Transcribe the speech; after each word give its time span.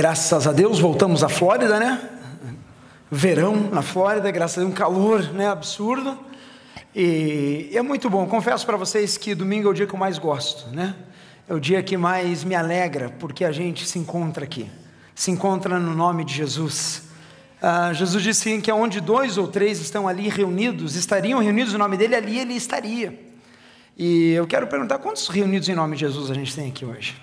Graças 0.00 0.46
a 0.46 0.52
Deus 0.52 0.78
voltamos 0.78 1.22
à 1.22 1.28
Flórida, 1.28 1.78
né? 1.78 2.00
Verão 3.10 3.68
na 3.70 3.82
Flórida, 3.82 4.30
graças 4.30 4.56
a 4.56 4.60
Deus, 4.62 4.72
um 4.72 4.74
calor 4.74 5.22
né, 5.34 5.46
absurdo. 5.46 6.18
E 6.96 7.70
é 7.74 7.82
muito 7.82 8.08
bom. 8.08 8.26
Confesso 8.26 8.64
para 8.64 8.78
vocês 8.78 9.18
que 9.18 9.34
domingo 9.34 9.68
é 9.68 9.70
o 9.70 9.74
dia 9.74 9.86
que 9.86 9.92
eu 9.92 9.98
mais 9.98 10.16
gosto, 10.16 10.74
né? 10.74 10.94
É 11.46 11.52
o 11.52 11.60
dia 11.60 11.82
que 11.82 11.98
mais 11.98 12.44
me 12.44 12.54
alegra, 12.54 13.10
porque 13.18 13.44
a 13.44 13.52
gente 13.52 13.86
se 13.86 13.98
encontra 13.98 14.44
aqui, 14.44 14.70
se 15.14 15.30
encontra 15.30 15.78
no 15.78 15.94
nome 15.94 16.24
de 16.24 16.32
Jesus. 16.32 17.02
Ah, 17.60 17.92
Jesus 17.92 18.24
disse 18.24 18.58
que 18.62 18.72
onde 18.72 19.02
dois 19.02 19.36
ou 19.36 19.48
três 19.48 19.82
estão 19.82 20.08
ali 20.08 20.30
reunidos, 20.30 20.96
estariam 20.96 21.40
reunidos 21.40 21.74
no 21.74 21.78
nome 21.78 21.98
dele, 21.98 22.14
ali 22.14 22.38
ele 22.38 22.54
estaria. 22.54 23.20
E 23.98 24.30
eu 24.30 24.46
quero 24.46 24.66
perguntar 24.66 24.96
quantos 24.96 25.28
reunidos 25.28 25.68
em 25.68 25.74
nome 25.74 25.94
de 25.94 26.00
Jesus 26.06 26.30
a 26.30 26.34
gente 26.34 26.56
tem 26.56 26.70
aqui 26.70 26.86
hoje? 26.86 27.20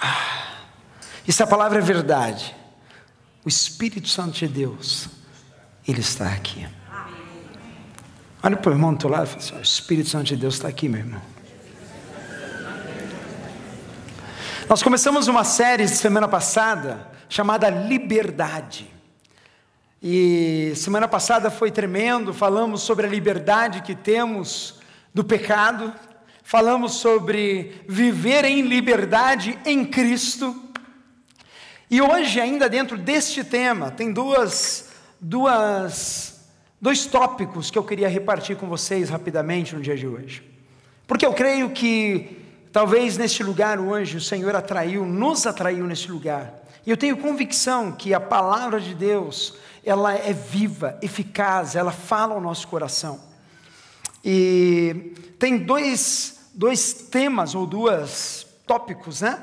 Ah. 0.00 0.41
E 1.26 1.32
se 1.32 1.42
a 1.42 1.46
palavra 1.46 1.78
é 1.78 1.82
verdade, 1.82 2.54
o 3.44 3.48
Espírito 3.48 4.08
Santo 4.08 4.32
de 4.32 4.48
Deus, 4.48 5.08
ele 5.86 6.00
está 6.00 6.28
aqui. 6.32 6.66
Olha 8.42 8.56
para 8.56 8.70
o 8.70 8.74
irmão 8.74 8.92
do 8.92 8.98
teu 8.98 9.10
lado 9.10 9.26
e 9.26 9.28
fala 9.28 9.40
assim: 9.40 9.56
o 9.56 9.62
Espírito 9.62 10.08
Santo 10.08 10.24
de 10.24 10.36
Deus 10.36 10.54
está 10.54 10.68
aqui, 10.68 10.88
meu 10.88 11.00
irmão. 11.00 11.22
Nós 14.68 14.82
começamos 14.82 15.28
uma 15.28 15.44
série 15.44 15.86
semana 15.86 16.26
passada 16.26 17.08
chamada 17.28 17.68
Liberdade. 17.68 18.90
E 20.02 20.72
semana 20.74 21.06
passada 21.06 21.50
foi 21.50 21.70
tremendo, 21.70 22.34
falamos 22.34 22.82
sobre 22.82 23.06
a 23.06 23.08
liberdade 23.08 23.82
que 23.82 23.94
temos 23.94 24.80
do 25.14 25.22
pecado, 25.22 25.92
falamos 26.42 26.94
sobre 26.94 27.82
viver 27.88 28.44
em 28.44 28.62
liberdade 28.62 29.58
em 29.64 29.84
Cristo. 29.84 30.71
E 31.92 32.00
hoje, 32.00 32.40
ainda 32.40 32.70
dentro 32.70 32.96
deste 32.96 33.44
tema, 33.44 33.90
tem 33.90 34.14
duas, 34.14 34.88
duas, 35.20 36.40
dois 36.80 37.04
tópicos 37.04 37.70
que 37.70 37.76
eu 37.78 37.84
queria 37.84 38.08
repartir 38.08 38.56
com 38.56 38.66
vocês 38.66 39.10
rapidamente 39.10 39.74
no 39.76 39.82
dia 39.82 39.94
de 39.94 40.06
hoje. 40.06 40.42
Porque 41.06 41.26
eu 41.26 41.34
creio 41.34 41.68
que 41.68 42.46
talvez 42.72 43.18
neste 43.18 43.42
lugar 43.42 43.78
hoje 43.78 44.16
o 44.16 44.22
Senhor 44.22 44.56
atraiu, 44.56 45.04
nos 45.04 45.46
atraiu 45.46 45.86
neste 45.86 46.10
lugar. 46.10 46.62
E 46.86 46.90
eu 46.90 46.96
tenho 46.96 47.18
convicção 47.18 47.92
que 47.92 48.14
a 48.14 48.20
palavra 48.20 48.80
de 48.80 48.94
Deus, 48.94 49.58
ela 49.84 50.14
é 50.14 50.32
viva, 50.32 50.98
eficaz, 51.02 51.76
ela 51.76 51.92
fala 51.92 52.32
ao 52.32 52.40
nosso 52.40 52.68
coração. 52.68 53.20
E 54.24 55.12
tem 55.38 55.58
dois, 55.58 56.40
dois 56.54 56.94
temas 56.94 57.54
ou 57.54 57.66
dois 57.66 58.46
tópicos, 58.66 59.20
né? 59.20 59.38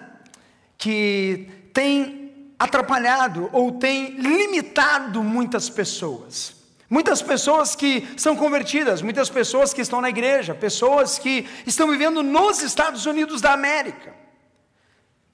Que 0.80 1.48
tem 1.72 2.29
atrapalhado 2.60 3.50
ou 3.54 3.72
tem 3.72 4.18
limitado 4.18 5.24
muitas 5.24 5.70
pessoas. 5.70 6.60
Muitas 6.90 7.22
pessoas 7.22 7.76
que 7.76 8.08
são 8.18 8.36
convertidas, 8.36 9.02
muitas 9.02 9.30
pessoas 9.30 9.74
que 9.74 9.82
estão 9.82 10.02
na 10.02 10.10
igreja, 10.10 10.56
pessoas 10.56 11.18
que 11.18 11.48
estão 11.66 11.90
vivendo 11.90 12.22
nos 12.22 12.62
Estados 12.62 13.06
Unidos 13.06 13.42
da 13.42 13.54
América. 13.54 14.14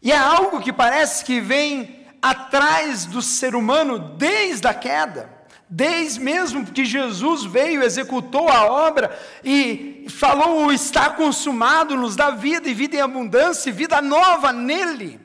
E 0.02 0.12
é 0.12 0.18
algo 0.18 0.60
que 0.60 0.74
parece 0.74 1.24
que 1.24 1.40
vem 1.40 2.06
atrás 2.22 3.06
do 3.06 3.22
ser 3.22 3.56
humano 3.56 3.98
desde 3.98 4.68
a 4.68 4.74
queda, 4.74 5.30
desde 5.70 6.20
mesmo 6.20 6.66
que 6.66 6.86
Jesus 6.86 7.44
veio, 7.44 7.82
executou 7.82 8.50
a 8.50 8.66
obra 8.66 9.18
e 9.44 10.06
falou: 10.10 10.72
está 10.72 11.10
consumado, 11.10 11.96
nos 11.96 12.16
dá 12.18 12.32
vida 12.32 12.70
e 12.70 12.74
vida 12.74 12.98
em 12.98 13.02
abundância, 13.02 13.70
e 13.70 13.74
vida 13.74 14.02
nova 14.02 14.52
nele. 14.52 15.20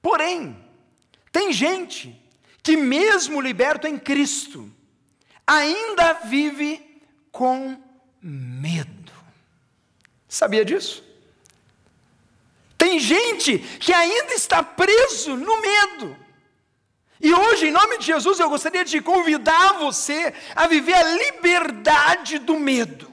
Porém, 0.00 0.56
tem 1.36 1.52
gente 1.52 2.18
que, 2.62 2.78
mesmo 2.78 3.42
liberto 3.42 3.86
em 3.86 3.98
Cristo, 3.98 4.72
ainda 5.46 6.14
vive 6.14 7.02
com 7.30 7.78
medo. 8.22 9.12
Sabia 10.26 10.64
disso? 10.64 11.04
Tem 12.78 12.98
gente 12.98 13.58
que 13.58 13.92
ainda 13.92 14.32
está 14.32 14.62
preso 14.62 15.36
no 15.36 15.60
medo. 15.60 16.16
E 17.20 17.34
hoje, 17.34 17.68
em 17.68 17.70
nome 17.70 17.98
de 17.98 18.06
Jesus, 18.06 18.40
eu 18.40 18.48
gostaria 18.48 18.82
de 18.82 19.02
convidar 19.02 19.74
você 19.74 20.32
a 20.54 20.66
viver 20.66 20.94
a 20.94 21.02
liberdade 21.02 22.38
do 22.38 22.58
medo. 22.58 23.12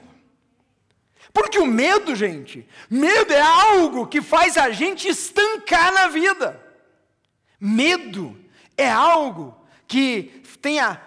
Porque 1.30 1.58
o 1.58 1.66
medo, 1.66 2.16
gente, 2.16 2.66
medo 2.88 3.34
é 3.34 3.42
algo 3.42 4.06
que 4.06 4.22
faz 4.22 4.56
a 4.56 4.70
gente 4.70 5.06
estancar 5.06 5.92
na 5.92 6.08
vida. 6.08 6.63
Medo 7.66 8.38
é 8.76 8.90
algo 8.90 9.56
que 9.88 10.42
tem 10.60 10.80
a 10.80 11.00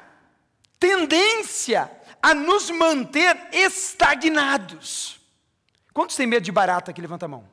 tendência 0.79 1.91
a 2.19 2.33
nos 2.33 2.71
manter 2.71 3.37
estagnados. 3.53 5.21
Quantos 5.93 6.15
têm 6.15 6.25
medo 6.25 6.41
de 6.41 6.51
barata 6.51 6.89
aqui? 6.89 6.99
Levanta 6.99 7.25
a 7.25 7.27
mão. 7.27 7.43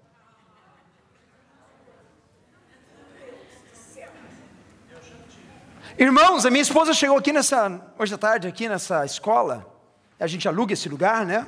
Irmãos, 5.98 6.46
a 6.46 6.50
minha 6.50 6.62
esposa 6.62 6.94
chegou 6.94 7.18
aqui 7.18 7.30
nessa, 7.30 7.92
hoje 7.98 8.14
à 8.14 8.16
tarde, 8.16 8.48
aqui 8.48 8.70
nessa 8.70 9.04
escola, 9.04 9.70
a 10.18 10.26
gente 10.26 10.48
aluga 10.48 10.72
esse 10.72 10.88
lugar, 10.88 11.26
né? 11.26 11.46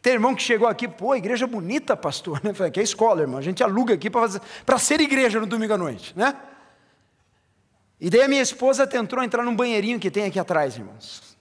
Tem 0.00 0.12
irmão 0.12 0.36
que 0.36 0.42
chegou 0.42 0.68
aqui, 0.68 0.86
pô, 0.86 1.16
igreja 1.16 1.48
bonita, 1.48 1.96
pastor, 1.96 2.40
né? 2.44 2.54
Falei, 2.54 2.70
que 2.70 2.78
é 2.78 2.82
escola, 2.84 3.22
irmão, 3.22 3.38
a 3.38 3.42
gente 3.42 3.60
aluga 3.64 3.92
aqui 3.94 4.08
para 4.08 4.78
ser 4.78 5.00
igreja 5.00 5.40
no 5.40 5.46
domingo 5.46 5.74
à 5.74 5.78
noite, 5.78 6.16
né? 6.16 6.36
E 8.00 8.10
daí 8.10 8.22
a 8.22 8.28
minha 8.28 8.42
esposa 8.42 8.86
tentou 8.86 9.22
entrar 9.22 9.42
num 9.42 9.56
banheirinho 9.56 9.98
que 9.98 10.10
tem 10.10 10.24
aqui 10.24 10.38
atrás, 10.38 10.76
irmãos. 10.76 11.36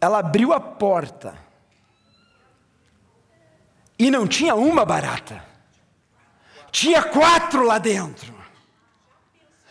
Ela 0.00 0.18
abriu 0.18 0.52
a 0.52 0.60
porta. 0.60 1.38
E 3.98 4.10
não 4.10 4.26
tinha 4.26 4.54
uma 4.54 4.84
barata. 4.84 5.44
Tinha 6.72 7.02
quatro 7.02 7.62
lá 7.62 7.78
dentro. 7.78 8.34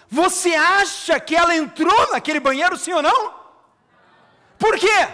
Você 0.07 0.55
acha 0.55 1.19
que 1.19 1.35
ela 1.35 1.55
entrou 1.55 2.11
naquele 2.11 2.39
banheiro, 2.39 2.77
sim 2.77 2.93
ou 2.93 3.01
não? 3.01 3.33
Por 4.57 4.77
quê? 4.77 5.07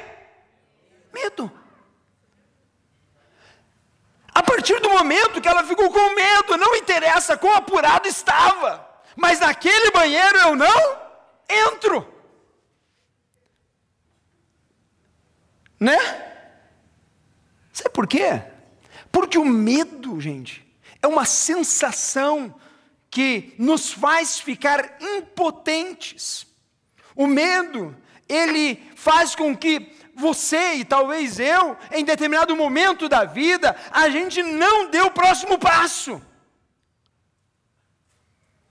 Medo. 1.11 1.51
A 4.33 4.43
partir 4.43 4.79
do 4.81 4.89
momento 4.89 5.41
que 5.41 5.47
ela 5.47 5.63
ficou 5.63 5.89
com 5.89 6.13
medo, 6.13 6.57
não 6.57 6.75
interessa 6.75 7.37
quão 7.37 7.55
apurado 7.55 8.07
estava 8.07 8.84
mas 9.15 9.39
naquele 9.39 9.91
banheiro 9.91 10.37
eu 10.37 10.55
não 10.55 10.99
entro. 11.49 12.13
Né? 15.79 15.97
Sabe 17.71 17.89
por 17.91 18.07
quê? 18.07 18.41
Porque 19.11 19.37
o 19.37 19.45
medo, 19.45 20.19
gente, 20.19 20.65
é 21.01 21.07
uma 21.07 21.25
sensação 21.25 22.55
que 23.09 23.53
nos 23.57 23.91
faz 23.93 24.39
ficar 24.39 24.97
impotentes. 24.99 26.47
O 27.15 27.27
medo, 27.27 27.95
ele 28.27 28.81
faz 28.95 29.35
com 29.35 29.55
que 29.55 29.93
você 30.15 30.75
e 30.75 30.85
talvez 30.85 31.39
eu, 31.39 31.77
em 31.91 32.03
determinado 32.03 32.55
momento 32.55 33.07
da 33.07 33.25
vida, 33.25 33.75
a 33.91 34.09
gente 34.09 34.41
não 34.41 34.89
dê 34.89 35.01
o 35.01 35.11
próximo 35.11 35.59
passo. 35.59 36.21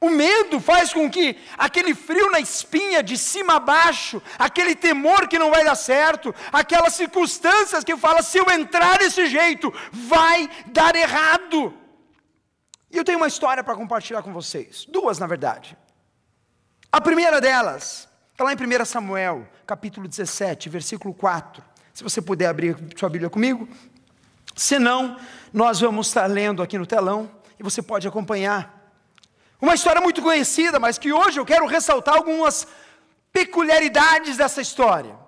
O 0.04 0.10
medo 0.10 0.60
faz 0.60 0.92
com 0.92 1.08
que 1.08 1.34
aquele 1.56 1.94
frio 1.94 2.30
na 2.30 2.38
espinha, 2.38 3.02
de 3.02 3.16
cima 3.16 3.54
a 3.54 3.58
baixo, 3.58 4.20
aquele 4.38 4.74
temor 4.74 5.26
que 5.26 5.38
não 5.38 5.50
vai 5.50 5.64
dar 5.64 5.74
certo, 5.74 6.34
aquelas 6.52 6.92
circunstâncias 6.92 7.82
que 7.82 7.96
fala 7.96 8.22
se 8.22 8.36
eu 8.36 8.44
entrar 8.50 8.98
desse 8.98 9.24
jeito, 9.28 9.72
vai 9.90 10.50
dar 10.66 10.94
errado. 10.94 11.72
E 12.90 12.98
eu 12.98 13.02
tenho 13.02 13.16
uma 13.16 13.28
história 13.28 13.64
para 13.64 13.74
compartilhar 13.74 14.22
com 14.22 14.30
vocês, 14.30 14.84
duas 14.90 15.18
na 15.18 15.26
verdade. 15.26 15.74
A 16.92 17.00
primeira 17.00 17.40
delas, 17.40 18.06
está 18.30 18.44
lá 18.44 18.52
em 18.52 18.56
1 18.56 18.84
Samuel, 18.84 19.48
capítulo 19.66 20.06
17, 20.06 20.68
versículo 20.68 21.14
4. 21.14 21.64
Se 21.94 22.02
você 22.02 22.20
puder 22.20 22.48
abrir 22.48 22.76
sua 22.94 23.08
Bíblia 23.08 23.30
comigo. 23.30 23.66
Se 24.54 24.78
não, 24.78 25.16
nós 25.50 25.80
vamos 25.80 26.08
estar 26.08 26.26
lendo 26.26 26.62
aqui 26.62 26.76
no 26.76 26.86
telão 26.86 27.30
e 27.58 27.62
você 27.62 27.80
pode 27.80 28.06
acompanhar. 28.06 28.83
Uma 29.64 29.76
história 29.76 29.98
muito 29.98 30.20
conhecida, 30.20 30.78
mas 30.78 30.98
que 30.98 31.10
hoje 31.10 31.40
eu 31.40 31.46
quero 31.46 31.64
ressaltar 31.64 32.16
algumas 32.16 32.68
peculiaridades 33.32 34.36
dessa 34.36 34.60
história. 34.60 35.18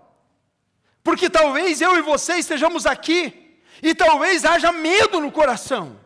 Porque 1.03 1.31
talvez 1.31 1.81
eu 1.81 1.97
e 1.97 2.03
você 2.03 2.35
estejamos 2.35 2.85
aqui 2.85 3.63
e 3.83 3.95
talvez 3.95 4.45
haja 4.45 4.71
medo 4.73 5.21
no 5.21 5.33
coração. 5.33 5.99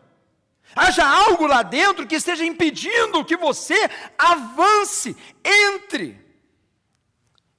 Haja 0.73 1.05
algo 1.05 1.45
lá 1.45 1.61
dentro 1.61 2.07
que 2.07 2.15
esteja 2.15 2.45
impedindo 2.45 3.25
que 3.25 3.35
você 3.35 3.75
avance, 4.17 5.13
entre. 5.43 6.17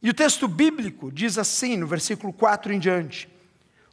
E 0.00 0.08
o 0.08 0.14
texto 0.14 0.48
bíblico 0.48 1.12
diz 1.12 1.36
assim, 1.36 1.76
no 1.76 1.86
versículo 1.86 2.32
4 2.32 2.72
em 2.72 2.78
diante: 2.78 3.28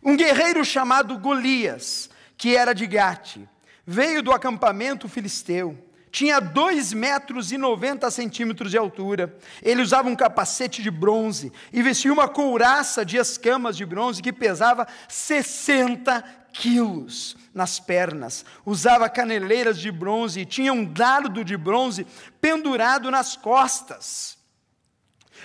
Um 0.01 0.15
guerreiro 0.15 0.63
chamado 0.63 1.19
Golias, 1.19 2.09
que 2.37 2.55
era 2.55 2.71
de 2.71 2.87
Gate, 2.87 3.39
veio 3.85 4.23
do 4.23 4.31
acampamento 4.31 5.09
filisteu 5.09 5.88
tinha 6.11 6.39
dois 6.39 6.91
metros 6.91 7.51
e 7.51 7.57
90 7.57 8.09
centímetros 8.09 8.71
de 8.71 8.77
altura. 8.77 9.38
Ele 9.61 9.81
usava 9.81 10.09
um 10.09 10.15
capacete 10.15 10.81
de 10.81 10.89
bronze 10.89 11.51
e 11.71 11.81
vestia 11.81 12.11
uma 12.11 12.27
couraça 12.27 13.06
de 13.06 13.17
escamas 13.17 13.77
de 13.77 13.85
bronze 13.85 14.21
que 14.21 14.33
pesava 14.33 14.88
60 15.07 16.23
quilos 16.51 17.38
nas 17.53 17.79
pernas. 17.79 18.44
Usava 18.65 19.09
caneleiras 19.09 19.79
de 19.79 19.91
bronze 19.91 20.41
e 20.41 20.45
tinha 20.45 20.73
um 20.73 20.85
dardo 20.85 21.44
de 21.44 21.56
bronze 21.56 22.07
pendurado 22.41 23.12
nas 23.12 23.35
costas. 23.35 24.38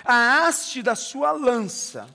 A 0.05 0.46
haste 0.46 0.82
da 0.82 0.94
sua 0.94 1.32
lança 1.32 2.06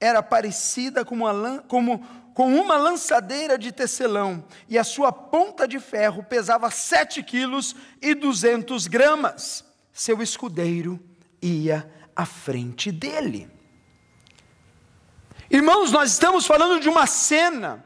era 0.00 0.22
parecida 0.22 1.04
com 1.04 1.14
uma, 1.14 1.60
como, 1.68 2.04
com 2.36 2.54
uma 2.54 2.76
lançadeira 2.76 3.56
de 3.56 3.72
tecelão, 3.72 4.44
e 4.68 4.76
a 4.76 4.84
sua 4.84 5.10
ponta 5.10 5.66
de 5.66 5.80
ferro 5.80 6.22
pesava 6.22 6.70
sete 6.70 7.22
quilos 7.22 7.74
e 8.02 8.14
duzentos 8.14 8.86
gramas. 8.86 9.64
Seu 9.90 10.20
escudeiro 10.20 11.00
ia 11.40 11.90
à 12.14 12.26
frente 12.26 12.92
dele. 12.92 13.50
Irmãos, 15.50 15.90
nós 15.90 16.12
estamos 16.12 16.44
falando 16.44 16.78
de 16.78 16.90
uma 16.90 17.06
cena, 17.06 17.82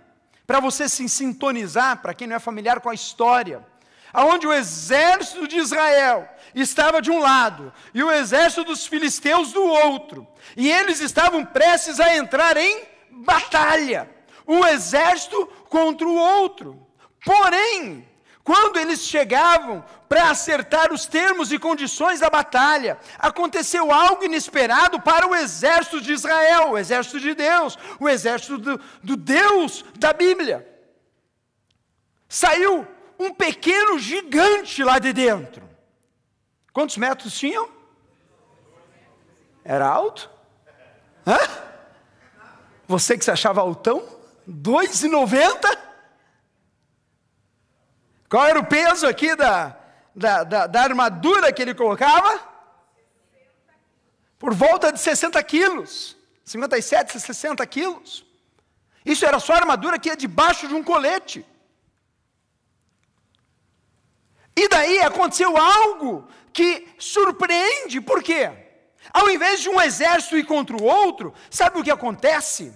para 0.48 0.58
você 0.58 0.88
se 0.88 1.08
sintonizar, 1.08 2.02
para 2.02 2.12
quem 2.12 2.26
não 2.26 2.34
é 2.34 2.40
familiar 2.40 2.80
com 2.80 2.90
a 2.90 2.94
história, 2.94 3.64
aonde 4.12 4.48
o 4.48 4.52
exército 4.52 5.46
de 5.46 5.58
Israel 5.58 6.28
estava 6.56 7.00
de 7.00 7.12
um 7.12 7.20
lado 7.20 7.72
e 7.94 8.02
o 8.02 8.10
exército 8.10 8.64
dos 8.64 8.84
filisteus 8.84 9.52
do 9.52 9.62
outro, 9.62 10.26
e 10.56 10.68
eles 10.68 11.00
estavam 11.00 11.44
prestes 11.44 12.00
a 12.00 12.16
entrar 12.16 12.56
em 12.56 12.82
batalha, 13.12 14.10
um 14.50 14.66
exército 14.66 15.46
contra 15.68 16.08
o 16.08 16.16
outro. 16.16 16.84
Porém, 17.24 18.04
quando 18.42 18.78
eles 18.78 19.02
chegavam 19.02 19.84
para 20.08 20.28
acertar 20.28 20.92
os 20.92 21.06
termos 21.06 21.52
e 21.52 21.58
condições 21.58 22.18
da 22.18 22.28
batalha, 22.28 22.98
aconteceu 23.16 23.92
algo 23.92 24.24
inesperado 24.24 25.00
para 25.00 25.28
o 25.28 25.36
exército 25.36 26.00
de 26.00 26.12
Israel, 26.12 26.70
o 26.70 26.78
exército 26.78 27.20
de 27.20 27.32
Deus, 27.32 27.78
o 28.00 28.08
exército 28.08 28.58
do, 28.58 28.80
do 29.04 29.16
Deus 29.16 29.84
da 29.96 30.12
Bíblia. 30.12 30.66
Saiu 32.28 32.84
um 33.20 33.32
pequeno 33.32 34.00
gigante 34.00 34.82
lá 34.82 34.98
de 34.98 35.12
dentro. 35.12 35.68
Quantos 36.72 36.96
metros 36.96 37.38
tinham? 37.38 37.68
Era 39.64 39.86
alto? 39.86 40.28
Hã? 41.24 41.38
Você 42.88 43.16
que 43.16 43.24
se 43.24 43.30
achava 43.30 43.60
altão? 43.60 44.19
2,90? 44.50 45.78
Qual 48.28 48.46
era 48.46 48.58
o 48.58 48.66
peso 48.66 49.06
aqui 49.06 49.34
da, 49.36 49.76
da, 50.14 50.44
da, 50.44 50.66
da 50.66 50.82
armadura 50.82 51.52
que 51.52 51.62
ele 51.62 51.74
colocava? 51.74 52.48
Por 54.38 54.54
volta 54.54 54.92
de 54.92 54.98
60 54.98 55.42
quilos. 55.44 56.16
57, 56.44 57.20
60 57.20 57.66
quilos. 57.66 58.24
Isso 59.04 59.24
era 59.24 59.38
só 59.38 59.54
armadura 59.54 59.98
que 59.98 60.08
ia 60.08 60.16
debaixo 60.16 60.66
de 60.66 60.74
um 60.74 60.82
colete. 60.82 61.46
E 64.56 64.68
daí 64.68 65.00
aconteceu 65.00 65.56
algo 65.56 66.28
que 66.52 66.88
surpreende, 66.98 68.00
por 68.00 68.22
quê? 68.22 68.50
Ao 69.12 69.30
invés 69.30 69.60
de 69.60 69.68
um 69.68 69.80
exército 69.80 70.36
ir 70.36 70.44
contra 70.44 70.76
o 70.76 70.82
outro, 70.82 71.32
sabe 71.48 71.78
o 71.78 71.84
que 71.84 71.90
acontece? 71.90 72.74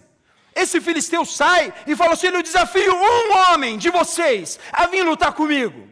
Esse 0.55 0.81
filisteu 0.81 1.25
sai 1.25 1.73
e 1.87 1.97
fala 1.97 2.13
assim: 2.13 2.29
Eu 2.29 2.43
desafio 2.43 2.95
um 2.95 3.37
homem 3.37 3.77
de 3.79 3.91
vocês 3.91 4.59
a 4.73 4.87
vir 4.87 5.03
lutar 5.03 5.33
comigo. 5.33 5.89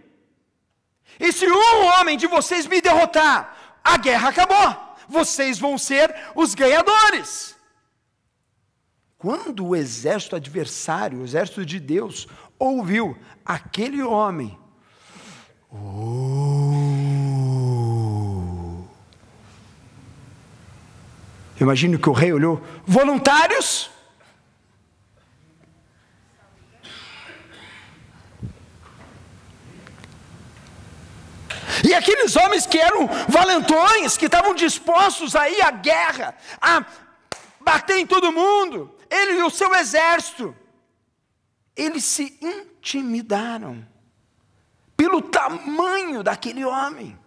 E 1.18 1.32
se 1.32 1.46
um 1.46 1.84
homem 1.86 2.16
de 2.16 2.26
vocês 2.26 2.66
me 2.66 2.80
derrotar, 2.80 3.78
a 3.82 3.96
guerra 3.96 4.28
acabou. 4.28 4.94
Vocês 5.08 5.58
vão 5.58 5.76
ser 5.76 6.14
os 6.34 6.54
ganhadores. 6.54 7.56
Quando 9.18 9.66
o 9.66 9.76
exército 9.76 10.34
adversário, 10.34 11.20
o 11.20 11.24
exército 11.24 11.64
de 11.64 11.78
Deus, 11.78 12.26
ouviu 12.58 13.16
aquele 13.44 14.02
homem 14.02 14.58
Oh. 15.74 16.62
Imagino 21.58 21.98
que 21.98 22.10
o 22.10 22.12
rei 22.12 22.32
olhou: 22.32 22.60
voluntários? 22.86 23.90
E 31.84 31.94
aqueles 31.94 32.36
homens 32.36 32.66
que 32.66 32.78
eram 32.78 33.08
valentões, 33.28 34.16
que 34.16 34.26
estavam 34.26 34.54
dispostos 34.54 35.34
a 35.34 35.48
ir 35.48 35.60
à 35.62 35.70
guerra, 35.70 36.36
a 36.60 36.84
bater 37.60 37.98
em 37.98 38.06
todo 38.06 38.32
mundo, 38.32 38.94
ele 39.10 39.38
e 39.38 39.42
o 39.42 39.50
seu 39.50 39.74
exército, 39.74 40.54
eles 41.76 42.04
se 42.04 42.38
intimidaram 42.40 43.86
pelo 44.96 45.20
tamanho 45.20 46.22
daquele 46.22 46.64
homem. 46.64 47.18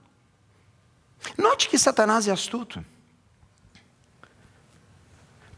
Note 1.38 1.68
que 1.68 1.78
Satanás 1.78 2.28
é 2.28 2.32
astuto. 2.32 2.86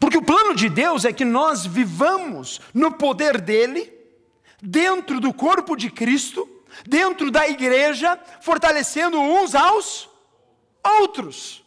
Porque 0.00 0.16
o 0.16 0.22
plano 0.22 0.54
de 0.54 0.68
Deus 0.68 1.04
é 1.04 1.12
que 1.12 1.24
nós 1.24 1.66
vivamos 1.66 2.60
no 2.72 2.92
poder 2.92 3.40
dele, 3.40 3.92
dentro 4.60 5.20
do 5.20 5.32
corpo 5.32 5.76
de 5.76 5.90
Cristo, 5.90 6.48
dentro 6.86 7.30
da 7.30 7.48
igreja, 7.48 8.18
fortalecendo 8.40 9.18
uns 9.18 9.54
aos 9.54 10.08
outros. 10.84 11.64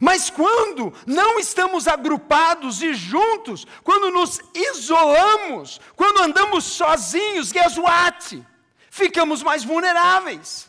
Mas 0.00 0.30
quando 0.30 0.92
não 1.06 1.38
estamos 1.38 1.88
agrupados 1.88 2.82
e 2.82 2.94
juntos, 2.94 3.66
quando 3.82 4.10
nos 4.10 4.40
isolamos, 4.54 5.80
quando 5.96 6.22
andamos 6.22 6.64
sozinhos, 6.64 7.50
guess 7.50 7.76
what? 7.76 8.44
Ficamos 8.90 9.42
mais 9.42 9.64
vulneráveis. 9.64 10.68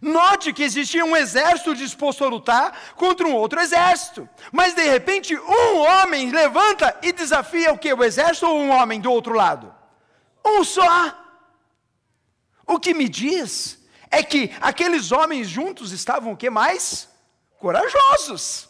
Note 0.00 0.52
que 0.52 0.64
existia 0.64 1.04
um 1.04 1.16
exército 1.16 1.76
disposto 1.76 2.24
a 2.24 2.28
lutar 2.28 2.76
contra 2.96 3.26
um 3.26 3.34
outro 3.34 3.60
exército. 3.60 4.28
Mas 4.50 4.74
de 4.74 4.82
repente, 4.82 5.36
um 5.36 5.78
homem 5.78 6.30
levanta 6.30 6.98
e 7.02 7.12
desafia 7.12 7.72
o 7.72 7.78
que? 7.78 7.92
O 7.92 8.02
exército 8.02 8.46
ou 8.46 8.58
um 8.58 8.70
homem 8.70 9.00
do 9.00 9.12
outro 9.12 9.34
lado? 9.34 9.72
Um 10.44 10.64
só. 10.64 11.21
O 12.66 12.78
que 12.78 12.94
me 12.94 13.08
diz 13.08 13.78
é 14.10 14.22
que 14.22 14.50
aqueles 14.60 15.12
homens 15.12 15.48
juntos 15.48 15.92
estavam 15.92 16.32
o 16.32 16.36
que 16.36 16.50
mais? 16.50 17.12
corajosos. 17.62 18.68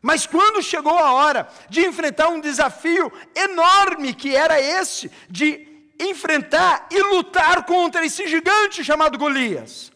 Mas 0.00 0.26
quando 0.26 0.62
chegou 0.62 0.98
a 0.98 1.12
hora 1.12 1.48
de 1.68 1.84
enfrentar 1.84 2.28
um 2.28 2.40
desafio 2.40 3.12
enorme, 3.34 4.14
que 4.14 4.34
era 4.34 4.58
esse, 4.58 5.10
de 5.28 5.68
enfrentar 6.00 6.88
e 6.90 7.02
lutar 7.02 7.66
contra 7.66 8.04
esse 8.04 8.26
gigante 8.26 8.82
chamado 8.82 9.18
Golias, 9.18 9.92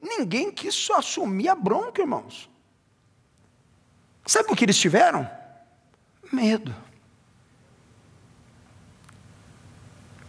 ninguém 0.00 0.50
quis 0.50 0.88
assumir 0.92 1.48
a 1.48 1.54
bronca, 1.54 2.00
irmãos. 2.00 2.48
Sabe 4.24 4.50
o 4.50 4.56
que 4.56 4.64
eles 4.64 4.78
tiveram? 4.78 5.28
Medo. 6.32 6.74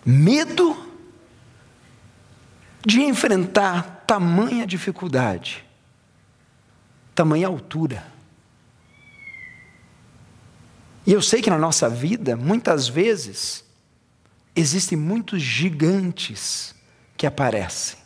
Medo 0.06 0.93
de 2.86 3.02
enfrentar 3.02 4.04
tamanha 4.06 4.68
dificuldade 4.68 5.66
tamanha 7.14 7.48
altura. 7.48 8.06
E 11.06 11.12
eu 11.12 11.22
sei 11.22 11.42
que 11.42 11.50
na 11.50 11.58
nossa 11.58 11.90
vida, 11.90 12.36
muitas 12.36 12.88
vezes, 12.88 13.64
existem 14.56 14.98
muitos 14.98 15.42
gigantes 15.42 16.74
que 17.18 17.28
aparecem. 17.28 18.00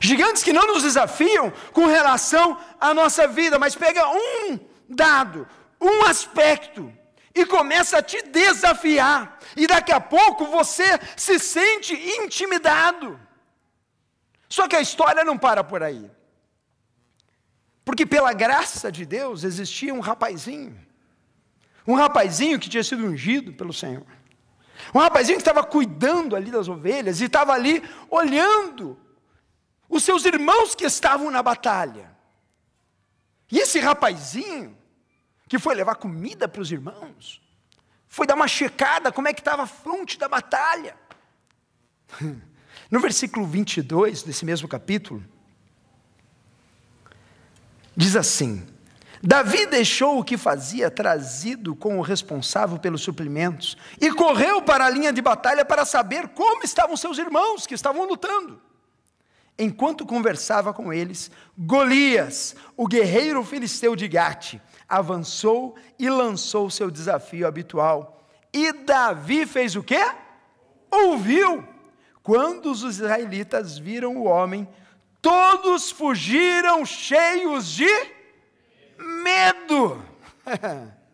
Gigantes 0.00 0.42
que 0.42 0.52
não 0.52 0.66
nos 0.66 0.82
desafiam 0.82 1.52
com 1.72 1.86
relação 1.86 2.58
à 2.80 2.92
nossa 2.92 3.28
vida, 3.28 3.58
mas 3.58 3.74
pega 3.74 4.08
um 4.08 4.58
dado, 4.88 5.46
um 5.80 6.04
aspecto 6.04 6.92
e 7.34 7.44
começa 7.44 7.98
a 7.98 8.02
te 8.02 8.22
desafiar. 8.22 9.38
E 9.56 9.66
daqui 9.66 9.92
a 9.92 10.00
pouco 10.00 10.46
você 10.46 10.98
se 11.16 11.38
sente 11.38 11.94
intimidado. 11.94 13.18
Só 14.48 14.68
que 14.68 14.76
a 14.76 14.80
história 14.80 15.24
não 15.24 15.36
para 15.36 15.64
por 15.64 15.82
aí. 15.82 16.10
Porque 17.84 18.06
pela 18.06 18.32
graça 18.32 18.90
de 18.90 19.04
Deus 19.04 19.42
existia 19.42 19.92
um 19.92 20.00
rapazinho. 20.00 20.78
Um 21.86 21.94
rapazinho 21.94 22.58
que 22.58 22.68
tinha 22.68 22.84
sido 22.84 23.04
ungido 23.04 23.52
pelo 23.52 23.72
Senhor. 23.72 24.06
Um 24.94 24.98
rapazinho 24.98 25.36
que 25.36 25.42
estava 25.42 25.64
cuidando 25.64 26.36
ali 26.36 26.50
das 26.50 26.68
ovelhas 26.68 27.20
e 27.20 27.24
estava 27.24 27.52
ali 27.52 27.82
olhando 28.08 28.98
os 29.88 30.02
seus 30.02 30.24
irmãos 30.24 30.74
que 30.74 30.84
estavam 30.84 31.30
na 31.30 31.42
batalha. 31.42 32.14
E 33.50 33.58
esse 33.58 33.78
rapazinho, 33.78 34.76
que 35.54 35.58
foi 35.60 35.76
levar 35.76 35.94
comida 35.94 36.48
para 36.48 36.60
os 36.60 36.72
irmãos, 36.72 37.40
foi 38.08 38.26
dar 38.26 38.34
uma 38.34 38.48
checada 38.48 39.12
como 39.12 39.28
é 39.28 39.32
que 39.32 39.40
estava 39.40 39.62
a 39.62 39.66
fronte 39.66 40.18
da 40.18 40.28
batalha. 40.28 40.96
No 42.90 43.00
versículo 43.00 43.46
22 43.46 44.22
desse 44.22 44.44
mesmo 44.44 44.68
capítulo, 44.68 45.24
diz 47.96 48.14
assim: 48.14 48.64
Davi 49.22 49.64
deixou 49.66 50.18
o 50.18 50.24
que 50.24 50.36
fazia, 50.36 50.90
trazido 50.90 51.74
com 51.74 51.98
o 51.98 52.02
responsável 52.02 52.78
pelos 52.78 53.00
suprimentos, 53.00 53.76
e 54.00 54.12
correu 54.12 54.60
para 54.60 54.84
a 54.84 54.90
linha 54.90 55.12
de 55.12 55.22
batalha 55.22 55.64
para 55.64 55.84
saber 55.84 56.28
como 56.28 56.62
estavam 56.62 56.96
seus 56.96 57.16
irmãos 57.16 57.66
que 57.66 57.74
estavam 57.74 58.06
lutando. 58.06 58.60
Enquanto 59.58 60.06
conversava 60.06 60.74
com 60.74 60.92
eles, 60.92 61.30
Golias, 61.56 62.54
o 62.76 62.86
guerreiro 62.86 63.42
filisteu 63.42 63.96
de 63.96 64.06
Gate, 64.06 64.56
avançou 64.88 65.76
e 65.98 66.08
lançou 66.08 66.70
seu 66.70 66.90
desafio 66.90 67.46
habitual. 67.46 68.26
E 68.52 68.72
Davi 68.72 69.46
fez 69.46 69.74
o 69.76 69.82
quê? 69.82 70.04
Ouviu. 70.90 71.66
Quando 72.22 72.70
os 72.70 72.82
israelitas 72.82 73.76
viram 73.76 74.16
o 74.16 74.24
homem, 74.24 74.68
todos 75.20 75.90
fugiram 75.90 76.84
cheios 76.84 77.68
de 77.68 77.88
medo. 78.98 80.02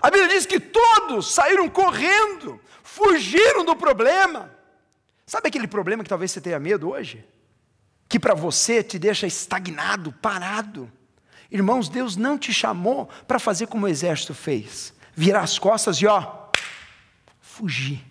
A 0.00 0.10
Bíblia 0.10 0.28
diz 0.28 0.44
que 0.44 0.60
todos 0.60 1.32
saíram 1.32 1.66
correndo, 1.66 2.60
fugiram 2.82 3.64
do 3.64 3.74
problema. 3.74 4.54
Sabe 5.26 5.48
aquele 5.48 5.66
problema 5.66 6.02
que 6.02 6.10
talvez 6.10 6.30
você 6.30 6.42
tenha 6.42 6.60
medo 6.60 6.90
hoje? 6.90 7.26
Que 8.06 8.20
para 8.20 8.34
você 8.34 8.82
te 8.82 8.98
deixa 8.98 9.26
estagnado, 9.26 10.12
parado. 10.12 10.92
Irmãos, 11.50 11.88
Deus 11.88 12.16
não 12.16 12.38
te 12.38 12.52
chamou 12.52 13.08
para 13.26 13.38
fazer 13.38 13.66
como 13.66 13.86
o 13.86 13.88
exército 13.88 14.34
fez, 14.34 14.94
virar 15.14 15.40
as 15.40 15.58
costas 15.58 15.96
e 15.98 16.06
ó, 16.06 16.48
fugir. 17.40 18.04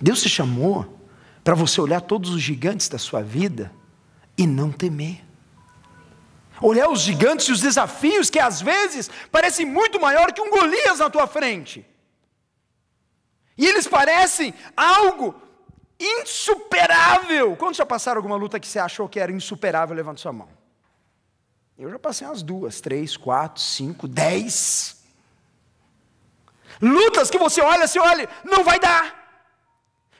Deus 0.00 0.22
te 0.22 0.28
chamou 0.28 1.00
para 1.44 1.54
você 1.54 1.80
olhar 1.80 2.00
todos 2.00 2.30
os 2.30 2.42
gigantes 2.42 2.88
da 2.88 2.98
sua 2.98 3.22
vida 3.22 3.72
e 4.36 4.46
não 4.46 4.70
temer. 4.70 5.24
Olhar 6.60 6.88
os 6.88 7.00
gigantes 7.00 7.46
e 7.46 7.52
os 7.52 7.60
desafios 7.60 8.30
que 8.30 8.38
às 8.38 8.60
vezes 8.60 9.10
parecem 9.30 9.66
muito 9.66 10.00
maior 10.00 10.32
que 10.32 10.40
um 10.40 10.50
Golias 10.50 10.98
na 10.98 11.10
tua 11.10 11.26
frente. 11.26 11.84
E 13.56 13.66
eles 13.66 13.86
parecem 13.86 14.54
algo 14.76 15.34
insuperável. 16.02 17.56
Quando 17.56 17.76
já 17.76 17.86
passaram 17.86 18.18
alguma 18.18 18.36
luta 18.36 18.58
que 18.58 18.66
você 18.66 18.78
achou 18.78 19.08
que 19.08 19.20
era 19.20 19.30
insuperável? 19.30 19.94
Levanta 19.94 20.20
sua 20.20 20.32
mão. 20.32 20.48
Eu 21.78 21.90
já 21.90 21.98
passei 21.98 22.26
umas 22.26 22.42
duas, 22.42 22.80
três, 22.80 23.16
quatro, 23.16 23.62
cinco, 23.62 24.06
dez. 24.06 25.02
Lutas 26.80 27.30
que 27.30 27.38
você 27.38 27.60
olha, 27.60 27.86
você 27.86 27.98
olha, 27.98 28.28
não 28.44 28.64
vai 28.64 28.78
dar. 28.78 29.20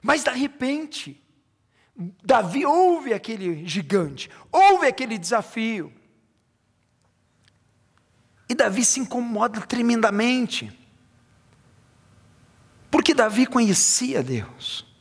Mas 0.02 0.24
de 0.24 0.30
repente, 0.30 1.22
Davi 1.96 2.64
ouve 2.64 3.12
aquele 3.12 3.66
gigante, 3.66 4.30
ouve 4.50 4.86
aquele 4.86 5.18
desafio. 5.18 5.92
E 8.48 8.54
Davi 8.54 8.84
se 8.84 9.00
incomoda 9.00 9.60
tremendamente. 9.62 10.76
Porque 12.90 13.14
Davi 13.14 13.46
conhecia 13.46 14.22
Deus. 14.22 14.91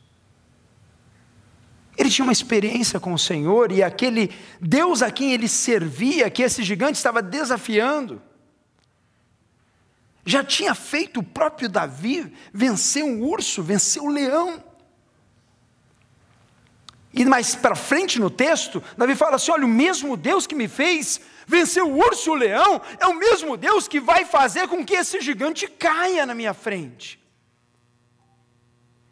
Ele 1.96 2.10
tinha 2.10 2.24
uma 2.24 2.32
experiência 2.32 2.98
com 2.98 3.12
o 3.12 3.18
Senhor 3.18 3.70
e 3.70 3.82
aquele 3.82 4.30
Deus 4.60 5.02
a 5.02 5.10
quem 5.10 5.32
ele 5.32 5.48
servia, 5.48 6.30
que 6.30 6.42
esse 6.42 6.62
gigante 6.62 6.96
estava 6.96 7.20
desafiando, 7.20 8.20
já 10.24 10.42
tinha 10.44 10.74
feito 10.74 11.20
o 11.20 11.22
próprio 11.22 11.68
Davi 11.68 12.32
vencer 12.52 13.04
um 13.04 13.22
urso, 13.22 13.62
vencer 13.62 14.00
o 14.00 14.06
um 14.06 14.10
leão. 14.10 14.62
E 17.12 17.24
mais 17.24 17.54
para 17.54 17.74
frente 17.74 18.18
no 18.18 18.30
texto, 18.30 18.82
Davi 18.96 19.14
fala 19.14 19.36
assim: 19.36 19.50
olha, 19.50 19.66
o 19.66 19.68
mesmo 19.68 20.16
Deus 20.16 20.46
que 20.46 20.54
me 20.54 20.68
fez 20.68 21.20
vencer 21.46 21.82
o 21.82 21.96
urso 21.96 22.30
e 22.30 22.32
o 22.32 22.34
leão, 22.34 22.80
é 22.98 23.06
o 23.06 23.14
mesmo 23.14 23.56
Deus 23.56 23.86
que 23.88 24.00
vai 24.00 24.24
fazer 24.24 24.68
com 24.68 24.84
que 24.84 24.94
esse 24.94 25.20
gigante 25.20 25.66
caia 25.66 26.24
na 26.24 26.34
minha 26.34 26.54
frente. 26.54 27.20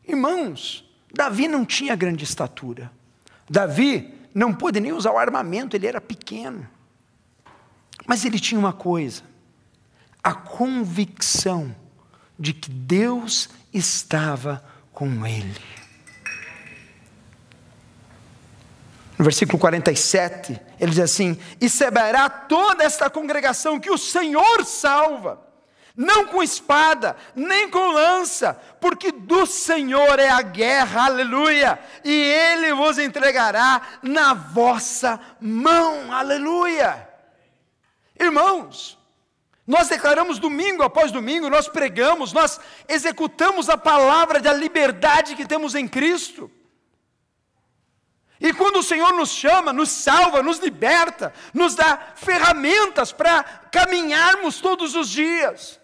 Irmãos, 0.07 0.90
Davi 1.13 1.49
não 1.49 1.65
tinha 1.65 1.97
grande 1.97 2.25
estatura. 2.25 2.91
Davi 3.49 4.15
não 4.35 4.55
pôde 4.55 4.81
nem 4.81 4.93
usar 4.93 5.13
o 5.13 5.19
armamento, 5.19 5.77
ele 5.77 5.87
era 5.87 6.01
pequeno. 6.01 6.69
Mas 8.07 8.25
ele 8.25 8.39
tinha 8.39 8.59
uma 8.59 8.73
coisa: 8.73 9.23
a 10.23 10.33
convicção 10.33 11.75
de 12.39 12.53
que 12.53 12.71
Deus 12.71 13.49
estava 13.73 14.65
com 14.93 15.27
ele. 15.27 15.61
No 19.19 19.25
versículo 19.25 19.59
47, 19.59 20.59
ele 20.79 20.93
diz 20.93 21.01
assim: 21.01 21.39
E 21.61 21.69
saberá 21.69 22.31
toda 22.31 22.83
esta 22.83 23.11
congregação 23.11 23.79
que 23.79 23.91
o 23.91 23.99
Senhor 23.99 24.65
salva, 24.65 25.39
não 25.97 26.27
com 26.27 26.43
espada, 26.43 27.17
nem 27.35 27.69
com 27.69 27.93
lança, 27.93 28.55
porque 28.81 29.11
do 29.13 29.47
Senhor 29.47 30.19
é 30.19 30.29
a 30.29 30.43
guerra, 30.43 31.07
aleluia, 31.07 31.79
e 32.05 32.13
Ele 32.13 32.73
vos 32.75 32.99
entregará 32.99 33.83
na 34.03 34.35
vossa 34.35 35.21
mão, 35.41 36.13
aleluia. 36.13 37.09
Irmãos, 38.19 38.99
nós 39.67 39.89
declaramos 39.89 40.39
domingo 40.39 40.83
após 40.83 41.11
domingo, 41.11 41.49
nós 41.49 41.69
pregamos, 41.69 42.33
nós 42.33 42.61
executamos 42.89 43.71
a 43.71 43.79
palavra 43.79 44.41
da 44.41 44.53
liberdade 44.53 45.35
que 45.35 45.47
temos 45.47 45.75
em 45.75 45.89
Cristo. 45.89 46.51
E 48.41 48.53
quando 48.53 48.81
o 48.81 48.83
Senhor 48.83 49.13
nos 49.13 49.31
chama, 49.31 49.73
nos 49.73 49.91
salva, 49.91 50.43
nos 50.43 50.59
liberta, 50.59 51.33
nos 51.55 51.75
dá 51.75 52.15
ferramentas 52.17 53.13
para 53.13 53.43
caminharmos 53.71 54.61
todos 54.61 54.95
os 54.95 55.09
dias. 55.09 55.80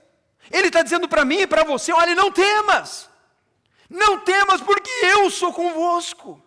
Ele 0.51 0.69
está 0.69 0.83
dizendo 0.83 1.09
para 1.09 1.25
mim 1.25 1.41
e 1.41 1.47
para 1.47 1.65
você: 1.65 1.93
olha, 1.93 2.15
não 2.15 2.31
temas, 2.31 3.09
não 3.89 4.21
temas, 4.21 4.61
porque 4.61 4.91
eu 5.03 5.31
sou 5.31 5.53
convosco. 5.53 6.43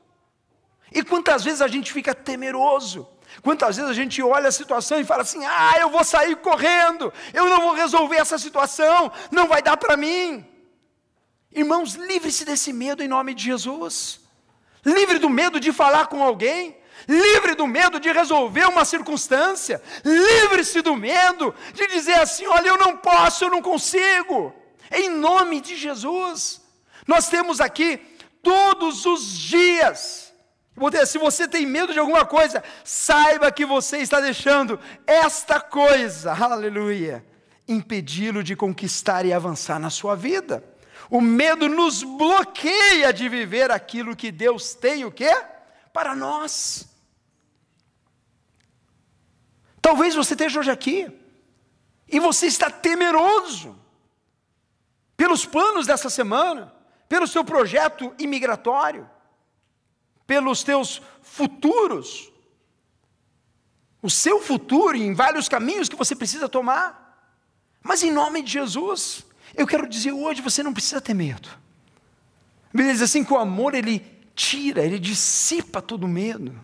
E 0.92 1.04
quantas 1.04 1.44
vezes 1.44 1.62
a 1.62 1.68
gente 1.68 1.94
fica 1.94 2.16
temeroso, 2.16 3.08
quantas 3.42 3.78
vezes 3.78 3.92
a 3.92 3.94
gente 3.94 4.22
olha 4.24 4.50
a 4.50 4.52
situação 4.52 5.00
e 5.00 5.06
fala 5.06 5.24
assim: 5.24 5.46
ah, 5.46 5.76
eu 5.80 5.90
vou 5.90 6.04
sair 6.04 6.36
correndo, 6.38 7.14
eu 7.34 7.50
não 7.50 7.62
vou 7.62 7.74
resolver 7.74 8.18
essa 8.18 8.38
situação, 8.38 9.12
não 9.32 9.48
vai 9.48 9.62
dar 9.62 9.78
para 9.78 9.96
mim. 9.96 10.46
Irmãos, 11.52 11.96
livre-se 11.96 12.46
desse 12.46 12.72
medo 12.72 13.04
em 13.04 13.08
nome 13.08 13.34
de 13.34 13.44
Jesus 13.44 14.22
livre 14.84 15.20
do 15.20 15.30
medo 15.30 15.60
de 15.60 15.72
falar 15.72 16.08
com 16.08 16.24
alguém, 16.24 16.78
livre 17.08 17.56
do 17.56 17.68
medo 17.68 18.00
de 18.00 18.12
resolver 18.12 18.66
uma 18.66 18.86
circunstância, 18.86 19.82
livre-se 20.04 20.82
do 20.82 20.96
medo 20.96 21.54
de 21.74 21.88
dizer 21.88 22.16
assim: 22.16 22.46
olha, 22.48 22.70
eu 22.70 22.78
não 22.78 22.98
posso, 22.98 23.46
eu 23.46 23.50
não 23.50 23.62
consigo, 23.62 24.54
em 24.92 25.10
nome 25.10 25.62
de 25.62 25.76
Jesus. 25.76 26.62
Nós 27.08 27.28
temos 27.28 27.60
aqui 27.60 27.98
todos 28.42 29.06
os 29.06 29.38
dias. 29.38 30.34
Se 31.06 31.18
você 31.18 31.48
tem 31.48 31.66
medo 31.66 31.92
de 31.92 32.00
alguma 32.00 32.26
coisa, 32.26 32.64
saiba 32.84 33.52
que 33.52 33.66
você 33.66 33.98
está 33.98 34.22
deixando 34.22 34.80
esta 35.06 35.60
coisa, 35.60 36.32
aleluia, 36.32 37.26
impedi-lo 37.68 38.42
de 38.42 38.56
conquistar 38.56 39.26
e 39.26 39.34
avançar 39.34 39.78
na 39.78 39.90
sua 39.90 40.16
vida. 40.16 40.64
O 41.10 41.20
medo 41.20 41.68
nos 41.68 42.04
bloqueia 42.04 43.12
de 43.12 43.28
viver 43.28 43.72
aquilo 43.72 44.16
que 44.16 44.32
Deus 44.32 44.74
tem 44.74 45.04
o 45.04 45.12
quê? 45.12 45.36
Para 45.92 46.16
nós. 46.16 46.88
Talvez 49.82 50.16
você 50.16 50.34
esteja 50.34 50.60
hoje 50.60 50.72
aqui 50.72 51.12
e 52.08 52.20
você 52.20 52.48
está 52.48 52.70
temeroso 52.70 53.78
pelos 55.16 55.46
planos 55.46 55.86
dessa 55.86 56.10
semana, 56.10 56.74
pelo 57.08 57.28
seu 57.28 57.44
projeto 57.44 58.14
imigratório, 58.18 59.10
pelos 60.26 60.64
teus 60.64 61.02
futuros, 61.22 62.32
o 64.02 64.10
seu 64.10 64.42
futuro 64.42 64.96
em 64.96 65.14
vários 65.14 65.50
caminhos 65.50 65.90
que 65.90 65.96
você 65.96 66.16
precisa 66.16 66.48
tomar. 66.48 67.36
Mas 67.82 68.04
em 68.04 68.12
nome 68.12 68.42
de 68.42 68.52
Jesus, 68.54 69.26
eu 69.56 69.68
quero 69.68 69.88
dizer 69.88 70.12
hoje, 70.12 70.42
você 70.42 70.64
não 70.64 70.74
precisa 70.74 71.02
ter 71.02 71.14
medo. 71.14 71.50
Beleza, 72.74 73.06
assim 73.06 73.24
que 73.24 73.34
o 73.34 73.38
amor 73.38 73.74
ele 73.74 74.00
tira, 74.36 74.86
ele 74.86 75.00
dissipa 75.00 75.82
todo 75.82 76.08
medo. 76.08 76.58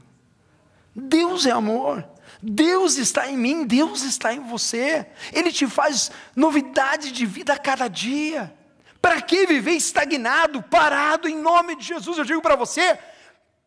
Deus 0.95 1.45
é 1.45 1.51
amor. 1.51 2.07
Deus 2.48 2.98
está 2.98 3.28
em 3.28 3.36
mim, 3.36 3.66
Deus 3.66 4.04
está 4.04 4.32
em 4.32 4.40
você. 4.40 5.08
Ele 5.34 5.52
te 5.52 5.66
faz 5.66 6.12
novidade 6.36 7.12
de 7.12 7.25
vida 7.25 7.54
a 7.54 7.58
cada 7.58 7.88
dia. 7.88 8.54
Para 9.02 9.20
que 9.22 9.48
viver 9.48 9.72
estagnado, 9.72 10.62
parado 10.62 11.28
em 11.28 11.36
nome 11.36 11.75
de 11.75 11.84
Jesus? 11.84 12.18
Eu 12.18 12.24
digo 12.24 12.42
para 12.42 12.56
você, 12.56 13.00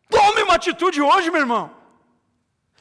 tome 0.09 0.43
uma 0.43 0.55
atitude 0.55 1.01
hoje, 1.01 1.29
meu 1.29 1.41
irmão. 1.41 1.78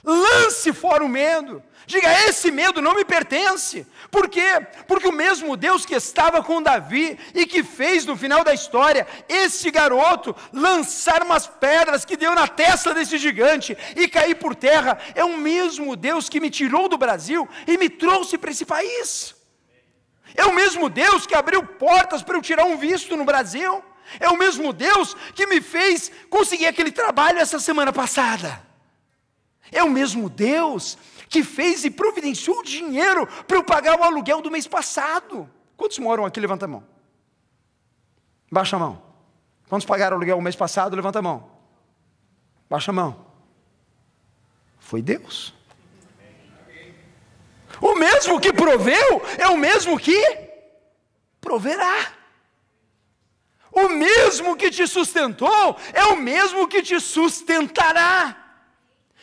Lance 0.05 0.73
fora 0.73 1.05
o 1.05 1.09
medo. 1.09 1.63
Diga: 1.87 2.13
esse 2.29 2.51
medo 2.51 2.83
não 2.83 2.95
me 2.95 3.05
pertence. 3.05 3.87
Por 4.11 4.29
quê? 4.29 4.67
Porque 4.87 5.09
o 5.09 5.13
mesmo 5.13 5.57
Deus 5.57 5.87
que 5.87 5.95
estava 5.95 6.43
com 6.43 6.63
Davi 6.63 7.19
e 7.35 7.47
que 7.47 7.63
fez 7.63 8.05
no 8.05 8.17
final 8.17 8.45
da 8.45 8.53
história 8.53 9.07
esse 9.27 9.71
garoto 9.71 10.37
lançar 10.53 11.23
umas 11.23 11.47
pedras 11.47 12.05
que 12.05 12.17
deu 12.17 12.35
na 12.35 12.47
testa 12.47 12.93
desse 12.93 13.17
gigante 13.17 13.77
e 13.97 14.07
cair 14.07 14.35
por 14.35 14.55
terra, 14.55 14.99
é 15.15 15.25
o 15.25 15.39
mesmo 15.39 15.97
Deus 15.97 16.29
que 16.29 16.41
me 16.41 16.51
tirou 16.51 16.89
do 16.89 16.99
Brasil 16.99 17.49
e 17.67 17.79
me 17.79 17.89
trouxe 17.89 18.37
para 18.37 18.51
esse 18.51 18.67
país. 18.67 19.35
É 20.35 20.45
o 20.45 20.55
mesmo 20.55 20.91
Deus 20.91 21.27
que 21.27 21.35
abriu 21.35 21.63
portas 21.63 22.23
para 22.23 22.37
eu 22.37 22.43
tirar 22.43 22.65
um 22.65 22.77
visto 22.77 23.17
no 23.17 23.25
Brasil. 23.25 23.83
É 24.21 24.29
o 24.29 24.37
mesmo 24.37 24.75
Deus 24.75 25.17
que 25.35 25.47
me 25.47 25.61
fez 25.61 26.13
conseguir 26.29 26.67
aquele 26.67 26.93
trabalho 26.93 27.39
essa 27.39 27.59
semana 27.59 27.93
passada. 27.93 28.68
É 29.71 29.83
o 29.83 29.91
mesmo 29.91 30.29
Deus 30.29 30.97
que 31.29 31.43
fez 31.43 31.85
e 31.85 31.91
providenciou 31.91 32.63
dinheiro 32.63 33.27
para 33.47 33.57
eu 33.57 33.65
pagar 33.65 33.99
o 33.99 34.03
aluguel 34.03 34.41
do 34.41 34.51
mês 34.51 34.67
passado. 34.67 35.49
Quantos 35.77 35.99
moram 35.99 36.25
aqui? 36.25 36.41
Levanta 36.41 36.65
a 36.65 36.69
mão. 36.69 36.85
Baixa 38.51 38.77
a 38.77 38.79
mão. 38.79 39.03
Quantos 39.69 39.87
pagaram 39.87 40.17
o 40.17 40.19
aluguel 40.19 40.39
o 40.39 40.43
mês 40.43 40.57
passado? 40.57 40.97
Levanta 40.97 41.19
a 41.19 41.23
mão. 41.23 41.51
Baixa 42.69 42.91
a 42.91 42.95
mão. 42.95 43.27
Foi 44.79 45.03
Deus. 45.03 45.55
O 47.81 47.95
mesmo 47.95 48.41
que 48.41 48.53
proveu 48.53 49.23
é 49.37 49.49
o 49.49 49.57
mesmo 49.57 49.99
que 49.99 50.21
proverá. 51.41 52.13
O 53.71 53.91
mesmo 53.91 54.57
que 54.57 54.71
te 54.71 54.87
sustentou 54.87 55.77
é 55.93 56.05
o 56.07 56.17
mesmo 56.17 56.67
que 56.67 56.83
te 56.83 56.99
sustentará. 56.99 58.48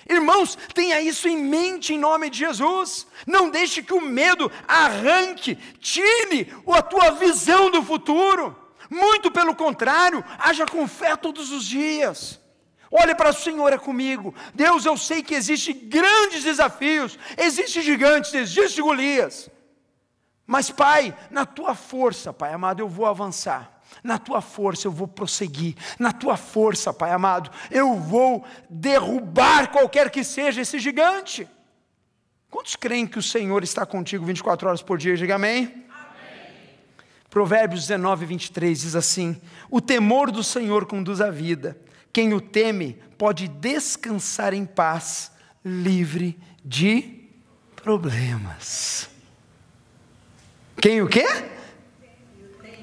Irmãos, 0.08 0.56
tenha 0.74 1.02
isso 1.02 1.28
em 1.28 1.38
mente 1.38 1.94
em 1.94 2.00
nome 2.00 2.30
de 2.30 2.40
Jesus. 2.40 3.08
Não 3.26 3.50
deixe 3.50 3.82
que 3.82 3.94
o 3.94 4.02
medo 4.02 4.52
arranque, 4.68 5.56
tire 5.80 6.54
a 6.68 6.82
tua 6.82 7.12
visão 7.12 7.72
do 7.72 7.84
futuro. 7.84 8.56
Muito 8.90 9.32
pelo 9.32 9.56
contrário, 9.56 10.24
haja 10.38 10.66
com 10.66 10.88
fé 10.88 11.16
todos 11.16 11.52
os 11.52 11.66
dias. 11.66 12.40
Olhe 12.92 13.16
para 13.16 13.32
o 13.32 13.34
Senhor 13.34 13.74
é 13.74 13.78
comigo. 13.78 14.34
Deus, 14.54 14.86
eu 14.86 14.96
sei 14.96 15.24
que 15.24 15.34
existem 15.34 15.74
grandes 15.90 16.44
desafios, 16.44 17.18
existem 17.36 17.82
gigantes, 17.82 18.34
existem 18.34 18.84
Golias. 18.84 19.50
Mas, 20.46 20.70
Pai, 20.70 21.18
na 21.32 21.48
tua 21.48 21.74
força, 21.74 22.32
Pai 22.32 22.54
amado, 22.54 22.80
eu 22.80 22.88
vou 22.88 23.08
avançar 23.08 23.75
na 24.04 24.18
tua 24.18 24.42
força 24.42 24.88
eu 24.88 24.92
vou 24.92 25.08
prosseguir, 25.08 25.76
na 26.00 26.12
tua 26.12 26.38
força, 26.38 26.94
Pai 26.94 27.12
amado, 27.12 27.50
eu 27.72 27.96
vou 27.96 28.46
derrubar 28.70 29.72
qualquer 29.72 30.10
que 30.10 30.24
seja 30.24 30.62
esse 30.62 30.80
gigante. 30.80 31.48
Quantos 32.50 32.76
creem 32.76 33.08
que 33.08 33.20
o 33.20 33.24
Senhor 33.24 33.64
está 33.64 33.86
contigo 33.86 34.26
24 34.26 34.68
horas 34.68 34.82
por 34.82 34.98
dia? 34.98 35.18
Diga 35.18 35.36
amém. 35.36 35.86
Provérbios 37.30 37.82
19, 37.82 38.26
23 38.26 38.80
diz 38.80 38.96
assim: 38.96 39.40
O 39.70 39.82
temor 39.82 40.32
do 40.32 40.42
Senhor 40.42 40.86
conduz 40.86 41.20
à 41.20 41.30
vida, 41.30 41.78
quem 42.14 42.34
o 42.34 42.40
teme 42.40 42.98
pode 43.18 43.50
descansar 43.50 44.54
em 44.54 44.66
paz, 44.66 45.32
livre 45.64 46.40
de 46.64 47.28
problemas. 47.76 49.10
Quem 50.78 51.02
o 51.02 51.08
quê? 51.08 51.26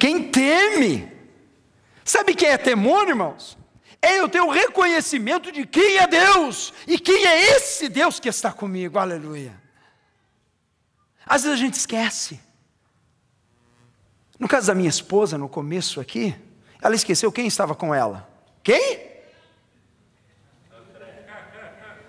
Quem 0.03 0.33
teme. 0.33 1.09
Sabe 2.05 2.35
quem 2.35 2.49
é 2.49 2.59
temor, 2.59 3.09
irmãos? 3.09 3.57
É 4.01 4.19
eu 4.19 4.29
ter 4.29 4.41
o 4.41 4.51
reconhecimento 4.51 5.53
de 5.53 5.65
quem 5.65 5.99
é 5.99 6.09
Deus 6.09 6.75
e 6.89 6.99
quem 6.99 7.25
é 7.25 7.55
esse 7.55 7.89
Deus 7.89 8.19
que 8.19 8.29
está 8.29 8.53
comigo, 8.53 8.99
aleluia. 8.99 9.55
Às 11.25 11.45
vezes 11.45 11.57
a 11.57 11.61
gente 11.65 11.75
esquece. 11.75 12.41
No 14.41 14.49
caso 14.49 14.67
da 14.67 14.75
minha 14.75 14.89
esposa, 14.89 15.39
no 15.39 15.49
começo 15.49 16.01
aqui, 16.01 16.35
ela 16.81 16.97
esqueceu 16.97 17.31
quem 17.31 17.47
estava 17.47 17.73
com 17.73 17.95
ela. 17.95 18.29
Quem? 18.65 19.09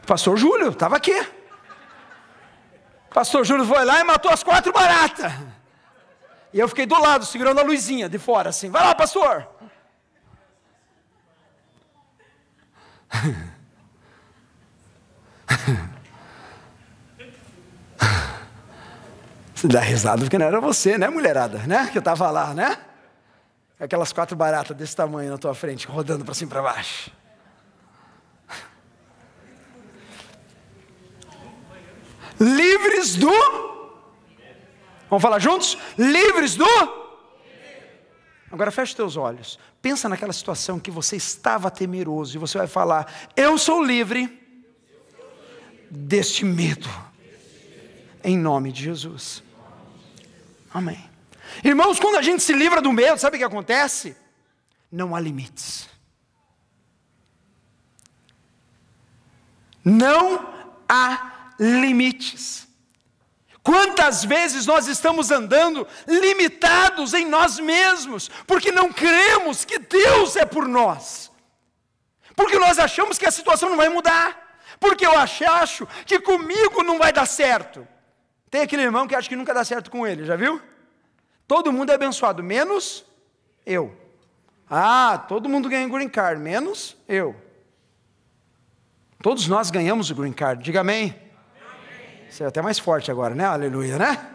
Pastor 0.07 0.35
Júlio, 0.35 0.69
estava 0.69 0.95
aqui. 0.95 1.27
Pastor 3.13 3.45
Júlio 3.45 3.67
foi 3.67 3.85
lá 3.85 3.99
e 3.99 4.03
matou 4.03 4.31
as 4.31 4.41
quatro 4.41 4.73
baratas. 4.73 5.31
E 6.53 6.59
eu 6.59 6.67
fiquei 6.67 6.85
do 6.85 6.99
lado, 6.99 7.25
segurando 7.25 7.59
a 7.59 7.63
luzinha 7.63 8.07
de 8.07 8.19
fora, 8.19 8.49
assim. 8.49 8.69
Vai 8.69 8.83
lá, 8.83 8.93
pastor. 8.93 9.47
Você 19.55 19.67
dá 19.69 19.79
risada 19.79 20.21
porque 20.21 20.37
não 20.37 20.45
era 20.45 20.59
você, 20.59 20.97
né, 20.97 21.07
mulherada? 21.07 21.59
Né? 21.59 21.87
Que 21.89 21.97
eu 21.97 22.01
estava 22.01 22.29
lá, 22.29 22.53
né? 22.53 22.77
Aquelas 23.79 24.11
quatro 24.11 24.35
baratas 24.35 24.75
desse 24.75 24.93
tamanho 24.93 25.31
na 25.31 25.37
tua 25.37 25.55
frente, 25.55 25.87
rodando 25.87 26.25
para 26.25 26.33
cima 26.33 26.49
e 26.49 26.51
para 26.51 26.61
baixo. 26.61 27.09
Livres 32.39 33.15
do 33.15 33.72
Vamos 35.13 35.21
falar 35.21 35.37
juntos? 35.37 35.77
Livres 35.95 36.55
do? 36.55 36.65
Agora 38.51 38.71
feche 38.71 38.95
teus 38.95 39.15
olhos. 39.15 39.59
Pensa 39.79 40.09
naquela 40.09 40.33
situação 40.33 40.79
que 40.79 40.89
você 40.89 41.15
estava 41.15 41.69
temeroso 41.69 42.35
e 42.35 42.39
você 42.39 42.57
vai 42.57 42.65
falar: 42.65 43.29
Eu 43.35 43.55
sou 43.59 43.83
livre 43.83 44.41
deste 45.87 46.43
medo. 46.43 46.89
Em 48.23 48.35
nome 48.35 48.71
de 48.71 48.85
Jesus. 48.85 49.43
Amém. 50.73 51.07
Irmãos, 51.63 51.99
quando 51.99 52.15
a 52.15 52.23
gente 52.23 52.41
se 52.41 52.53
livra 52.53 52.81
do 52.81 52.91
medo, 52.91 53.19
sabe 53.19 53.35
o 53.35 53.39
que 53.39 53.45
acontece? 53.45 54.17
Não 54.91 55.15
há 55.15 55.19
limites. 55.19 55.87
Não 59.85 60.51
há 60.89 61.53
limites. 61.59 62.67
Quantas 63.63 64.25
vezes 64.25 64.65
nós 64.65 64.87
estamos 64.87 65.31
andando 65.31 65.87
limitados 66.05 67.13
em 67.13 67.25
nós 67.25 67.57
mesmos, 67.59 68.29
porque 68.45 68.73
não 68.73 68.91
cremos 68.91 69.63
que 69.63 69.79
Deus 69.79 70.35
é 70.35 70.43
por 70.43 70.67
nós, 70.67 71.31
porque 72.35 72.59
nós 72.59 72.77
achamos 72.77 73.17
que 73.17 73.25
a 73.25 73.31
situação 73.31 73.69
não 73.69 73.77
vai 73.77 73.87
mudar, 73.87 74.59
porque 74.81 75.05
eu 75.05 75.17
acho 75.17 75.87
que 76.05 76.19
comigo 76.19 76.83
não 76.83 76.99
vai 76.99 77.13
dar 77.13 77.25
certo. 77.25 77.87
Tem 78.51 78.61
aquele 78.61 78.81
irmão 78.81 79.07
que 79.07 79.15
acha 79.15 79.29
que 79.29 79.35
nunca 79.35 79.53
dá 79.53 79.63
certo 79.63 79.89
com 79.89 80.05
ele, 80.05 80.25
já 80.25 80.35
viu? 80.35 80.61
Todo 81.47 81.71
mundo 81.71 81.91
é 81.91 81.95
abençoado, 81.95 82.43
menos 82.43 83.05
eu. 83.65 83.97
Ah, 84.69 85.23
todo 85.25 85.47
mundo 85.47 85.69
ganha 85.69 85.87
green 85.87 86.09
card, 86.09 86.41
menos 86.41 86.97
eu. 87.07 87.33
Todos 89.21 89.47
nós 89.47 89.71
ganhamos 89.71 90.11
o 90.11 90.15
green 90.15 90.33
card, 90.33 90.61
diga 90.61 90.81
amém. 90.81 91.22
Você 92.33 92.43
é 92.43 92.47
até 92.47 92.63
mais 92.63 92.79
forte 92.79 93.11
agora, 93.11 93.35
né? 93.35 93.45
Aleluia, 93.45 93.95
né? 93.99 94.27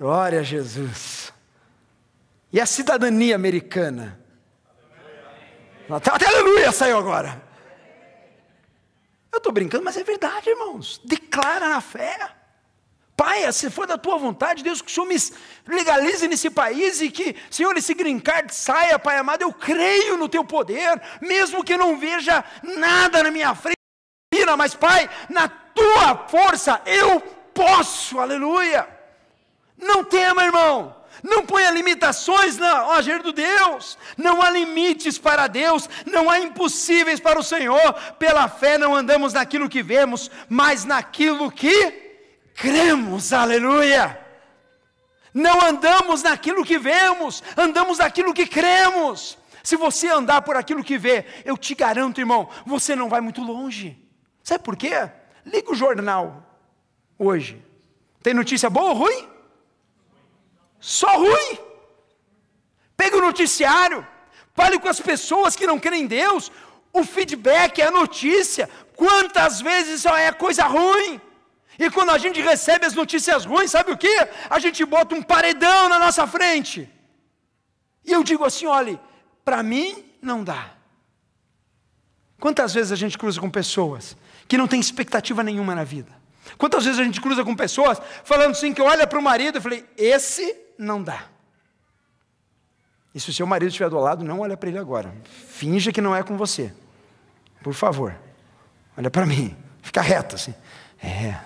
Glória 0.00 0.40
a 0.40 0.42
Jesus. 0.42 1.32
E 2.52 2.60
a 2.60 2.66
cidadania 2.66 3.36
americana? 3.36 4.18
Até, 5.88 6.10
até 6.10 6.26
aleluia 6.26 6.72
saiu 6.72 6.98
agora. 6.98 7.40
Eu 9.32 9.36
estou 9.36 9.52
brincando, 9.52 9.84
mas 9.84 9.96
é 9.96 10.02
verdade, 10.02 10.50
irmãos. 10.50 11.00
Declara 11.04 11.68
na 11.68 11.80
fé. 11.80 12.18
Pai, 13.16 13.52
se 13.52 13.70
for 13.70 13.86
da 13.86 13.96
tua 13.96 14.18
vontade, 14.18 14.64
Deus, 14.64 14.82
que 14.82 14.90
o 14.90 14.92
Senhor 14.92 15.06
me 15.06 15.14
legalize 15.68 16.26
nesse 16.26 16.50
país 16.50 17.00
e 17.00 17.12
que, 17.12 17.36
Senhor, 17.48 17.76
esse 17.76 17.94
green 17.94 18.18
card 18.18 18.52
saia, 18.52 18.98
Pai 18.98 19.16
amado, 19.18 19.42
eu 19.42 19.52
creio 19.52 20.16
no 20.16 20.28
teu 20.28 20.44
poder, 20.44 21.00
mesmo 21.20 21.62
que 21.62 21.76
não 21.76 21.96
veja 21.96 22.44
nada 22.64 23.22
na 23.22 23.30
minha 23.30 23.54
frente, 23.54 23.76
mas 24.56 24.74
Pai, 24.74 25.08
na 25.28 25.48
tua 25.80 26.28
força 26.28 26.80
eu 26.84 27.20
posso, 27.54 28.20
aleluia. 28.20 28.86
Não 29.78 30.04
tema, 30.04 30.44
irmão. 30.44 30.96
Não 31.22 31.44
ponha 31.44 31.70
limitações 31.70 32.56
no 32.56 32.92
agir 32.92 33.22
do 33.22 33.32
Deus. 33.32 33.98
Não 34.16 34.40
há 34.40 34.50
limites 34.50 35.18
para 35.18 35.46
Deus. 35.46 35.88
Não 36.06 36.30
há 36.30 36.38
impossíveis 36.38 37.20
para 37.20 37.38
o 37.38 37.42
Senhor. 37.42 37.92
Pela 38.18 38.48
fé 38.48 38.78
não 38.78 38.94
andamos 38.94 39.32
naquilo 39.32 39.68
que 39.68 39.82
vemos, 39.82 40.30
mas 40.48 40.84
naquilo 40.84 41.50
que 41.50 41.92
cremos. 42.54 43.32
Aleluia. 43.32 44.18
Não 45.32 45.60
andamos 45.64 46.22
naquilo 46.22 46.64
que 46.64 46.76
vemos, 46.76 47.42
andamos 47.56 47.98
naquilo 47.98 48.34
que 48.34 48.46
cremos. 48.46 49.38
Se 49.62 49.76
você 49.76 50.08
andar 50.08 50.42
por 50.42 50.56
aquilo 50.56 50.82
que 50.82 50.98
vê, 50.98 51.24
eu 51.44 51.56
te 51.56 51.74
garanto, 51.74 52.20
irmão, 52.20 52.48
você 52.66 52.96
não 52.96 53.08
vai 53.08 53.20
muito 53.20 53.40
longe. 53.42 53.96
Sabe 54.42 54.64
por 54.64 54.76
quê? 54.76 55.08
Liga 55.44 55.72
o 55.72 55.74
jornal 55.74 56.44
hoje. 57.18 57.62
Tem 58.22 58.34
notícia 58.34 58.68
boa 58.68 58.90
ou 58.90 58.96
ruim? 58.96 59.28
Só 60.78 61.18
ruim. 61.18 61.58
Pega 62.96 63.16
o 63.16 63.20
noticiário, 63.20 64.06
fale 64.54 64.78
com 64.78 64.88
as 64.88 65.00
pessoas 65.00 65.56
que 65.56 65.66
não 65.66 65.78
creem 65.78 66.02
em 66.02 66.06
Deus. 66.06 66.52
O 66.92 67.04
feedback, 67.04 67.80
a 67.80 67.90
notícia, 67.90 68.68
Quantas 69.00 69.62
vezes 69.62 70.02
só 70.02 70.14
é 70.14 70.30
coisa 70.30 70.64
ruim? 70.64 71.18
E 71.78 71.90
quando 71.90 72.10
a 72.10 72.18
gente 72.18 72.38
recebe 72.38 72.84
as 72.84 72.92
notícias 72.92 73.46
ruins, 73.46 73.70
sabe 73.70 73.90
o 73.92 73.96
que? 73.96 74.14
A 74.50 74.58
gente 74.58 74.84
bota 74.84 75.14
um 75.14 75.22
paredão 75.22 75.88
na 75.88 75.98
nossa 75.98 76.26
frente. 76.26 76.86
E 78.04 78.12
eu 78.12 78.22
digo 78.22 78.44
assim: 78.44 78.66
olha, 78.66 79.00
para 79.42 79.62
mim 79.62 80.04
não 80.20 80.44
dá. 80.44 80.72
Quantas 82.38 82.74
vezes 82.74 82.92
a 82.92 82.94
gente 82.94 83.16
cruza 83.16 83.40
com 83.40 83.48
pessoas 83.48 84.14
que 84.50 84.58
não 84.58 84.66
têm 84.66 84.80
expectativa 84.80 85.44
nenhuma 85.44 85.76
na 85.76 85.84
vida? 85.84 86.10
Quantas 86.58 86.84
vezes 86.84 86.98
a 86.98 87.04
gente 87.04 87.20
cruza 87.20 87.44
com 87.44 87.54
pessoas 87.54 88.02
falando 88.24 88.50
assim 88.50 88.74
que 88.74 88.82
olha 88.82 89.06
para 89.06 89.16
o 89.16 89.22
marido 89.22 89.58
e 89.58 89.60
falei, 89.60 89.84
esse 89.96 90.56
não 90.76 91.00
dá. 91.00 91.26
E 93.14 93.20
se 93.20 93.30
o 93.30 93.32
seu 93.32 93.46
marido 93.46 93.68
estiver 93.68 93.88
do 93.88 94.00
lado, 94.00 94.24
não 94.24 94.40
olha 94.40 94.56
para 94.56 94.68
ele 94.68 94.78
agora. 94.78 95.14
Finja 95.46 95.92
que 95.92 96.00
não 96.00 96.16
é 96.16 96.24
com 96.24 96.36
você. 96.36 96.74
Por 97.62 97.74
favor. 97.74 98.12
Olha 98.98 99.08
para 99.08 99.24
mim. 99.24 99.56
Fica 99.82 100.00
reto 100.00 100.34
assim. 100.34 100.52
É. 101.00 101.38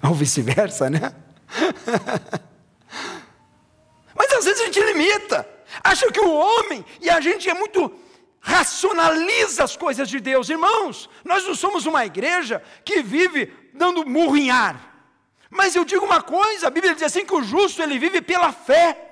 Ou 0.02 0.14
vice-versa, 0.14 0.88
né? 0.88 1.12
Mas 4.16 4.32
às 4.32 4.46
vezes 4.46 4.62
a 4.62 4.64
gente 4.64 4.80
limita. 4.80 5.46
Acha 5.84 6.10
que 6.10 6.20
o 6.20 6.32
homem 6.32 6.82
e 7.02 7.10
a 7.10 7.20
gente 7.20 7.46
é 7.46 7.52
muito 7.52 8.05
racionaliza 8.46 9.64
as 9.64 9.76
coisas 9.76 10.08
de 10.08 10.20
Deus. 10.20 10.48
Irmãos, 10.48 11.10
nós 11.24 11.44
não 11.44 11.54
somos 11.54 11.84
uma 11.84 12.06
igreja 12.06 12.62
que 12.84 13.02
vive 13.02 13.52
dando 13.74 14.06
murro 14.06 14.36
em 14.36 14.52
ar. 14.52 14.94
Mas 15.50 15.74
eu 15.74 15.84
digo 15.84 16.04
uma 16.04 16.22
coisa, 16.22 16.68
a 16.68 16.70
Bíblia 16.70 16.94
diz 16.94 17.02
assim 17.02 17.26
que 17.26 17.34
o 17.34 17.42
justo 17.42 17.82
ele 17.82 17.98
vive 17.98 18.22
pela 18.22 18.52
fé. 18.52 19.02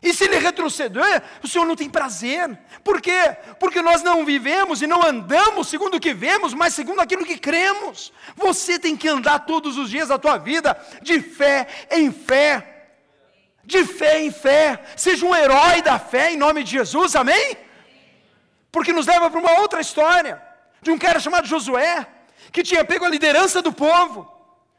E 0.00 0.14
se 0.14 0.24
ele 0.24 0.38
retroceder, 0.38 1.22
o 1.42 1.48
Senhor 1.48 1.64
não 1.64 1.74
tem 1.74 1.90
prazer. 1.90 2.56
Por 2.84 3.00
quê? 3.00 3.36
Porque 3.58 3.82
nós 3.82 4.02
não 4.02 4.24
vivemos 4.24 4.82
e 4.82 4.86
não 4.86 5.04
andamos 5.04 5.66
segundo 5.66 5.96
o 5.96 6.00
que 6.00 6.14
vemos, 6.14 6.54
mas 6.54 6.74
segundo 6.74 7.00
aquilo 7.00 7.24
que 7.24 7.38
cremos. 7.38 8.12
Você 8.36 8.78
tem 8.78 8.96
que 8.96 9.08
andar 9.08 9.40
todos 9.40 9.76
os 9.76 9.90
dias 9.90 10.08
da 10.08 10.18
tua 10.18 10.36
vida 10.36 10.78
de 11.02 11.20
fé 11.20 11.66
em 11.90 12.12
fé. 12.12 12.90
De 13.64 13.84
fé 13.84 14.20
em 14.20 14.30
fé. 14.30 14.84
Seja 14.96 15.26
um 15.26 15.34
herói 15.34 15.82
da 15.82 15.98
fé 15.98 16.32
em 16.32 16.36
nome 16.36 16.62
de 16.62 16.70
Jesus, 16.70 17.16
amém? 17.16 17.64
Porque 18.74 18.92
nos 18.92 19.06
leva 19.06 19.30
para 19.30 19.38
uma 19.38 19.60
outra 19.60 19.80
história 19.80 20.42
de 20.82 20.90
um 20.90 20.98
cara 20.98 21.20
chamado 21.20 21.46
Josué, 21.46 22.08
que 22.50 22.64
tinha 22.64 22.84
pego 22.84 23.04
a 23.04 23.08
liderança 23.08 23.62
do 23.62 23.72
povo, 23.72 24.28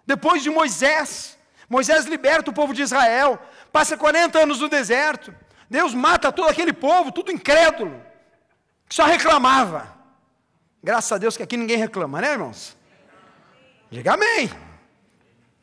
depois 0.06 0.44
de 0.44 0.50
Moisés. 0.50 1.38
Moisés 1.70 2.04
liberta 2.06 2.52
o 2.52 2.54
povo 2.54 2.74
de 2.74 2.82
Israel, 2.82 3.40
passa 3.72 3.96
40 3.96 4.38
anos 4.38 4.60
no 4.60 4.68
deserto. 4.68 5.34
Deus 5.70 5.94
mata 5.94 6.30
todo 6.30 6.50
aquele 6.50 6.74
povo, 6.74 7.10
tudo 7.10 7.32
incrédulo, 7.32 8.04
que 8.90 8.94
só 8.94 9.06
reclamava. 9.06 9.96
Graças 10.84 11.14
a 11.14 11.18
Deus 11.18 11.38
que 11.38 11.44
aqui 11.44 11.56
ninguém 11.56 11.78
reclama, 11.78 12.20
né, 12.20 12.34
irmãos? 12.34 12.76
Diga 13.90 14.16
amém. 14.16 14.52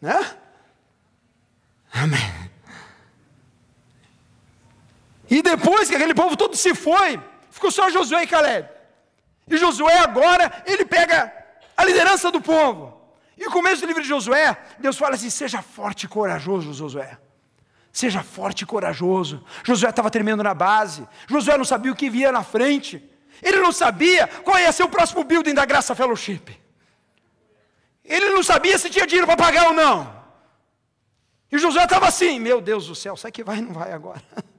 Né? 0.01 0.39
Amém. 1.93 2.51
E 5.29 5.43
depois 5.43 5.91
que 5.91 5.97
aquele 5.97 6.15
povo 6.15 6.35
todo 6.35 6.57
se 6.57 6.75
foi, 6.75 7.21
ficou 7.63 7.71
só 7.71 7.89
Josué 7.91 8.25
e 8.25 8.27
Caleb. 8.27 8.69
E 9.49 9.57
Josué 9.57 9.99
agora, 9.99 10.65
ele 10.67 10.85
pega 10.85 11.33
a 11.77 11.85
liderança 11.85 12.31
do 12.31 12.41
povo. 12.41 13.01
E 13.39 13.45
no 13.45 13.51
começo 13.51 13.81
do 13.81 13.87
livro 13.87 14.03
de 14.03 14.09
Josué, 14.09 14.57
Deus 14.81 14.99
fala 14.99 15.15
assim: 15.15 15.31
seja 15.31 15.63
forte 15.63 16.05
e 16.05 16.09
corajoso, 16.09 16.75
Josué. 16.75 17.19
Seja 17.93 18.23
forte 18.23 18.63
e 18.63 18.67
corajoso. 18.67 19.45
Josué 19.63 19.91
estava 19.91 20.11
tremendo 20.11 20.43
na 20.43 20.55
base. 20.55 21.07
Josué 21.29 21.57
não 21.57 21.65
sabia 21.65 21.93
o 21.93 21.97
que 21.97 22.11
via 22.11 22.33
na 22.33 22.43
frente. 22.43 23.03
Ele 23.43 23.59
não 23.59 23.71
sabia 23.71 24.27
qual 24.27 24.59
ia 24.59 24.73
ser 24.73 24.83
o 24.83 24.89
próximo 24.89 25.23
building 25.25 25.55
da 25.55 25.65
Graça 25.65 25.95
Fellowship. 25.95 26.43
Ele 28.05 28.31
não 28.31 28.43
sabia 28.43 28.79
se 28.79 28.91
tinha 28.91 29.07
dinheiro 29.07 29.27
para 29.27 29.37
pagar 29.37 29.69
ou 29.69 29.75
não. 29.75 30.23
E 31.51 31.59
Josué 31.59 31.85
estava 31.85 32.09
assim: 32.09 32.41
Meu 32.41 32.61
Deus 32.61 32.87
do 32.87 32.95
céu, 32.95 33.17
sai 33.17 33.31
que 33.31 33.45
vai, 33.45 33.61
não 33.61 33.73
vai 33.73 33.93
agora. 33.93 34.23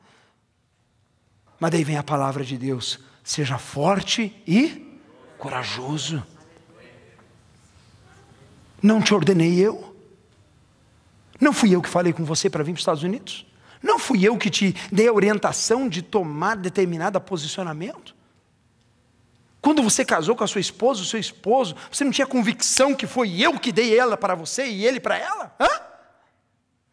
Mas 1.63 1.71
daí 1.71 1.85
vem 1.85 1.95
a 1.95 2.03
palavra 2.03 2.43
de 2.43 2.57
Deus: 2.57 2.99
seja 3.23 3.57
forte 3.57 4.35
e 4.45 4.99
corajoso. 5.37 6.21
Não 8.81 9.01
te 9.01 9.13
ordenei 9.13 9.57
eu? 9.65 9.95
Não 11.39 11.53
fui 11.53 11.73
eu 11.73 11.81
que 11.81 11.87
falei 11.87 12.11
com 12.11 12.25
você 12.25 12.49
para 12.49 12.65
vir 12.65 12.73
para 12.73 12.79
os 12.79 12.81
Estados 12.81 13.03
Unidos? 13.03 13.47
Não 13.81 13.97
fui 13.97 14.27
eu 14.27 14.37
que 14.37 14.49
te 14.49 14.75
dei 14.91 15.07
a 15.07 15.13
orientação 15.13 15.87
de 15.87 16.01
tomar 16.01 16.57
determinado 16.57 17.21
posicionamento? 17.21 18.13
Quando 19.61 19.81
você 19.81 20.03
casou 20.03 20.35
com 20.35 20.43
a 20.43 20.47
sua 20.47 20.59
esposa, 20.59 21.01
o 21.01 21.05
seu 21.05 21.17
esposo, 21.17 21.77
você 21.89 22.03
não 22.03 22.11
tinha 22.11 22.27
convicção 22.27 22.93
que 22.93 23.07
foi 23.07 23.39
eu 23.39 23.57
que 23.57 23.71
dei 23.71 23.97
ela 23.97 24.17
para 24.17 24.35
você 24.35 24.67
e 24.67 24.85
ele 24.85 24.99
para 24.99 25.17
ela? 25.17 25.55
Hã? 25.57 25.69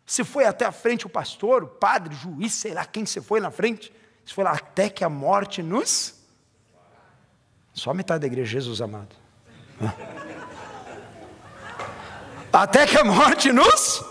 Você 0.06 0.22
foi 0.22 0.44
até 0.44 0.64
a 0.64 0.70
frente 0.70 1.06
o 1.06 1.10
pastor, 1.10 1.64
o 1.64 1.66
padre, 1.66 2.14
o 2.14 2.16
juiz, 2.16 2.52
sei 2.52 2.72
lá 2.72 2.84
quem 2.84 3.04
você 3.04 3.20
foi 3.20 3.40
na 3.40 3.50
frente. 3.50 3.92
Isso 4.24 4.34
foi 4.34 4.44
lá, 4.44 4.52
até 4.52 4.88
que 4.88 5.04
a 5.04 5.08
morte 5.08 5.62
nos. 5.62 6.14
Só 7.72 7.94
metade 7.94 8.20
da 8.20 8.26
igreja, 8.26 8.50
Jesus 8.50 8.80
amado. 8.80 9.14
Até 12.52 12.86
que 12.86 12.98
a 12.98 13.04
morte 13.04 13.52
nos. 13.52 14.04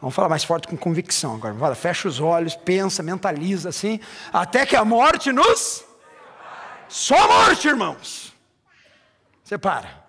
Vamos 0.00 0.14
falar 0.14 0.28
mais 0.28 0.44
forte 0.44 0.68
com 0.68 0.76
convicção 0.76 1.34
agora. 1.34 1.54
Fala, 1.54 1.74
fecha 1.74 2.08
os 2.08 2.20
olhos, 2.20 2.54
pensa, 2.54 3.02
mentaliza 3.02 3.68
assim. 3.68 4.00
Até 4.32 4.66
que 4.66 4.76
a 4.76 4.84
morte 4.84 5.32
nos. 5.32 5.84
Só 6.88 7.16
morte, 7.28 7.68
irmãos. 7.68 8.32
Separa. 9.42 10.04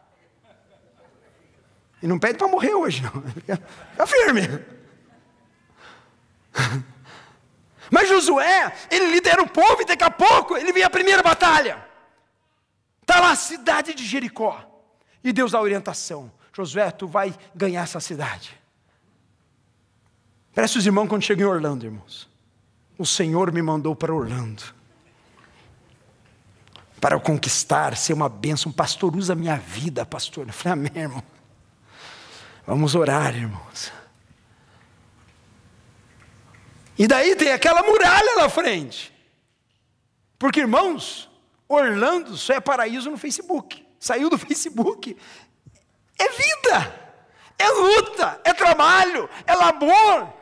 E 2.01 2.07
não 2.07 2.19
pede 2.19 2.37
para 2.37 2.47
morrer 2.47 2.73
hoje, 2.73 3.01
não. 3.01 3.21
Fica 3.91 4.07
firme. 4.07 4.65
Mas 7.91 8.09
Josué, 8.09 8.73
ele 8.89 9.11
lidera 9.11 9.41
o 9.41 9.49
povo 9.49 9.81
e 9.81 9.85
daqui 9.85 10.03
a 10.03 10.11
pouco 10.11 10.57
ele 10.57 10.71
vem 10.71 10.83
a 10.83 10.89
primeira 10.89 11.23
batalha. 11.23 11.85
Está 13.01 13.19
lá 13.19 13.31
a 13.31 13.35
cidade 13.35 13.93
de 13.93 14.05
Jericó. 14.05 14.63
E 15.23 15.31
Deus 15.31 15.51
dá 15.51 15.61
orientação: 15.61 16.31
Josué, 16.53 16.91
tu 16.91 17.07
vai 17.07 17.33
ganhar 17.55 17.83
essa 17.83 17.99
cidade. 17.99 18.57
Parece 20.53 20.77
os 20.77 20.85
irmãos 20.85 21.07
quando 21.07 21.21
chegam 21.21 21.47
em 21.47 21.51
Orlando, 21.51 21.85
irmãos. 21.85 22.27
O 22.97 23.05
Senhor 23.05 23.51
me 23.51 23.61
mandou 23.61 23.95
para 23.95 24.13
Orlando. 24.13 24.63
Para 26.99 27.19
conquistar, 27.19 27.95
ser 27.95 28.13
uma 28.13 28.27
bênção. 28.27 28.71
Pastor, 28.71 29.15
usa 29.15 29.33
a 29.33 29.35
minha 29.35 29.55
vida, 29.55 30.03
pastor. 30.03 30.47
Eu 30.47 30.53
falei, 30.53 30.73
amém, 30.73 31.03
irmão. 31.03 31.23
Vamos 32.65 32.95
orar, 32.95 33.35
irmãos. 33.35 33.91
E 36.97 37.07
daí 37.07 37.35
tem 37.35 37.51
aquela 37.51 37.83
muralha 37.83 38.35
na 38.37 38.49
frente. 38.49 39.13
Porque, 40.39 40.61
irmãos, 40.61 41.29
Orlando 41.67 42.35
só 42.35 42.53
é 42.53 42.59
paraíso 42.59 43.11
no 43.11 43.17
Facebook. 43.17 43.85
Saiu 43.99 44.29
do 44.29 44.37
Facebook. 44.39 45.15
É 46.17 46.29
vida, 46.29 47.11
é 47.59 47.69
luta, 47.69 48.41
é 48.43 48.53
trabalho, 48.53 49.29
é 49.45 49.53
labor. 49.53 50.33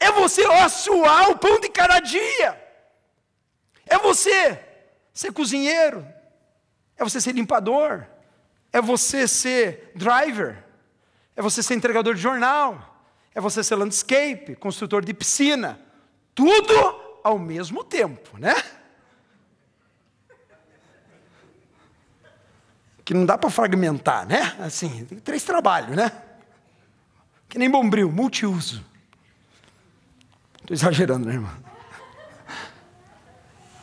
É 0.00 0.10
você 0.10 0.44
ó, 0.44 0.68
suar 0.68 1.30
o 1.30 1.38
pão 1.38 1.60
de 1.60 1.68
cada 1.68 2.00
dia. 2.00 2.60
É 3.86 3.96
você 3.98 4.58
ser 5.12 5.32
cozinheiro. 5.32 6.04
É 6.96 7.04
você 7.04 7.20
ser 7.20 7.32
limpador. 7.32 8.04
É 8.72 8.80
você 8.80 9.28
ser 9.28 9.92
driver. 9.94 10.64
É 11.36 11.42
você 11.42 11.62
ser 11.62 11.74
entregador 11.74 12.14
de 12.14 12.20
jornal 12.20 12.91
é 13.34 13.40
você 13.40 13.64
ser 13.64 13.76
landscape, 13.76 14.56
construtor 14.56 15.04
de 15.04 15.14
piscina, 15.14 15.80
tudo 16.34 16.74
ao 17.24 17.38
mesmo 17.38 17.82
tempo, 17.82 18.38
né? 18.38 18.54
Que 23.04 23.14
não 23.14 23.24
dá 23.24 23.36
para 23.36 23.50
fragmentar, 23.50 24.26
né? 24.26 24.56
Assim, 24.60 25.04
tem 25.06 25.18
três 25.18 25.42
trabalhos, 25.44 25.96
né? 25.96 26.12
Que 27.48 27.58
nem 27.58 27.70
bombril, 27.70 28.10
multiuso. 28.10 28.84
Estou 30.60 30.74
exagerando, 30.74 31.26
né, 31.26 31.34
irmão? 31.34 31.52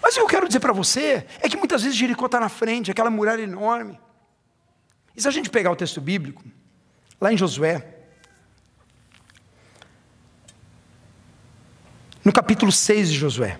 Mas 0.01 0.13
o 0.13 0.17
que 0.17 0.21
eu 0.21 0.27
quero 0.27 0.47
dizer 0.47 0.59
para 0.59 0.73
você 0.73 1.27
é 1.39 1.49
que 1.49 1.57
muitas 1.57 1.83
vezes 1.83 1.97
Jericó 1.97 2.25
está 2.25 2.39
na 2.39 2.49
frente, 2.49 2.89
aquela 2.89 3.09
muralha 3.09 3.41
enorme. 3.41 3.99
E 5.15 5.21
se 5.21 5.27
a 5.27 5.31
gente 5.31 5.49
pegar 5.49 5.71
o 5.71 5.75
texto 5.75 5.99
bíblico, 5.99 6.43
lá 7.19 7.33
em 7.33 7.37
Josué, 7.37 7.98
no 12.29 12.33
capítulo 12.33 12.71
6 12.71 13.09
de 13.09 13.17
Josué. 13.17 13.59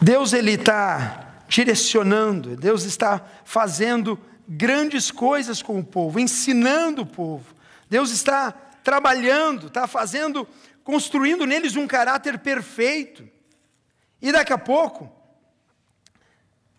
Deus 0.00 0.32
ele 0.32 0.52
está 0.52 1.42
direcionando, 1.48 2.54
Deus 2.54 2.84
está 2.84 3.20
fazendo 3.44 4.16
grandes 4.46 5.10
coisas 5.10 5.60
com 5.60 5.80
o 5.80 5.84
povo, 5.84 6.20
ensinando 6.20 7.02
o 7.02 7.06
povo. 7.06 7.52
Deus 7.88 8.12
está 8.12 8.52
trabalhando, 8.52 9.66
está 9.66 9.88
fazendo, 9.88 10.46
construindo 10.84 11.44
neles 11.44 11.74
um 11.74 11.88
caráter 11.88 12.38
perfeito. 12.38 13.28
E 14.22 14.30
daqui 14.30 14.52
a 14.52 14.58
pouco, 14.58 15.12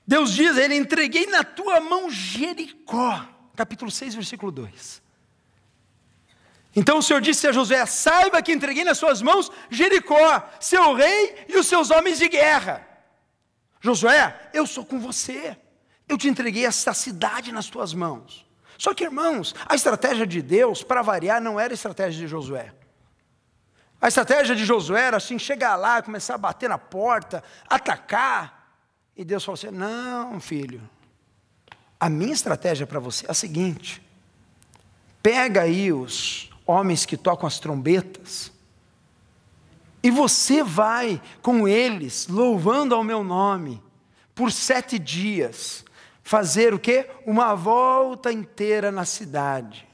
Deus 0.07 0.31
diz: 0.31 0.55
Ele 0.55 0.75
entreguei 0.75 1.25
na 1.25 1.43
tua 1.43 1.81
mão 1.81 2.09
Jericó. 2.09 3.27
Capítulo 3.53 3.91
6, 3.91 4.15
versículo 4.15 4.49
2. 4.49 5.10
Então 6.75 6.99
o 6.99 7.03
Senhor 7.03 7.21
disse 7.21 7.47
a 7.47 7.51
Josué: 7.51 7.85
Saiba 7.85 8.41
que 8.41 8.51
entreguei 8.51 8.83
nas 8.83 8.97
suas 8.97 9.21
mãos 9.21 9.51
Jericó, 9.69 10.49
seu 10.59 10.93
rei 10.93 11.45
e 11.49 11.57
os 11.57 11.67
seus 11.67 11.91
homens 11.91 12.17
de 12.17 12.29
guerra. 12.29 12.87
Josué, 13.79 14.49
eu 14.53 14.65
sou 14.65 14.85
com 14.85 14.99
você. 14.99 15.57
Eu 16.07 16.17
te 16.17 16.27
entreguei 16.27 16.65
esta 16.65 16.93
cidade 16.93 17.51
nas 17.51 17.67
tuas 17.67 17.93
mãos. 17.93 18.45
Só 18.77 18.93
que, 18.93 19.03
irmãos, 19.03 19.55
a 19.67 19.75
estratégia 19.75 20.25
de 20.25 20.41
Deus, 20.41 20.83
para 20.83 21.01
variar, 21.01 21.41
não 21.41 21.59
era 21.59 21.73
a 21.73 21.75
estratégia 21.75 22.19
de 22.19 22.27
Josué. 22.27 22.73
A 23.99 24.07
estratégia 24.07 24.55
de 24.55 24.65
Josué 24.65 25.01
era 25.01 25.17
assim: 25.17 25.37
chegar 25.37 25.75
lá, 25.75 26.01
começar 26.01 26.35
a 26.35 26.37
bater 26.37 26.69
na 26.69 26.77
porta, 26.77 27.43
atacar. 27.67 28.75
E 29.15 29.25
Deus 29.25 29.43
falou 29.43 29.55
assim: 29.55 29.71
Não, 29.71 30.39
filho. 30.39 30.81
A 31.99 32.09
minha 32.09 32.33
estratégia 32.33 32.87
para 32.87 32.99
você 32.99 33.25
é 33.27 33.31
a 33.31 33.33
seguinte: 33.33 34.01
pega 35.21 35.61
aí 35.61 35.91
os 35.91 36.50
homens 36.71 37.05
que 37.05 37.17
tocam 37.17 37.47
as 37.47 37.59
trombetas, 37.59 38.51
e 40.03 40.09
você 40.09 40.63
vai 40.63 41.21
com 41.41 41.67
eles, 41.67 42.27
louvando 42.27 42.95
ao 42.95 43.03
meu 43.03 43.23
nome, 43.23 43.81
por 44.33 44.51
sete 44.51 44.97
dias, 44.97 45.85
fazer 46.23 46.73
o 46.73 46.79
quê? 46.79 47.07
Uma 47.25 47.53
volta 47.53 48.31
inteira 48.31 48.91
na 48.91 49.05
cidade. 49.05 49.87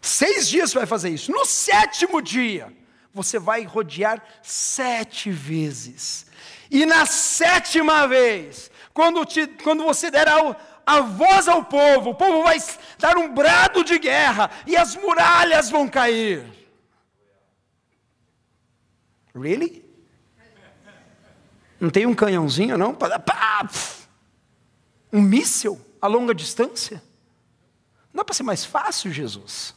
Seis 0.00 0.48
dias 0.48 0.70
você 0.70 0.78
vai 0.78 0.86
fazer 0.86 1.10
isso. 1.10 1.32
No 1.32 1.46
sétimo 1.46 2.20
dia, 2.20 2.72
você 3.14 3.38
vai 3.38 3.62
rodear 3.64 4.22
sete 4.42 5.30
vezes. 5.30 6.26
E 6.70 6.84
na 6.84 7.06
sétima 7.06 8.06
vez, 8.06 8.70
quando, 8.92 9.24
te, 9.24 9.46
quando 9.62 9.84
você 9.84 10.10
der 10.10 10.28
a, 10.28 10.56
a 10.88 11.02
voz 11.02 11.46
ao 11.46 11.62
povo, 11.62 12.10
o 12.10 12.14
povo 12.14 12.42
vai 12.42 12.56
dar 12.98 13.18
um 13.18 13.34
brado 13.34 13.84
de 13.84 13.98
guerra 13.98 14.50
e 14.66 14.74
as 14.74 14.96
muralhas 14.96 15.68
vão 15.68 15.86
cair. 15.86 16.42
Really? 19.34 19.84
Não 21.78 21.90
tem 21.90 22.06
um 22.06 22.14
canhãozinho, 22.14 22.78
não? 22.78 22.96
Um 25.12 25.20
míssil 25.20 25.78
a 26.00 26.06
longa 26.06 26.34
distância? 26.34 27.02
Não 28.10 28.20
dá 28.20 28.24
para 28.24 28.34
ser 28.34 28.44
mais 28.44 28.64
fácil, 28.64 29.12
Jesus? 29.12 29.74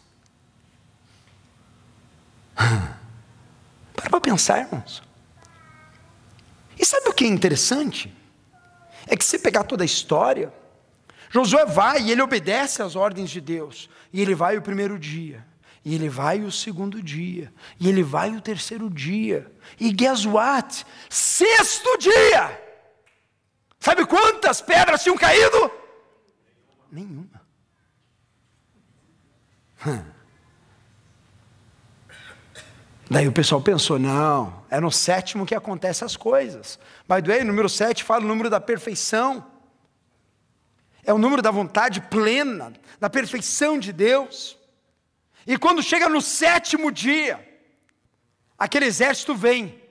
Para 3.93 4.09
para 4.09 4.21
pensar, 4.21 4.59
irmãos. 4.59 5.03
E 6.79 6.85
sabe 6.85 7.09
o 7.09 7.13
que 7.13 7.25
é 7.25 7.27
interessante? 7.27 8.15
É 9.05 9.17
que 9.17 9.25
se 9.25 9.37
pegar 9.37 9.63
toda 9.65 9.83
a 9.83 9.85
história, 9.85 10.51
Josué 11.31 11.65
vai 11.65 12.01
e 12.01 12.11
ele 12.11 12.21
obedece 12.21 12.83
às 12.83 12.95
ordens 12.95 13.29
de 13.29 13.39
Deus. 13.39 13.89
E 14.11 14.21
ele 14.21 14.35
vai 14.35 14.57
o 14.57 14.61
primeiro 14.61 14.99
dia, 14.99 15.45
e 15.83 15.95
ele 15.95 16.09
vai 16.09 16.41
o 16.41 16.51
segundo 16.51 17.01
dia, 17.01 17.51
e 17.79 17.87
ele 17.87 18.03
vai 18.03 18.35
o 18.35 18.41
terceiro 18.41 18.89
dia. 18.89 19.49
E 19.79 19.91
guess 19.91 20.25
what? 20.25 20.85
Sexto 21.09 21.97
dia! 21.97 22.59
Sabe 23.79 24.05
quantas 24.05 24.61
pedras 24.61 25.01
tinham 25.01 25.17
caído? 25.17 25.71
Nenhuma. 26.91 27.41
Hum. 29.87 30.03
Daí 33.09 33.27
o 33.27 33.31
pessoal 33.31 33.61
pensou: 33.61 33.97
não, 33.97 34.63
é 34.69 34.79
no 34.79 34.91
sétimo 34.91 35.45
que 35.45 35.55
acontecem 35.55 36.05
as 36.05 36.15
coisas. 36.15 36.77
By 37.07 37.21
the 37.21 37.33
way, 37.33 37.43
número 37.43 37.67
sete 37.67 38.03
fala 38.03 38.23
o 38.23 38.27
número 38.27 38.49
da 38.49 38.59
perfeição. 38.59 39.45
É 41.03 41.13
o 41.13 41.17
número 41.17 41.41
da 41.41 41.51
vontade 41.51 42.01
plena, 42.01 42.73
da 42.99 43.09
perfeição 43.09 43.79
de 43.79 43.91
Deus. 43.91 44.57
E 45.45 45.57
quando 45.57 45.81
chega 45.81 46.07
no 46.07 46.21
sétimo 46.21 46.91
dia, 46.91 47.47
aquele 48.57 48.85
exército 48.85 49.33
vem. 49.33 49.81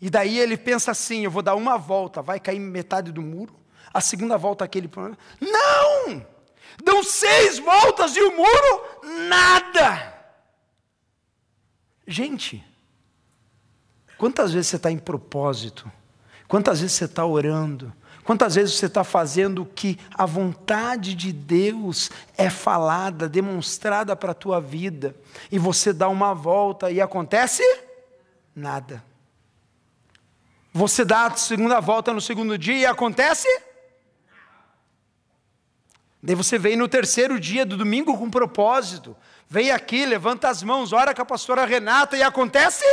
E 0.00 0.08
daí 0.08 0.38
ele 0.38 0.56
pensa 0.56 0.92
assim: 0.92 1.24
eu 1.24 1.30
vou 1.30 1.42
dar 1.42 1.54
uma 1.54 1.76
volta, 1.76 2.22
vai 2.22 2.38
cair 2.38 2.58
metade 2.58 3.12
do 3.12 3.22
muro. 3.22 3.58
A 3.92 4.00
segunda 4.00 4.36
volta, 4.36 4.64
aquele 4.64 4.86
problema. 4.88 5.18
Não! 5.40 6.24
Dão 6.82 7.02
seis 7.02 7.58
voltas 7.58 8.16
e 8.16 8.20
o 8.20 8.36
muro, 8.36 9.28
nada. 9.28 10.14
Gente, 12.06 12.64
quantas 14.16 14.52
vezes 14.52 14.68
você 14.68 14.76
está 14.76 14.90
em 14.90 14.98
propósito? 14.98 15.90
Quantas 16.48 16.80
vezes 16.80 16.96
você 16.96 17.04
está 17.04 17.24
orando? 17.24 17.92
Quantas 18.24 18.54
vezes 18.54 18.74
você 18.74 18.86
está 18.86 19.02
fazendo 19.02 19.64
que 19.64 19.98
a 20.14 20.26
vontade 20.26 21.14
de 21.14 21.32
Deus 21.32 22.10
é 22.36 22.50
falada, 22.50 23.28
demonstrada 23.28 24.14
para 24.14 24.32
a 24.32 24.34
tua 24.34 24.60
vida, 24.60 25.16
e 25.50 25.58
você 25.58 25.92
dá 25.92 26.08
uma 26.08 26.34
volta 26.34 26.90
e 26.90 27.00
acontece 27.00 27.62
nada. 28.54 29.02
Você 30.72 31.04
dá 31.04 31.26
a 31.26 31.36
segunda 31.36 31.80
volta 31.80 32.12
no 32.12 32.20
segundo 32.20 32.56
dia 32.56 32.78
e 32.78 32.86
acontece? 32.86 33.48
Daí 36.22 36.34
você 36.34 36.58
vem 36.58 36.76
no 36.76 36.86
terceiro 36.86 37.40
dia 37.40 37.64
do 37.64 37.76
domingo 37.76 38.16
com 38.16 38.30
propósito. 38.30 39.16
Vem 39.48 39.70
aqui, 39.70 40.04
levanta 40.04 40.48
as 40.48 40.62
mãos, 40.62 40.92
ora 40.92 41.14
com 41.14 41.22
a 41.22 41.24
pastora 41.24 41.64
Renata 41.64 42.16
e 42.16 42.22
acontece? 42.22 42.84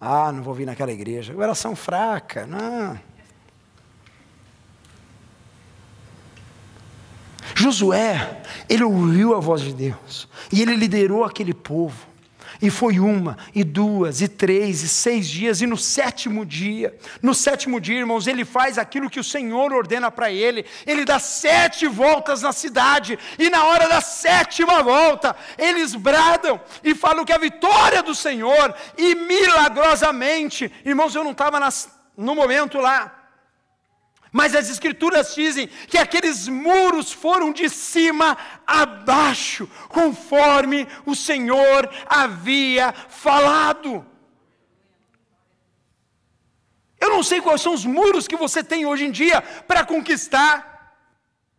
Ah, 0.00 0.30
não 0.30 0.42
vou 0.42 0.54
vir 0.54 0.66
naquela 0.66 0.92
igreja. 0.92 1.34
Oração 1.36 1.74
fraca, 1.74 2.46
não. 2.46 2.98
Josué, 7.54 8.42
ele 8.68 8.84
ouviu 8.84 9.34
a 9.34 9.40
voz 9.40 9.62
de 9.62 9.72
Deus 9.72 10.28
e 10.52 10.60
ele 10.60 10.76
liderou 10.76 11.24
aquele 11.24 11.54
povo. 11.54 12.06
E 12.60 12.70
foi 12.70 12.98
uma, 12.98 13.36
e 13.54 13.62
duas, 13.62 14.20
e 14.20 14.28
três, 14.28 14.82
e 14.82 14.88
seis 14.88 15.28
dias, 15.28 15.60
e 15.60 15.66
no 15.66 15.76
sétimo 15.76 16.44
dia, 16.44 16.96
no 17.22 17.34
sétimo 17.34 17.80
dia, 17.80 17.98
irmãos, 17.98 18.26
ele 18.26 18.44
faz 18.44 18.78
aquilo 18.78 19.10
que 19.10 19.20
o 19.20 19.24
Senhor 19.24 19.72
ordena 19.72 20.10
para 20.10 20.30
ele, 20.30 20.64
ele 20.86 21.04
dá 21.04 21.18
sete 21.18 21.86
voltas 21.86 22.42
na 22.42 22.52
cidade, 22.52 23.18
e 23.38 23.50
na 23.50 23.64
hora 23.64 23.88
da 23.88 24.00
sétima 24.00 24.82
volta, 24.82 25.36
eles 25.58 25.94
bradam 25.94 26.60
e 26.82 26.94
falam 26.94 27.24
que 27.24 27.32
a 27.32 27.38
vitória 27.38 28.02
do 28.02 28.14
Senhor, 28.14 28.74
e 28.96 29.14
milagrosamente, 29.14 30.72
irmãos, 30.84 31.14
eu 31.14 31.24
não 31.24 31.32
estava 31.32 31.60
no 32.16 32.34
momento 32.34 32.78
lá, 32.78 33.15
mas 34.36 34.54
as 34.54 34.68
Escrituras 34.68 35.34
dizem 35.34 35.66
que 35.88 35.96
aqueles 35.96 36.46
muros 36.46 37.10
foram 37.10 37.50
de 37.58 37.70
cima 37.70 38.36
a 38.66 38.84
baixo, 38.84 39.66
conforme 39.88 40.86
o 41.06 41.14
Senhor 41.14 41.88
havia 42.04 42.92
falado. 42.92 44.04
Eu 47.00 47.08
não 47.08 47.22
sei 47.22 47.40
quais 47.40 47.62
são 47.62 47.72
os 47.72 47.86
muros 47.86 48.28
que 48.28 48.36
você 48.36 48.62
tem 48.62 48.84
hoje 48.84 49.06
em 49.06 49.10
dia 49.10 49.40
para 49.40 49.86
conquistar. 49.86 50.54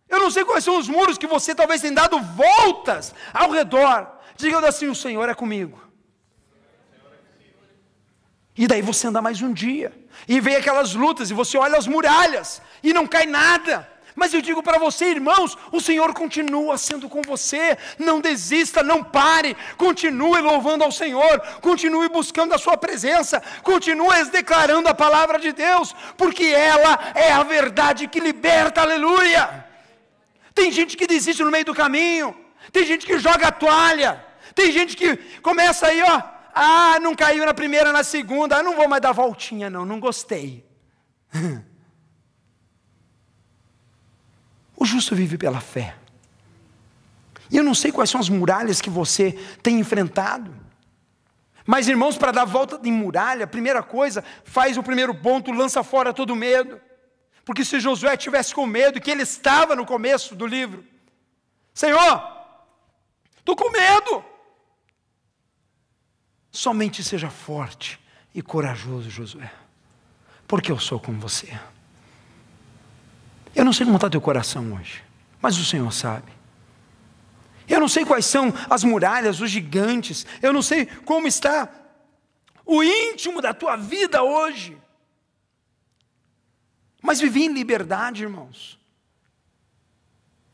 Eu 0.07 0.19
não 0.19 0.29
sei 0.29 0.45
quais 0.45 0.63
são 0.63 0.77
os 0.77 0.87
muros 0.87 1.17
que 1.17 1.25
você 1.25 1.55
talvez 1.55 1.81
tenha 1.81 1.95
dado 1.95 2.19
voltas 2.19 3.11
ao 3.33 3.49
redor. 3.49 4.07
Digando 4.35 4.67
assim: 4.67 4.87
o 4.87 4.93
Senhor 4.93 5.27
é 5.27 5.33
comigo. 5.33 5.81
E 8.55 8.67
daí 8.67 8.83
você 8.83 9.07
anda 9.07 9.19
mais 9.19 9.41
um 9.41 9.51
dia. 9.51 9.91
E 10.27 10.39
vem 10.39 10.55
aquelas 10.55 10.93
lutas, 10.93 11.29
e 11.29 11.33
você 11.33 11.57
olha 11.57 11.77
as 11.77 11.87
muralhas, 11.87 12.61
e 12.83 12.93
não 12.93 13.05
cai 13.05 13.25
nada. 13.25 13.87
Mas 14.17 14.33
eu 14.33 14.41
digo 14.41 14.63
para 14.63 14.79
você, 14.79 15.05
irmãos, 15.11 15.55
o 15.71 15.79
Senhor 15.79 16.11
continua 16.11 16.75
sendo 16.75 17.07
com 17.07 17.21
você. 17.21 17.77
Não 17.99 18.19
desista, 18.19 18.81
não 18.81 19.03
pare. 19.03 19.55
Continue 19.77 20.41
louvando 20.41 20.83
ao 20.83 20.91
Senhor. 20.91 21.39
Continue 21.61 22.09
buscando 22.09 22.55
a 22.55 22.57
Sua 22.57 22.75
presença. 22.75 23.43
Continue 23.61 24.25
declarando 24.31 24.89
a 24.89 24.95
palavra 24.95 25.37
de 25.37 25.51
Deus, 25.51 25.95
porque 26.17 26.45
ela 26.45 26.97
é 27.13 27.31
a 27.31 27.43
verdade 27.43 28.07
que 28.07 28.19
liberta. 28.19 28.81
Aleluia. 28.81 29.63
Tem 30.55 30.71
gente 30.71 30.97
que 30.97 31.05
desiste 31.05 31.43
no 31.43 31.51
meio 31.51 31.65
do 31.65 31.75
caminho. 31.75 32.35
Tem 32.71 32.83
gente 32.85 33.05
que 33.05 33.19
joga 33.19 33.49
a 33.49 33.51
toalha. 33.51 34.25
Tem 34.55 34.71
gente 34.71 34.97
que 34.97 35.15
começa 35.43 35.85
aí, 35.85 36.01
ó 36.01 36.36
ah, 36.57 36.99
não 36.99 37.15
caiu 37.15 37.45
na 37.45 37.53
primeira, 37.53 37.91
na 37.91 38.03
segunda. 38.03 38.57
Ah, 38.57 38.63
não 38.63 38.75
vou 38.75 38.87
mais 38.87 39.01
dar 39.01 39.11
voltinha, 39.11 39.69
não. 39.69 39.85
Não 39.85 39.99
gostei. 39.99 40.65
O 44.79 44.85
justo 44.85 45.15
vive 45.15 45.39
pela 45.39 45.59
fé. 45.59 45.95
E 47.49 47.57
eu 47.57 47.63
não 47.63 47.73
sei 47.73 47.91
quais 47.91 48.11
são 48.11 48.21
as 48.21 48.29
muralhas 48.29 48.79
que 48.79 48.91
você 48.91 49.31
tem 49.63 49.79
enfrentado. 49.79 50.53
Mas, 51.65 51.87
irmãos, 51.87 52.17
para 52.17 52.31
dar 52.31 52.45
volta 52.45 52.77
de 52.77 52.91
muralha, 52.91 53.47
primeira 53.47 53.81
coisa, 53.81 54.23
faz 54.43 54.77
o 54.77 54.83
primeiro 54.83 55.15
ponto, 55.15 55.51
lança 55.51 55.83
fora 55.83 56.13
todo 56.13 56.35
medo. 56.35 56.79
Porque 57.43 57.65
se 57.65 57.79
Josué 57.79 58.15
tivesse 58.15 58.53
com 58.53 58.67
medo, 58.67 59.01
que 59.01 59.09
ele 59.09 59.23
estava 59.23 59.75
no 59.75 59.85
começo 59.85 60.35
do 60.35 60.45
livro, 60.45 60.85
Senhor, 61.73 62.23
estou 63.39 63.55
com 63.55 63.71
medo. 63.71 64.23
Somente 66.57 67.03
seja 67.03 67.29
forte 67.29 67.99
e 68.33 68.41
corajoso, 68.41 69.11
Josué, 69.11 69.53
porque 70.47 70.71
eu 70.71 70.79
sou 70.79 70.99
com 70.99 71.13
você. 71.19 71.55
Eu 73.53 73.63
não 73.63 73.71
sei 73.71 73.85
como 73.85 73.97
está 73.97 74.09
teu 74.09 74.19
coração 74.19 74.73
hoje, 74.73 75.03
mas 75.39 75.55
o 75.59 75.63
Senhor 75.63 75.93
sabe. 75.93 76.31
Eu 77.67 77.79
não 77.79 77.87
sei 77.87 78.03
quais 78.03 78.25
são 78.25 78.51
as 78.67 78.83
muralhas, 78.83 79.39
os 79.39 79.51
gigantes, 79.51 80.25
eu 80.41 80.51
não 80.51 80.63
sei 80.63 80.87
como 80.87 81.27
está 81.27 81.69
o 82.65 82.81
íntimo 82.81 83.39
da 83.39 83.53
tua 83.53 83.75
vida 83.75 84.23
hoje. 84.23 84.75
Mas 87.03 87.19
viver 87.19 87.41
em 87.41 87.53
liberdade, 87.53 88.23
irmãos, 88.23 88.79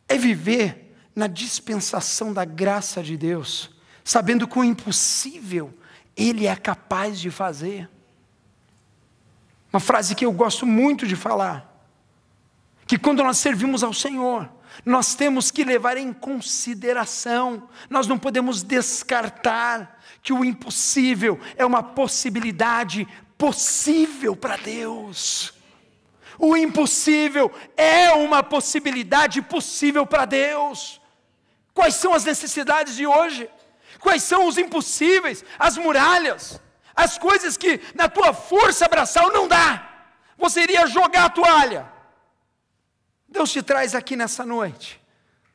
é 0.09 0.17
viver 0.17 0.97
na 1.15 1.27
dispensação 1.27 2.33
da 2.33 2.43
graça 2.43 3.01
de 3.01 3.15
Deus, 3.15 3.69
sabendo 4.03 4.45
que 4.45 4.59
o 4.59 4.65
impossível 4.65 5.73
Ele 6.15 6.47
é 6.47 6.55
capaz 6.55 7.19
de 7.19 7.31
fazer. 7.31 7.89
Uma 9.71 9.79
frase 9.79 10.13
que 10.13 10.25
eu 10.25 10.31
gosto 10.31 10.65
muito 10.65 11.07
de 11.07 11.15
falar, 11.15 11.67
que 12.85 12.97
quando 12.97 13.23
nós 13.23 13.39
servimos 13.39 13.83
ao 13.83 13.93
Senhor, 13.93 14.47
nós 14.85 15.15
temos 15.15 15.51
que 15.51 15.63
levar 15.63 15.97
em 15.97 16.13
consideração, 16.13 17.67
nós 17.89 18.07
não 18.07 18.17
podemos 18.17 18.63
descartar 18.63 19.99
que 20.21 20.31
o 20.31 20.43
impossível 20.43 21.39
é 21.55 21.65
uma 21.65 21.83
possibilidade 21.83 23.07
possível 23.37 24.35
para 24.35 24.57
Deus. 24.57 25.53
O 26.39 26.57
impossível 26.57 27.51
é 27.77 28.11
uma 28.13 28.41
possibilidade 28.41 29.41
possível 29.41 30.05
para 30.05 30.25
Deus. 30.25 30.99
Quais 31.73 31.95
são 31.95 32.13
as 32.13 32.25
necessidades 32.25 32.95
de 32.95 33.05
hoje? 33.05 33.49
Quais 34.03 34.21
são 34.21 34.47
os 34.47 34.57
impossíveis, 34.57 35.45
as 35.57 35.77
muralhas, 35.77 36.59
as 36.93 37.17
coisas 37.17 37.55
que 37.55 37.79
na 37.95 38.09
tua 38.09 38.33
força 38.33 38.85
abraçal 38.85 39.31
não 39.31 39.47
dá? 39.47 39.89
Você 40.37 40.61
iria 40.61 40.85
jogar 40.85 41.23
a 41.23 41.29
toalha. 41.29 41.89
Deus 43.29 43.49
te 43.49 43.63
traz 43.63 43.95
aqui 43.95 44.17
nessa 44.17 44.45
noite. 44.45 45.01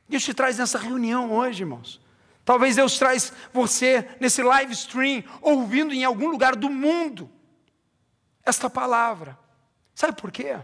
Deus 0.08 0.24
te 0.24 0.32
traz 0.32 0.56
nessa 0.56 0.78
reunião 0.78 1.30
hoje, 1.30 1.62
irmãos. 1.62 2.00
Talvez 2.42 2.76
Deus 2.76 2.98
traz 2.98 3.34
você 3.52 4.08
nesse 4.18 4.42
live 4.42 4.72
stream, 4.72 5.22
ouvindo 5.42 5.92
em 5.92 6.02
algum 6.02 6.28
lugar 6.30 6.56
do 6.56 6.70
mundo 6.70 7.30
esta 8.42 8.70
palavra. 8.70 9.38
Sabe 9.94 10.18
por 10.18 10.32
quê? 10.32 10.58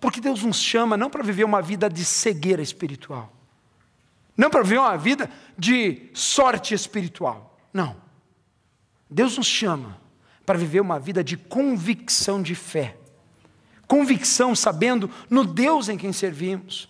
Porque 0.00 0.20
Deus 0.20 0.44
nos 0.44 0.60
chama 0.60 0.96
não 0.96 1.10
para 1.10 1.24
viver 1.24 1.42
uma 1.42 1.60
vida 1.60 1.90
de 1.90 2.04
cegueira 2.04 2.62
espiritual, 2.62 3.32
não 4.40 4.48
para 4.48 4.62
viver 4.62 4.78
uma 4.78 4.96
vida 4.96 5.28
de 5.58 6.08
sorte 6.14 6.72
espiritual. 6.72 7.58
Não. 7.74 7.94
Deus 9.10 9.36
nos 9.36 9.46
chama 9.46 10.00
para 10.46 10.58
viver 10.58 10.80
uma 10.80 10.98
vida 10.98 11.22
de 11.22 11.36
convicção 11.36 12.42
de 12.42 12.54
fé. 12.54 12.96
Convicção 13.86 14.56
sabendo 14.56 15.10
no 15.28 15.44
Deus 15.44 15.90
em 15.90 15.98
quem 15.98 16.10
servimos. 16.10 16.88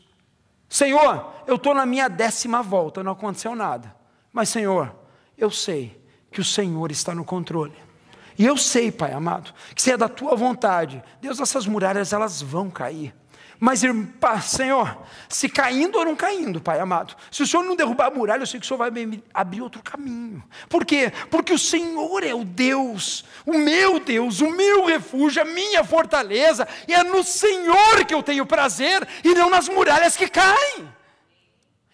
Senhor, 0.68 1.42
eu 1.44 1.56
estou 1.56 1.74
na 1.74 1.84
minha 1.84 2.06
décima 2.06 2.62
volta, 2.62 3.02
não 3.02 3.10
aconteceu 3.10 3.56
nada. 3.56 3.96
Mas, 4.32 4.48
Senhor, 4.48 4.94
eu 5.36 5.50
sei 5.50 6.00
que 6.30 6.40
o 6.40 6.44
Senhor 6.44 6.92
está 6.92 7.16
no 7.16 7.24
controle. 7.24 7.74
E 8.38 8.46
eu 8.46 8.56
sei, 8.56 8.92
Pai 8.92 9.12
amado, 9.12 9.52
que 9.74 9.82
se 9.82 9.90
é 9.90 9.96
da 9.96 10.08
tua 10.08 10.36
vontade, 10.36 11.02
Deus, 11.20 11.40
essas 11.40 11.66
muralhas 11.66 12.12
elas 12.12 12.40
vão 12.40 12.70
cair. 12.70 13.12
Mas, 13.62 13.82
Senhor, 14.44 14.96
se 15.28 15.46
caindo 15.46 15.98
ou 15.98 16.04
não 16.06 16.16
caindo, 16.16 16.62
Pai 16.62 16.80
amado, 16.80 17.14
se 17.30 17.42
o 17.42 17.46
Senhor 17.46 17.62
não 17.62 17.76
derrubar 17.76 18.06
a 18.06 18.10
muralha, 18.10 18.40
eu 18.42 18.46
sei 18.46 18.58
que 18.58 18.64
o 18.64 18.66
Senhor 18.66 18.78
vai 18.78 18.90
abrir 19.34 19.60
outro 19.60 19.82
caminho. 19.82 20.42
Por 20.66 20.82
quê? 20.82 21.12
Porque 21.30 21.52
o 21.52 21.58
Senhor 21.58 22.24
é 22.24 22.32
o 22.32 22.42
Deus, 22.42 23.22
o 23.44 23.58
meu 23.58 24.00
Deus, 24.00 24.40
o 24.40 24.50
meu 24.50 24.86
refúgio, 24.86 25.42
a 25.42 25.44
minha 25.44 25.84
fortaleza, 25.84 26.66
e 26.88 26.94
é 26.94 27.04
no 27.04 27.22
Senhor 27.22 28.02
que 28.06 28.14
eu 28.14 28.22
tenho 28.22 28.46
prazer 28.46 29.06
e 29.22 29.34
não 29.34 29.50
nas 29.50 29.68
muralhas 29.68 30.16
que 30.16 30.26
caem. 30.26 30.88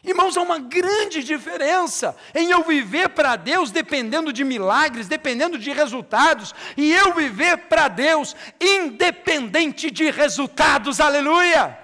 Irmãos, 0.07 0.37
há 0.37 0.40
uma 0.40 0.61
grande 0.61 1.25
diferença 1.25 2.16
em 2.33 2.49
eu 2.53 2.62
viver 2.62 3.09
para 3.09 3.35
Deus 3.35 3.73
dependendo 3.73 4.33
de 4.33 4.45
milagres, 4.45 5.09
dependendo 5.09 5.59
de 5.59 5.73
resultados, 5.73 6.55
e 6.77 6.92
eu 6.92 7.12
viver 7.12 7.57
para 7.66 7.88
Deus 7.88 8.37
independente 8.61 9.90
de 9.90 10.09
resultados, 10.12 11.01
aleluia. 11.01 11.77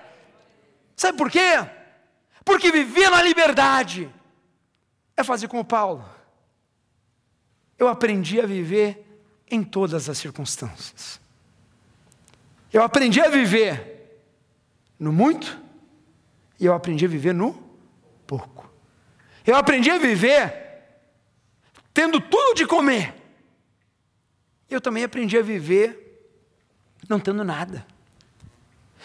Sabe 0.94 1.18
por 1.18 1.28
quê? 1.28 1.66
Porque 2.44 2.70
viver 2.70 3.11
na 3.11 3.20
liberdade 3.20 4.08
é 5.16 5.24
fazer 5.24 5.48
como 5.48 5.64
Paulo. 5.64 6.08
Eu 7.76 7.88
aprendi 7.88 8.40
a 8.40 8.46
viver 8.46 9.04
em 9.50 9.64
todas 9.64 10.08
as 10.08 10.16
circunstâncias. 10.16 11.20
Eu 12.72 12.85
aprendi 12.85 13.20
a 13.20 13.28
viver 13.28 14.22
no 14.96 15.12
muito 15.12 15.61
e 16.61 16.66
eu 16.66 16.72
aprendi 16.72 17.04
a 17.04 17.08
viver 17.08 17.35
no. 17.35 17.71
Eu 19.46 19.57
aprendi 19.57 19.90
a 19.90 19.98
viver 19.98 20.61
tendo 21.92 22.20
tudo 22.20 22.55
de 22.55 22.66
comer. 22.66 23.14
Eu 24.70 24.81
também 24.81 25.05
aprendi 25.05 25.37
a 25.37 25.42
viver 25.42 26.02
não 27.09 27.18
tendo 27.20 27.44
nada. 27.44 27.87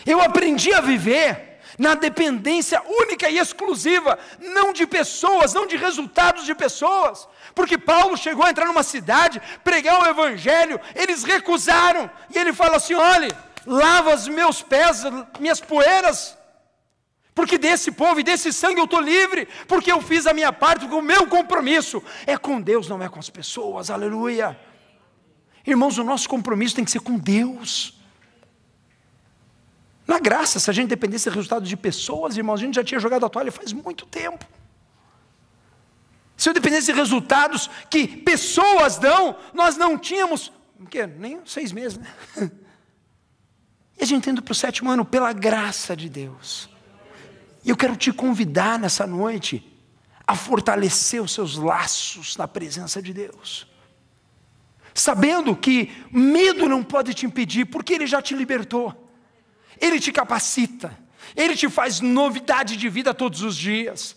Eu 0.05 0.21
aprendi 0.21 0.73
a 0.73 0.81
viver 0.81 1.59
na 1.77 1.95
dependência 1.95 2.81
única 2.87 3.29
e 3.29 3.37
exclusiva, 3.37 4.17
não 4.39 4.71
de 4.71 4.87
pessoas, 4.87 5.53
não 5.53 5.67
de 5.67 5.75
resultados 5.75 6.45
de 6.45 6.55
pessoas. 6.55 7.27
Porque 7.53 7.77
Paulo 7.77 8.15
chegou 8.15 8.45
a 8.45 8.49
entrar 8.49 8.65
numa 8.65 8.83
cidade, 8.83 9.41
pregar 9.63 10.01
o 10.01 10.09
evangelho, 10.09 10.79
eles 10.95 11.23
recusaram, 11.23 12.09
e 12.33 12.37
ele 12.37 12.53
fala 12.53 12.77
assim: 12.77 12.93
olhe, 12.93 13.27
lava 13.65 14.15
os 14.15 14.27
meus 14.27 14.61
pés, 14.61 15.03
minhas 15.39 15.59
poeiras, 15.59 16.36
porque 17.37 17.55
desse 17.59 17.91
povo 17.91 18.19
e 18.19 18.23
desse 18.23 18.51
sangue 18.51 18.79
eu 18.79 18.85
estou 18.85 18.99
livre, 18.99 19.47
porque 19.67 19.91
eu 19.91 20.01
fiz 20.01 20.25
a 20.25 20.33
minha 20.33 20.51
parte, 20.51 20.79
porque 20.79 20.95
o 20.95 21.03
meu 21.03 21.27
compromisso 21.27 22.03
é 22.25 22.35
com 22.35 22.59
Deus, 22.59 22.89
não 22.89 22.99
é 22.99 23.07
com 23.07 23.19
as 23.19 23.29
pessoas, 23.29 23.91
aleluia. 23.91 24.59
Irmãos, 25.63 25.99
o 25.99 26.03
nosso 26.03 26.27
compromisso 26.27 26.73
tem 26.75 26.83
que 26.83 26.89
ser 26.89 26.99
com 26.99 27.15
Deus. 27.15 27.93
Na 30.07 30.17
graça, 30.17 30.59
se 30.59 30.67
a 30.67 30.73
gente 30.73 30.89
dependesse 30.89 31.29
do 31.29 31.35
resultado 31.35 31.63
de 31.63 31.77
pessoas, 31.77 32.35
irmãos, 32.35 32.59
a 32.59 32.63
gente 32.63 32.73
já 32.73 32.83
tinha 32.83 32.99
jogado 32.99 33.23
a 33.23 33.29
toalha 33.29 33.51
faz 33.51 33.71
muito 33.71 34.07
tempo. 34.07 34.43
Se 36.35 36.49
eu 36.49 36.55
dependesse 36.55 36.87
de 36.87 36.93
resultados 36.93 37.69
que 37.87 38.07
pessoas 38.07 38.97
dão, 38.97 39.35
nós 39.53 39.77
não 39.77 39.95
tínhamos, 39.95 40.51
o 40.79 40.87
quê? 40.87 41.05
Nem 41.05 41.45
seis 41.45 41.71
meses, 41.71 41.99
né? 41.99 42.11
E 43.99 44.03
a 44.03 44.05
gente 44.05 44.19
está 44.19 44.31
indo 44.31 44.43
para 44.43 44.51
o 44.51 44.55
sétimo 44.55 44.91
ano 44.91 45.03
pela 45.03 45.33
graça 45.33 45.95
de 45.95 46.07
Deus. 46.07 46.69
E 47.67 47.69
eu 47.69 47.75
quero 47.75 47.97
te 47.97 48.13
convidar 48.13 48.79
nessa 48.79 49.05
noite 49.05 49.61
a 50.25 50.37
fortalecer 50.37 51.21
os 51.21 51.33
seus 51.33 51.57
laços 51.57 52.37
na 52.37 52.47
presença 52.47 53.01
de 53.01 53.13
Deus. 53.13 53.67
Sabendo 54.93 55.53
que 55.53 55.91
medo 56.09 56.69
não 56.69 56.81
pode 56.81 57.13
te 57.13 57.25
impedir, 57.25 57.65
porque 57.65 57.93
Ele 57.93 58.07
já 58.07 58.21
te 58.21 58.33
libertou, 58.33 59.11
Ele 59.81 59.99
te 59.99 60.13
capacita, 60.13 60.97
Ele 61.35 61.57
te 61.57 61.69
faz 61.69 61.99
novidade 61.99 62.77
de 62.77 62.87
vida 62.87 63.13
todos 63.13 63.41
os 63.41 63.57
dias. 63.57 64.15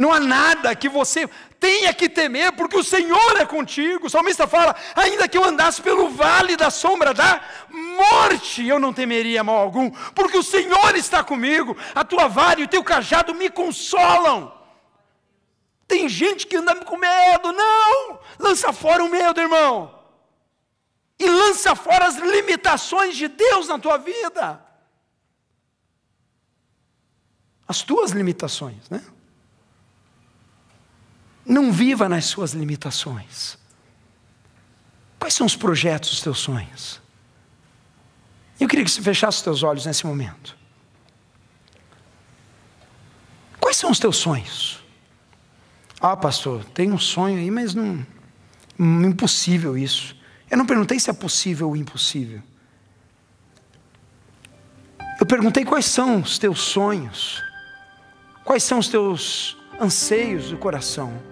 Não 0.00 0.10
há 0.10 0.18
nada 0.18 0.74
que 0.74 0.88
você 0.88 1.28
tenha 1.58 1.92
que 1.92 2.08
temer, 2.08 2.52
porque 2.52 2.74
o 2.74 2.82
Senhor 2.82 3.36
é 3.36 3.44
contigo. 3.44 4.06
O 4.06 4.10
salmista 4.10 4.46
fala: 4.46 4.74
ainda 4.96 5.28
que 5.28 5.36
eu 5.36 5.44
andasse 5.44 5.82
pelo 5.82 6.08
vale 6.08 6.56
da 6.56 6.70
sombra 6.70 7.12
da 7.12 7.38
morte, 7.68 8.66
eu 8.66 8.80
não 8.80 8.94
temeria 8.94 9.44
mal 9.44 9.56
algum, 9.56 9.90
porque 10.14 10.38
o 10.38 10.42
Senhor 10.42 10.96
está 10.96 11.22
comigo, 11.22 11.76
a 11.94 12.02
tua 12.02 12.28
vara 12.28 12.62
e 12.62 12.64
o 12.64 12.68
teu 12.68 12.82
cajado 12.82 13.34
me 13.34 13.50
consolam. 13.50 14.50
Tem 15.86 16.08
gente 16.08 16.46
que 16.46 16.56
anda 16.56 16.76
com 16.76 16.96
medo, 16.96 17.52
não, 17.52 18.20
lança 18.38 18.72
fora 18.72 19.04
o 19.04 19.10
medo, 19.10 19.38
irmão, 19.38 20.02
e 21.18 21.28
lança 21.28 21.74
fora 21.74 22.06
as 22.06 22.16
limitações 22.16 23.14
de 23.18 23.28
Deus 23.28 23.68
na 23.68 23.78
tua 23.78 23.98
vida, 23.98 24.64
as 27.68 27.82
tuas 27.82 28.12
limitações, 28.12 28.88
né? 28.88 29.04
Não 31.50 31.72
viva 31.72 32.08
nas 32.08 32.26
suas 32.26 32.52
limitações. 32.52 33.58
Quais 35.18 35.34
são 35.34 35.44
os 35.44 35.56
projetos, 35.56 36.12
os 36.12 36.20
teus 36.20 36.38
sonhos? 36.38 37.00
Eu 38.60 38.68
queria 38.68 38.84
que 38.84 38.90
você 38.92 39.02
fechasse 39.02 39.38
os 39.38 39.42
teus 39.42 39.64
olhos 39.64 39.84
nesse 39.84 40.06
momento. 40.06 40.56
Quais 43.58 43.76
são 43.76 43.90
os 43.90 43.98
teus 43.98 44.16
sonhos? 44.16 44.80
Ah, 46.00 46.16
pastor, 46.16 46.64
tem 46.66 46.92
um 46.92 46.98
sonho 46.98 47.40
aí, 47.40 47.50
mas 47.50 47.74
não. 47.74 48.06
Impossível 48.78 49.76
isso. 49.76 50.16
Eu 50.48 50.56
não 50.56 50.64
perguntei 50.64 51.00
se 51.00 51.10
é 51.10 51.12
possível 51.12 51.66
ou 51.66 51.76
impossível. 51.76 52.40
Eu 55.18 55.26
perguntei 55.26 55.64
quais 55.64 55.86
são 55.86 56.20
os 56.20 56.38
teus 56.38 56.60
sonhos, 56.60 57.42
quais 58.44 58.62
são 58.62 58.78
os 58.78 58.86
teus 58.86 59.56
anseios 59.80 60.50
do 60.50 60.56
coração. 60.56 61.29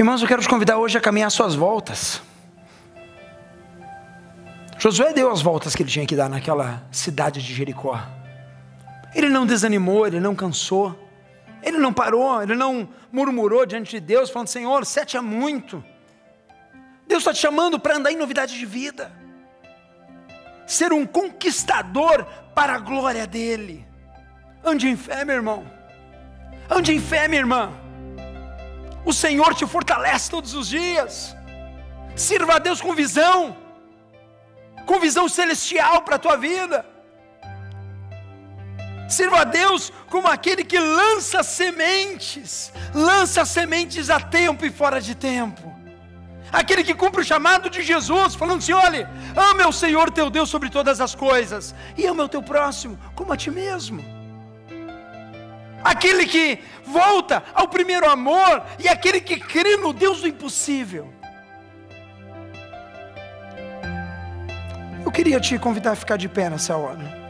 Irmãos, 0.00 0.22
eu 0.22 0.26
quero 0.26 0.40
te 0.40 0.48
convidar 0.48 0.78
hoje 0.78 0.96
a 0.96 1.00
caminhar 1.00 1.30
suas 1.30 1.54
voltas. 1.54 2.22
Josué 4.78 5.12
deu 5.12 5.30
as 5.30 5.42
voltas 5.42 5.76
que 5.76 5.82
ele 5.82 5.90
tinha 5.90 6.06
que 6.06 6.16
dar 6.16 6.26
naquela 6.26 6.82
cidade 6.90 7.42
de 7.42 7.52
Jericó. 7.52 8.00
Ele 9.14 9.28
não 9.28 9.44
desanimou, 9.44 10.06
ele 10.06 10.18
não 10.18 10.34
cansou, 10.34 10.98
ele 11.62 11.76
não 11.76 11.92
parou, 11.92 12.42
ele 12.42 12.54
não 12.54 12.88
murmurou 13.12 13.66
diante 13.66 13.90
de 13.90 14.00
Deus, 14.00 14.30
falando: 14.30 14.48
Senhor, 14.48 14.86
sete 14.86 15.18
é 15.18 15.20
muito. 15.20 15.84
Deus 17.06 17.20
está 17.20 17.34
te 17.34 17.38
chamando 17.40 17.78
para 17.78 17.98
andar 17.98 18.10
em 18.10 18.16
novidade 18.16 18.58
de 18.58 18.64
vida, 18.64 19.12
ser 20.66 20.94
um 20.94 21.04
conquistador 21.04 22.24
para 22.54 22.72
a 22.72 22.78
glória 22.78 23.26
dEle. 23.26 23.86
Ande 24.64 24.88
em 24.88 24.96
fé, 24.96 25.26
meu 25.26 25.34
irmão, 25.36 25.70
ande 26.70 26.90
em 26.94 26.98
fé, 26.98 27.28
minha 27.28 27.42
irmã. 27.42 27.70
O 29.04 29.12
Senhor 29.12 29.54
te 29.54 29.66
fortalece 29.66 30.30
todos 30.30 30.54
os 30.54 30.68
dias. 30.68 31.34
Sirva 32.14 32.56
a 32.56 32.58
Deus 32.58 32.80
com 32.80 32.94
visão, 32.94 33.56
com 34.86 35.00
visão 35.00 35.28
celestial 35.28 36.02
para 36.02 36.16
a 36.16 36.18
tua 36.18 36.36
vida. 36.36 36.84
Sirva 39.08 39.40
a 39.40 39.44
Deus 39.44 39.92
como 40.08 40.28
aquele 40.28 40.62
que 40.62 40.78
lança 40.78 41.42
sementes, 41.42 42.72
lança 42.94 43.44
sementes 43.44 44.08
a 44.10 44.20
tempo 44.20 44.64
e 44.64 44.70
fora 44.70 45.00
de 45.00 45.14
tempo. 45.14 45.74
Aquele 46.52 46.82
que 46.82 46.94
cumpre 46.94 47.20
o 47.20 47.24
chamado 47.24 47.70
de 47.70 47.82
Jesus, 47.82 48.34
falando 48.34 48.58
assim: 48.58 48.72
olha, 48.72 49.08
ama 49.36 49.68
o 49.68 49.72
Senhor 49.72 50.10
teu 50.10 50.28
Deus 50.28 50.48
sobre 50.48 50.68
todas 50.68 51.00
as 51.00 51.14
coisas, 51.14 51.74
e 51.96 52.06
ama 52.06 52.24
o 52.24 52.28
teu 52.28 52.42
próximo 52.42 52.98
como 53.14 53.32
a 53.32 53.36
ti 53.36 53.50
mesmo. 53.50 54.19
Aquele 55.82 56.26
que 56.26 56.58
volta 56.84 57.42
ao 57.54 57.68
primeiro 57.68 58.08
amor, 58.08 58.62
e 58.78 58.88
aquele 58.88 59.20
que 59.20 59.38
crê 59.38 59.76
no 59.76 59.92
Deus 59.92 60.20
do 60.20 60.28
impossível. 60.28 61.12
Eu 65.04 65.10
queria 65.10 65.40
te 65.40 65.58
convidar 65.58 65.92
a 65.92 65.96
ficar 65.96 66.16
de 66.16 66.28
pé 66.28 66.50
nessa 66.50 66.76
hora. 66.76 67.20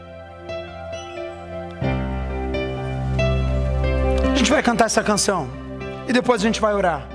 gente 4.41 4.49
vai 4.49 4.63
cantar 4.63 4.85
essa 4.85 5.03
canção 5.03 5.49
e 6.09 6.11
depois 6.11 6.41
a 6.41 6.45
gente 6.45 6.59
vai 6.59 6.73
orar. 6.73 7.07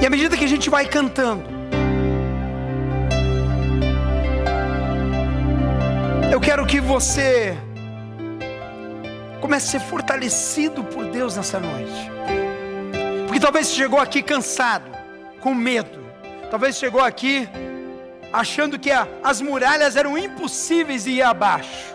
E 0.00 0.06
à 0.06 0.08
medida 0.08 0.36
que 0.36 0.44
a 0.44 0.48
gente 0.48 0.70
vai 0.70 0.86
cantando, 0.86 1.42
eu 6.30 6.40
quero 6.40 6.64
que 6.64 6.80
você 6.80 7.58
comece 9.44 9.76
a 9.76 9.78
ser 9.78 9.86
fortalecido 9.90 10.82
por 10.84 11.04
Deus 11.04 11.36
nessa 11.36 11.60
noite. 11.60 12.10
Porque 13.26 13.38
talvez 13.38 13.66
você 13.66 13.74
chegou 13.74 14.00
aqui 14.00 14.22
cansado, 14.22 14.90
com 15.42 15.54
medo. 15.54 16.02
Talvez 16.50 16.76
chegou 16.76 17.02
aqui 17.02 17.46
achando 18.32 18.78
que 18.78 18.90
as 18.90 19.42
muralhas 19.42 19.96
eram 19.96 20.16
impossíveis 20.16 21.04
de 21.04 21.10
ir 21.10 21.22
abaixo. 21.22 21.92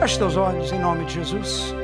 Feche 0.00 0.16
teus 0.16 0.34
olhos 0.34 0.72
em 0.72 0.78
nome 0.78 1.04
de 1.04 1.12
Jesus. 1.12 1.83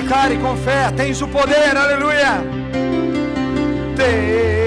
Declare 0.00 0.38
com 0.38 0.56
fé: 0.56 0.90
tens 0.96 1.20
o 1.20 1.28
poder, 1.28 1.76
aleluia. 1.76 2.42
Tens 3.96 4.59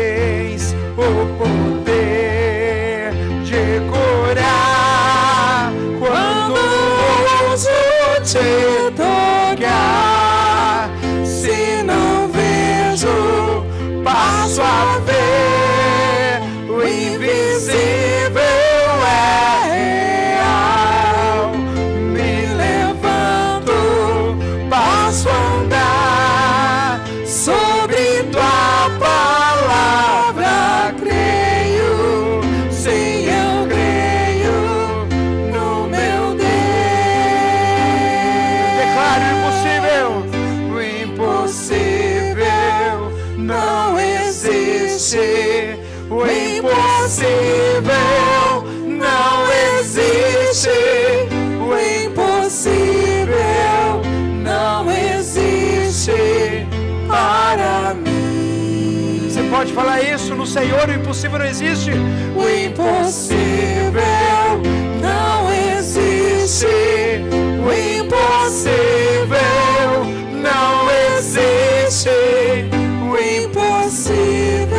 Falar 59.73 60.01
isso, 60.01 60.35
no 60.35 60.45
Senhor 60.45 60.87
o 60.87 60.93
impossível 60.93 61.39
não 61.39 61.45
existe. 61.45 61.91
O 62.35 62.47
impossível 62.47 64.01
não 65.01 65.51
existe. 65.51 66.67
O 67.57 67.73
impossível 67.99 69.37
não 70.41 70.89
existe. 71.17 72.09
O 73.01 73.17
impossível 73.17 74.77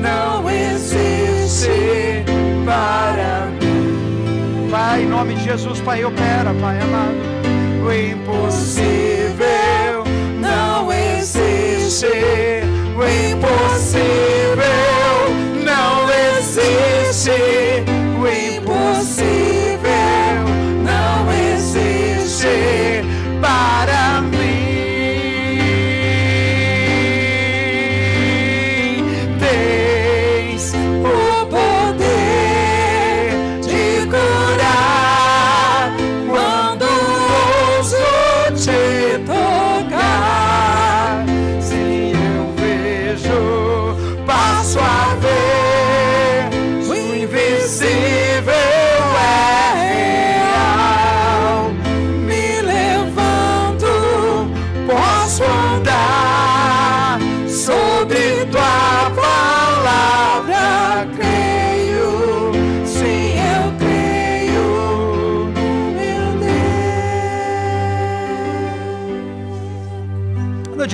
não 0.00 0.50
existe 0.50 2.24
para 2.64 3.46
mim. 3.60 4.68
Pai, 4.70 5.02
em 5.02 5.06
nome 5.06 5.34
de 5.34 5.44
Jesus, 5.44 5.80
Pai, 5.80 6.02
opera, 6.02 6.54
Pai 6.60 6.80
amado. 6.80 7.31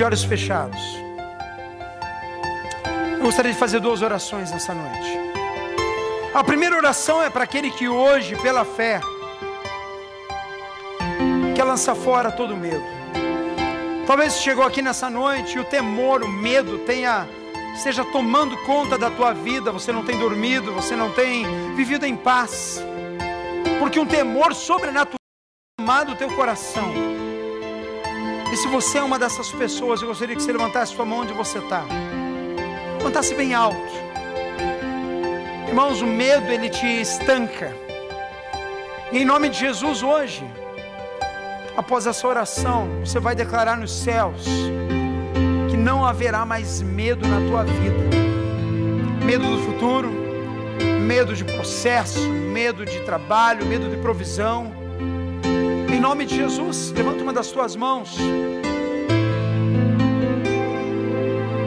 Olhos 0.09 0.23
fechados. 0.23 0.81
Eu 3.19 3.21
gostaria 3.21 3.53
de 3.53 3.57
fazer 3.59 3.79
duas 3.79 4.01
orações 4.01 4.49
nessa 4.51 4.73
noite. 4.73 5.19
A 6.33 6.43
primeira 6.43 6.75
oração 6.75 7.21
é 7.21 7.29
para 7.29 7.43
aquele 7.43 7.69
que 7.69 7.87
hoje, 7.87 8.35
pela 8.37 8.65
fé, 8.65 9.01
quer 11.55 11.63
lançar 11.63 11.93
fora 11.93 12.31
todo 12.31 12.57
medo. 12.57 12.83
Talvez 14.07 14.41
chegou 14.41 14.65
aqui 14.65 14.81
nessa 14.81 15.11
noite 15.11 15.57
e 15.57 15.59
o 15.59 15.65
temor, 15.65 16.23
o 16.23 16.27
medo 16.27 16.79
tenha 16.79 17.27
esteja 17.75 18.03
tomando 18.05 18.57
conta 18.65 18.97
da 18.97 19.11
tua 19.11 19.31
vida, 19.31 19.71
você 19.71 19.91
não 19.91 20.03
tem 20.03 20.17
dormido, 20.17 20.73
você 20.73 20.95
não 20.95 21.11
tem 21.11 21.75
vivido 21.75 22.03
em 22.03 22.15
paz. 22.15 22.83
Porque 23.77 23.99
um 23.99 24.07
temor 24.07 24.55
sobrenatural 24.55 25.19
tomado 25.77 26.13
o 26.13 26.15
teu 26.15 26.35
coração. 26.35 27.18
E 28.51 28.57
se 28.57 28.67
você 28.67 28.97
é 28.97 29.03
uma 29.03 29.19
dessas 29.19 29.51
pessoas, 29.51 30.01
eu 30.01 30.07
gostaria 30.07 30.35
que 30.35 30.41
você 30.41 30.51
levantasse 30.51 30.95
sua 30.95 31.05
mão 31.05 31.19
onde 31.19 31.33
você 31.33 31.59
está. 31.59 31.83
Levantasse 32.97 33.35
bem 33.35 33.53
alto. 33.53 33.93
Irmãos, 35.67 36.01
o 36.01 36.07
medo 36.07 36.51
ele 36.51 36.67
te 36.67 36.87
estanca. 36.87 37.75
E 39.11 39.19
em 39.19 39.25
nome 39.25 39.49
de 39.49 39.59
Jesus 39.59 40.01
hoje, 40.01 40.43
após 41.77 42.07
essa 42.07 42.27
oração, 42.27 42.87
você 43.05 43.19
vai 43.19 43.35
declarar 43.35 43.77
nos 43.77 43.91
céus 43.91 44.45
que 45.69 45.77
não 45.77 46.03
haverá 46.03 46.43
mais 46.43 46.81
medo 46.81 47.27
na 47.27 47.47
tua 47.47 47.63
vida. 47.63 47.99
Medo 49.23 49.45
do 49.45 49.61
futuro, 49.63 50.09
medo 51.05 51.35
de 51.35 51.45
processo, 51.45 52.27
medo 52.27 52.83
de 52.83 52.99
trabalho, 53.01 53.63
medo 53.65 53.87
de 53.89 53.97
provisão. 53.97 54.78
Em 55.99 56.01
nome 56.01 56.25
de 56.25 56.33
Jesus, 56.33 56.93
levanta 56.95 57.21
uma 57.21 57.33
das 57.33 57.47
tuas 57.51 57.75
mãos. 57.75 58.15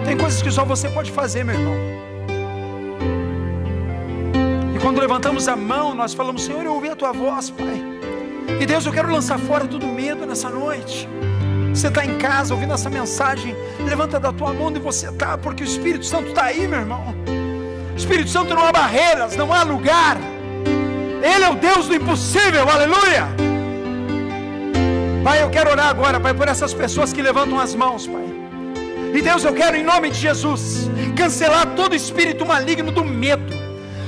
Tem 0.07 0.17
coisas 0.17 0.41
que 0.41 0.51
só 0.51 0.65
você 0.65 0.89
pode 0.89 1.11
fazer, 1.13 1.45
meu 1.45 1.55
irmão. 1.55 1.75
E 4.75 4.79
quando 4.79 5.03
levantamos 5.03 5.47
a 5.49 5.55
mão, 5.55 5.95
nós 5.95 6.15
falamos: 6.15 6.45
Senhor, 6.45 6.65
eu 6.65 6.73
ouvi 6.73 6.89
a 6.89 6.97
tua 6.97 7.13
voz, 7.13 7.51
Pai. 7.51 7.85
E 8.59 8.65
Deus, 8.65 8.87
eu 8.87 8.93
quero 8.93 9.13
lançar 9.13 9.39
fora 9.39 9.67
todo 9.67 9.87
medo 9.87 10.25
nessa 10.25 10.49
noite. 10.49 11.07
Você 11.69 11.89
está 11.89 12.03
em 12.03 12.17
casa 12.17 12.55
ouvindo 12.55 12.73
essa 12.73 12.89
mensagem, 12.89 13.55
levanta 13.87 14.19
da 14.19 14.33
tua 14.33 14.55
mão 14.55 14.69
onde 14.69 14.81
você 14.81 15.11
está, 15.11 15.37
porque 15.37 15.63
o 15.63 15.67
Espírito 15.67 16.07
Santo 16.07 16.29
está 16.29 16.45
aí, 16.45 16.67
meu 16.67 16.79
irmão. 16.79 17.15
O 17.93 17.97
Espírito 17.99 18.31
Santo 18.31 18.55
não 18.55 18.65
há 18.67 18.73
barreiras, 18.73 19.37
não 19.37 19.53
há 19.53 19.63
lugar. 19.63 20.17
Ele 21.23 21.45
é 21.45 21.51
o 21.51 21.55
Deus 21.55 21.87
do 21.87 21.95
impossível, 21.95 22.67
aleluia. 22.67 23.52
Pai, 25.23 25.41
eu 25.41 25.51
quero 25.51 25.71
orar 25.71 25.87
agora, 25.87 26.19
Pai, 26.19 26.35
por 26.35 26.49
essas 26.49 26.75
pessoas 26.75 27.13
que 27.13 27.23
levantam 27.23 27.59
as 27.59 27.75
mãos, 27.77 28.09
Pai. 28.09 28.25
E 29.15 29.23
Deus, 29.23 29.45
eu 29.45 29.53
quero 29.53 29.77
em 29.77 29.85
nome 29.85 30.11
de 30.11 30.19
Jesus 30.19 30.91
cancelar 31.17 31.75
todo 31.77 31.95
espírito 31.95 32.45
maligno 32.45 32.91
do 32.91 33.05
medo, 33.05 33.55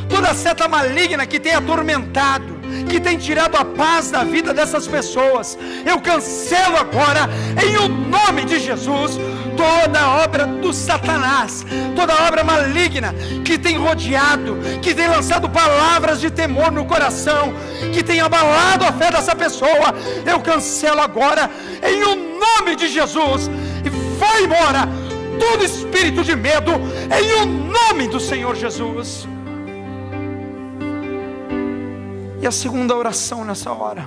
toda 0.08 0.34
seta 0.34 0.66
maligna 0.66 1.24
que 1.24 1.38
tem 1.38 1.54
atormentado, 1.54 2.53
que 2.88 3.00
tem 3.00 3.16
tirado 3.16 3.56
a 3.56 3.64
paz 3.64 4.10
da 4.10 4.24
vida 4.24 4.52
dessas 4.52 4.86
pessoas. 4.86 5.58
Eu 5.84 6.00
cancelo 6.00 6.76
agora, 6.76 7.28
em 7.64 7.76
o 7.76 7.88
nome 7.88 8.44
de 8.44 8.58
Jesus, 8.58 9.18
toda 9.56 10.08
obra 10.24 10.46
do 10.46 10.72
Satanás, 10.72 11.64
toda 11.96 12.26
obra 12.26 12.44
maligna 12.44 13.14
que 13.44 13.58
tem 13.58 13.76
rodeado, 13.76 14.58
que 14.82 14.94
tem 14.94 15.08
lançado 15.08 15.48
palavras 15.48 16.20
de 16.20 16.30
temor 16.30 16.70
no 16.70 16.84
coração, 16.84 17.54
que 17.92 18.02
tem 18.02 18.20
abalado 18.20 18.84
a 18.84 18.92
fé 18.92 19.10
dessa 19.10 19.34
pessoa. 19.34 19.94
Eu 20.26 20.40
cancelo 20.40 21.00
agora, 21.00 21.50
em 21.82 22.02
o 22.02 22.38
nome 22.38 22.76
de 22.76 22.88
Jesus, 22.88 23.50
e 23.84 23.90
vai 24.18 24.44
embora 24.44 24.88
todo 25.38 25.64
espírito 25.64 26.22
de 26.22 26.34
medo, 26.36 26.72
em 26.72 27.42
o 27.42 27.46
nome 27.46 28.08
do 28.08 28.20
Senhor 28.20 28.54
Jesus. 28.54 29.26
E 32.44 32.46
a 32.46 32.52
segunda 32.52 32.94
oração 32.94 33.42
nessa 33.42 33.72
hora. 33.72 34.06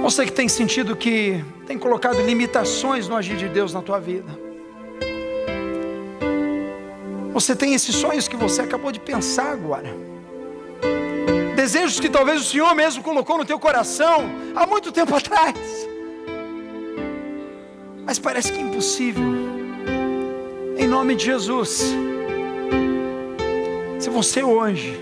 Você 0.00 0.24
que 0.24 0.30
tem 0.30 0.48
sentido 0.48 0.94
que 0.94 1.44
tem 1.66 1.76
colocado 1.76 2.22
limitações 2.22 3.08
no 3.08 3.16
agir 3.16 3.36
de 3.36 3.48
Deus 3.48 3.74
na 3.74 3.82
tua 3.82 3.98
vida. 3.98 4.30
Você 7.32 7.56
tem 7.56 7.74
esses 7.74 7.96
sonhos 7.96 8.28
que 8.28 8.36
você 8.36 8.62
acabou 8.62 8.92
de 8.92 9.00
pensar 9.00 9.50
agora. 9.50 9.92
Desejos 11.56 11.98
que 11.98 12.08
talvez 12.08 12.40
o 12.40 12.44
Senhor 12.44 12.72
mesmo 12.72 13.02
colocou 13.02 13.36
no 13.36 13.44
teu 13.44 13.58
coração 13.58 14.30
há 14.54 14.64
muito 14.68 14.92
tempo 14.92 15.16
atrás. 15.18 15.58
Mas 18.04 18.20
parece 18.20 18.52
que 18.52 18.58
é 18.60 18.62
impossível. 18.62 19.24
Em 20.78 20.86
nome 20.86 21.16
de 21.16 21.24
Jesus. 21.24 21.92
Você 24.12 24.42
hoje 24.42 25.00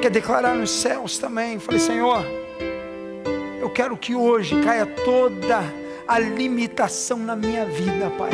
quer 0.00 0.08
declarar 0.08 0.54
nos 0.54 0.70
céus 0.70 1.18
também, 1.18 1.58
falei, 1.58 1.80
Senhor, 1.80 2.24
eu 3.60 3.68
quero 3.68 3.96
que 3.96 4.14
hoje 4.14 4.62
caia 4.62 4.86
toda 4.86 5.60
a 6.06 6.16
limitação 6.16 7.18
na 7.18 7.34
minha 7.34 7.64
vida, 7.66 8.08
Pai. 8.16 8.30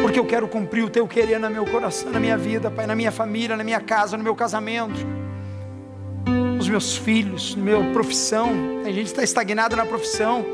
Porque 0.00 0.20
eu 0.20 0.24
quero 0.24 0.46
cumprir 0.46 0.84
o 0.84 0.88
teu 0.88 1.08
querer 1.08 1.40
no 1.40 1.50
meu 1.50 1.64
coração, 1.64 2.12
na 2.12 2.20
minha 2.20 2.38
vida, 2.38 2.70
Pai, 2.70 2.86
na 2.86 2.94
minha 2.94 3.10
família, 3.10 3.56
na 3.56 3.64
minha 3.64 3.80
casa, 3.80 4.16
no 4.16 4.22
meu 4.22 4.36
casamento, 4.36 5.04
nos 6.56 6.68
meus 6.68 6.96
filhos, 6.96 7.56
na 7.56 7.64
minha 7.64 7.92
profissão. 7.92 8.50
Tem 8.84 8.94
gente 8.94 9.06
que 9.06 9.10
está 9.10 9.24
estagnada 9.24 9.74
na 9.74 9.84
profissão, 9.84 10.44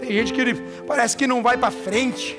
tem 0.00 0.10
gente 0.10 0.32
que 0.32 0.54
parece 0.88 1.16
que 1.16 1.26
não 1.26 1.40
vai 1.40 1.56
para 1.56 1.70
frente. 1.70 2.36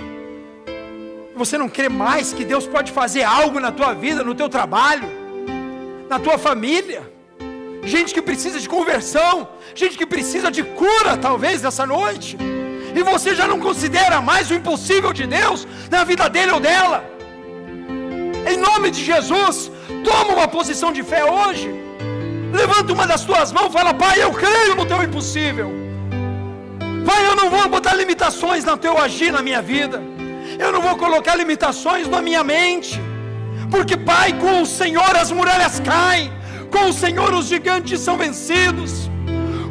Você 1.38 1.57
não 1.57 1.69
crê 1.69 1.88
mais 1.88 2.34
que 2.34 2.43
Deus 2.43 2.67
pode 2.67 2.91
fazer 2.91 3.23
algo 3.23 3.61
na 3.61 3.71
tua 3.71 3.93
vida, 3.93 4.25
no 4.25 4.36
teu 4.36 4.49
trabalho, 4.49 5.18
na 6.10 6.20
tua 6.20 6.38
família. 6.38 7.01
Gente 7.84 8.14
que 8.14 8.22
precisa 8.22 8.60
de 8.60 8.68
conversão, 8.68 9.47
gente 9.74 9.97
que 9.97 10.05
precisa 10.05 10.49
de 10.51 10.64
cura, 10.64 11.16
talvez 11.18 11.62
nessa 11.62 11.86
noite. 11.86 12.38
E 12.95 13.01
você 13.03 13.36
já 13.36 13.47
não 13.47 13.60
considera 13.60 14.20
mais 14.20 14.49
o 14.51 14.55
impossível 14.55 15.14
de 15.14 15.26
Deus 15.26 15.68
na 15.89 16.03
vida 16.03 16.28
dele 16.28 16.51
ou 16.51 16.60
dela. 16.60 16.99
Em 18.51 18.57
nome 18.57 18.89
de 18.89 19.03
Jesus, 19.03 19.72
toma 20.03 20.34
uma 20.34 20.47
posição 20.47 20.91
de 20.91 21.03
fé 21.03 21.24
hoje. 21.24 21.70
Levanta 22.51 22.91
uma 22.91 23.05
das 23.05 23.24
tuas 23.24 23.51
mãos 23.51 23.72
fala: 23.72 23.93
Pai, 23.93 24.22
eu 24.24 24.32
creio 24.32 24.76
no 24.76 24.86
teu 24.86 25.01
impossível. 25.03 25.70
Pai, 27.05 27.26
eu 27.28 27.36
não 27.36 27.49
vou 27.49 27.68
botar 27.70 27.93
limitações 27.93 28.64
no 28.66 28.78
teu 28.78 28.97
agir 28.97 29.32
na 29.32 29.41
minha 29.41 29.62
vida. 29.62 30.01
Eu 30.57 30.72
não 30.72 30.82
vou 30.82 30.95
colocar 30.97 31.36
limitações 31.36 32.07
na 32.07 32.22
minha 32.22 32.43
mente. 32.43 32.99
Porque, 33.70 33.95
Pai, 33.95 34.34
com 34.34 34.61
o 34.61 34.65
Senhor 34.65 35.15
as 35.15 35.32
muralhas 35.32 35.80
caem. 35.80 36.32
Com 36.72 36.89
o 36.89 36.93
Senhor 36.93 37.34
os 37.34 37.47
gigantes 37.47 37.99
são 37.99 38.17
vencidos. 38.17 39.09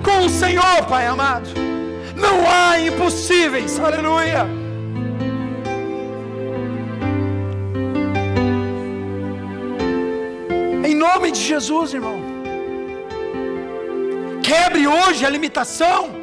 Com 0.03 0.27
o 0.27 0.29
Senhor, 0.29 0.85
Pai 0.89 1.07
amado, 1.07 1.49
não 2.17 2.37
há 2.49 2.81
impossíveis. 2.81 3.79
Aleluia. 3.79 4.47
Em 10.85 10.95
nome 10.95 11.31
de 11.31 11.41
Jesus, 11.41 11.95
irmão. 11.95 12.19
Quebre 14.43 14.87
hoje 14.87 15.27
a 15.27 15.29
limitação. 15.29 16.17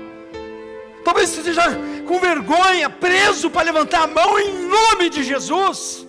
Talvez 1.04 1.30
você 1.30 1.42
esteja 1.42 1.78
com 2.08 2.20
vergonha, 2.20 2.90
preso 2.90 3.50
para 3.50 3.64
levantar 3.64 4.04
a 4.04 4.08
mão 4.08 4.40
em 4.40 4.68
nome 4.68 5.10
de 5.10 5.24
Jesus. 5.24 6.05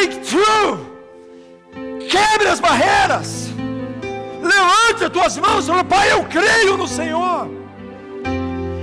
Breakthrough. 0.00 0.78
Quebre 2.08 2.48
as 2.48 2.58
barreiras. 2.58 3.50
Levante 4.42 5.04
as 5.04 5.10
tuas 5.10 5.36
mãos 5.36 5.66
fala, 5.66 5.84
Pai, 5.84 6.10
eu 6.10 6.24
creio 6.24 6.78
no 6.78 6.88
Senhor. 6.88 7.50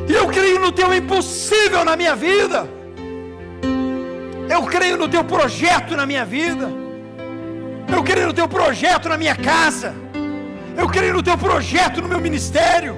E 0.07 0.13
eu 0.13 0.28
creio 0.28 0.59
no 0.59 0.72
teu 0.72 0.93
impossível 0.93 1.84
na 1.84 1.95
minha 1.95 2.15
vida. 2.15 2.70
Eu 4.47 4.63
creio 4.65 4.95
no 4.95 5.09
teu 5.09 5.24
projeto 5.24 5.95
na 5.95 6.05
minha 6.05 6.24
vida. 6.24 6.72
Eu 7.91 8.03
creio 8.03 8.28
no 8.28 8.34
teu 8.34 8.47
projeto 8.47 9.09
na 9.09 9.18
minha 9.18 9.36
casa. 9.36 9.95
Eu 10.78 10.88
creio 10.88 11.13
no 11.13 11.24
teu 11.24 11.38
projeto 11.38 11.99
no 11.99 12.07
meu 12.07 12.20
ministério. 12.20 12.95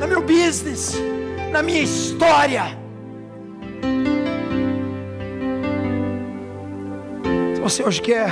No 0.00 0.06
meu 0.06 0.22
business. 0.22 0.96
Na 1.50 1.60
minha 1.60 1.82
história. 1.82 2.78
Você 7.68 7.82
hoje 7.82 8.00
quer 8.00 8.30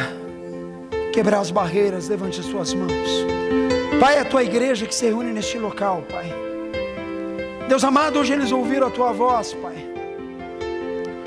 quebrar 1.13 1.41
as 1.41 1.51
barreiras, 1.51 2.09
levante 2.09 2.41
as 2.41 2.47
suas 2.47 2.73
mãos. 2.73 3.27
Pai, 4.01 4.17
é 4.17 4.21
a 4.21 4.25
tua 4.25 4.43
igreja 4.43 4.87
que 4.87 4.95
se 4.95 5.05
reúne 5.05 5.31
neste 5.31 5.59
local, 5.59 6.03
Pai. 6.11 6.33
Deus 7.69 7.85
amado, 7.85 8.19
hoje 8.19 8.33
eles 8.33 8.51
ouviram 8.51 8.87
a 8.87 8.91
tua 8.91 9.13
voz, 9.13 9.53
Pai. 9.53 9.75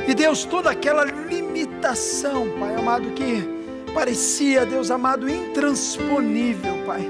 E 0.08 0.16
Deus, 0.16 0.44
toda 0.44 0.72
aquela 0.72 1.04
limitação, 1.04 2.50
Pai 2.60 2.74
amado, 2.74 3.12
que 3.12 3.48
parecia, 3.94 4.66
Deus 4.66 4.90
amado, 4.90 5.30
intransponível, 5.30 6.84
Pai. 6.88 7.08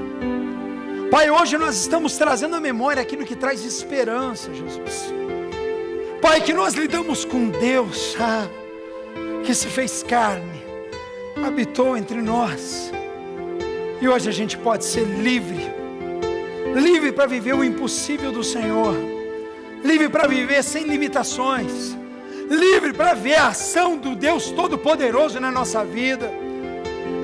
Pai, 1.10 1.32
hoje 1.32 1.58
nós 1.58 1.78
estamos 1.78 2.18
trazendo 2.18 2.58
à 2.58 2.60
memória 2.60 3.02
aquilo 3.02 3.24
que 3.24 3.38
traz 3.38 3.64
esperança, 3.64 4.54
Jesus. 4.54 5.14
Pai, 6.22 6.41
que 6.41 6.54
nós 6.54 6.74
lidamos 6.74 7.24
com 7.24 7.47
Deus, 7.47 8.18
ah, 8.20 8.50
que 9.45 9.56
se 9.56 9.68
fez 9.68 10.04
carne, 10.04 10.59
habitou 11.46 11.98
entre 11.98 12.22
nós. 12.22 12.92
E 14.02 14.08
hoje 14.08 14.30
a 14.30 14.32
gente 14.32 14.58
pode 14.58 14.86
ser 14.86 15.04
livre, 15.04 15.68
livre 16.76 17.12
para 17.12 17.26
viver 17.26 17.54
o 17.54 17.64
impossível 17.64 18.32
do 18.32 18.44
Senhor, 18.44 18.96
livre 19.84 20.08
para 20.08 20.28
viver 20.28 20.64
sem 20.64 20.84
limitações, 20.84 21.98
livre 22.50 22.94
para 22.94 23.14
ver 23.14 23.36
a 23.36 23.48
ação 23.48 23.98
do 23.98 24.16
Deus 24.16 24.52
Todo-Poderoso 24.52 25.40
na 25.40 25.52
nossa 25.52 25.84
vida, 25.84 26.32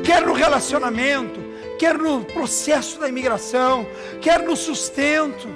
quer 0.04 0.26
no 0.26 0.34
relacionamento, 0.34 1.40
quer 1.80 1.98
no 1.98 2.26
processo 2.26 3.00
da 3.00 3.08
imigração, 3.08 3.88
quer 4.22 4.42
no 4.42 4.56
sustento. 4.56 5.48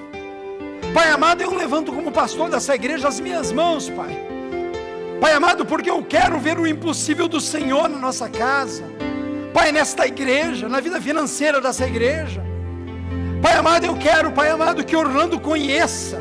Pai 0.93 1.09
amado, 1.11 1.41
eu 1.41 1.53
levanto 1.53 1.91
como 1.91 2.11
pastor 2.11 2.49
dessa 2.49 2.73
igreja 2.75 3.09
as 3.09 3.19
minhas 3.19 3.51
mãos, 3.51 3.89
Pai. 3.89 4.28
Pai 5.19 5.33
amado, 5.33 5.65
porque 5.65 5.89
eu 5.89 6.03
quero 6.03 6.39
ver 6.39 6.57
o 6.57 6.65
impossível 6.65 7.27
do 7.27 7.41
Senhor 7.41 7.89
na 7.89 7.97
nossa 7.97 8.29
casa. 8.29 8.83
Pai, 9.53 9.71
nesta 9.71 10.07
igreja, 10.07 10.69
na 10.69 10.79
vida 10.79 11.01
financeira 11.01 11.59
dessa 11.59 11.85
igreja. 11.85 12.43
Pai 13.41 13.53
amado, 13.53 13.85
eu 13.85 13.97
quero, 13.97 14.31
Pai 14.31 14.49
amado, 14.49 14.83
que 14.83 14.95
Orlando 14.95 15.39
conheça 15.39 16.17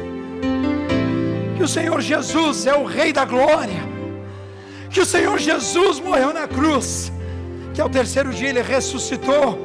que 1.56 1.62
o 1.62 1.68
Senhor 1.68 2.00
Jesus 2.00 2.66
é 2.66 2.74
o 2.74 2.84
Rei 2.84 3.12
da 3.12 3.24
Glória, 3.24 3.82
que 4.90 5.00
o 5.00 5.04
Senhor 5.04 5.36
Jesus 5.38 5.98
morreu 5.98 6.32
na 6.32 6.46
cruz, 6.46 7.12
que 7.74 7.80
ao 7.80 7.88
terceiro 7.88 8.32
dia 8.32 8.48
ele 8.48 8.62
ressuscitou 8.62 9.58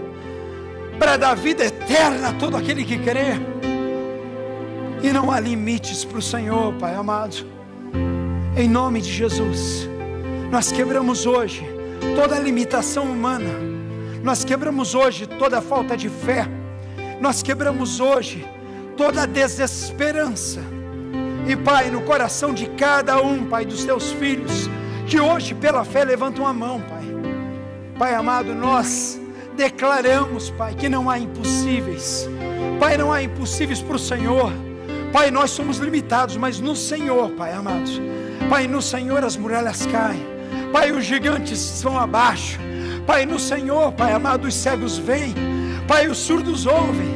para 0.97 1.17
dar 1.17 1.35
vida 1.35 1.65
eterna 1.65 2.29
a 2.29 2.33
todo 2.33 2.57
aquele 2.57 2.83
que 2.83 2.97
crê. 2.97 3.39
E 5.03 5.11
não 5.11 5.31
há 5.31 5.39
limites 5.39 6.03
para 6.03 6.17
o 6.17 6.21
Senhor, 6.21 6.73
Pai 6.73 6.95
amado. 6.95 7.45
Em 8.55 8.69
nome 8.69 9.01
de 9.01 9.11
Jesus, 9.11 9.89
nós 10.51 10.71
quebramos 10.71 11.25
hoje 11.25 11.67
toda 12.15 12.37
limitação 12.37 13.05
humana, 13.05 13.49
nós 14.23 14.45
quebramos 14.45 14.93
hoje 14.93 15.25
toda 15.25 15.59
falta 15.59 15.97
de 15.97 16.07
fé, 16.07 16.47
nós 17.19 17.41
quebramos 17.41 17.99
hoje 17.99 18.47
toda 18.95 19.25
desesperança. 19.25 20.61
E 21.47 21.55
Pai, 21.55 21.89
no 21.89 22.03
coração 22.03 22.53
de 22.53 22.67
cada 22.67 23.19
um, 23.19 23.43
Pai, 23.43 23.65
dos 23.65 23.85
teus 23.85 24.11
filhos, 24.11 24.69
que 25.07 25.19
hoje 25.19 25.55
pela 25.55 25.83
fé 25.83 26.03
levantam 26.03 26.45
a 26.45 26.53
mão, 26.53 26.79
Pai. 26.79 27.03
Pai 27.97 28.13
amado, 28.13 28.53
nós 28.53 29.19
declaramos, 29.57 30.51
Pai, 30.51 30.75
que 30.75 30.87
não 30.87 31.09
há 31.09 31.17
impossíveis. 31.17 32.29
Pai, 32.79 32.97
não 32.97 33.11
há 33.11 33.23
impossíveis 33.23 33.81
para 33.81 33.95
o 33.95 33.99
Senhor. 33.99 34.53
Pai, 35.11 35.31
nós 35.31 35.49
somos 35.49 35.79
limitados, 35.79 36.37
mas 36.37 36.59
no 36.59 36.75
Senhor, 36.75 37.31
Pai 37.31 37.51
amado. 37.51 37.89
Pai, 38.49 38.67
no 38.67 38.81
Senhor 38.81 39.23
as 39.23 39.35
muralhas 39.35 39.85
caem. 39.85 40.25
Pai, 40.71 40.91
os 40.91 41.05
gigantes 41.05 41.81
vão 41.81 41.97
abaixo. 41.97 42.59
Pai, 43.05 43.25
no 43.25 43.39
Senhor, 43.39 43.91
Pai 43.93 44.13
amado, 44.13 44.47
os 44.47 44.55
cegos 44.55 44.97
vêm. 44.97 45.33
Pai, 45.87 46.07
os 46.07 46.17
surdos 46.17 46.65
ouvem. 46.65 47.13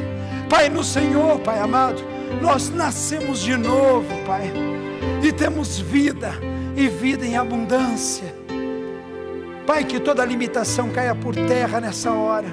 Pai, 0.48 0.68
no 0.68 0.82
Senhor, 0.84 1.38
Pai 1.40 1.58
amado, 1.58 2.02
nós 2.40 2.70
nascemos 2.70 3.40
de 3.40 3.56
novo, 3.56 4.08
Pai. 4.26 4.52
E 5.22 5.32
temos 5.32 5.78
vida, 5.78 6.32
e 6.76 6.88
vida 6.88 7.24
em 7.26 7.36
abundância. 7.36 8.34
Pai, 9.66 9.84
que 9.84 10.00
toda 10.00 10.24
limitação 10.24 10.88
caia 10.90 11.14
por 11.14 11.34
terra 11.34 11.80
nessa 11.80 12.10
hora. 12.12 12.48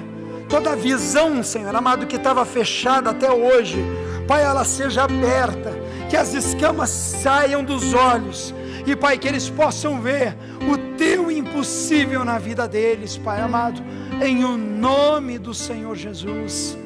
Toda 0.48 0.76
visão, 0.76 1.42
Senhor 1.42 1.74
amado, 1.74 2.06
que 2.06 2.16
estava 2.16 2.44
fechada 2.44 3.10
até 3.10 3.30
hoje, 3.30 3.82
Pai, 4.28 4.42
ela 4.42 4.64
seja 4.64 5.04
aberta. 5.04 5.72
Que 6.08 6.16
as 6.16 6.34
escamas 6.34 6.90
saiam 6.90 7.64
dos 7.64 7.94
olhos. 7.94 8.54
E, 8.86 8.94
Pai, 8.94 9.18
que 9.18 9.26
eles 9.26 9.50
possam 9.50 10.00
ver 10.00 10.36
o 10.70 10.96
teu 10.96 11.30
impossível 11.30 12.24
na 12.24 12.38
vida 12.38 12.68
deles, 12.68 13.18
Pai 13.18 13.40
amado, 13.40 13.82
em 14.22 14.44
o 14.44 14.56
nome 14.56 15.38
do 15.38 15.52
Senhor 15.52 15.96
Jesus. 15.96 16.78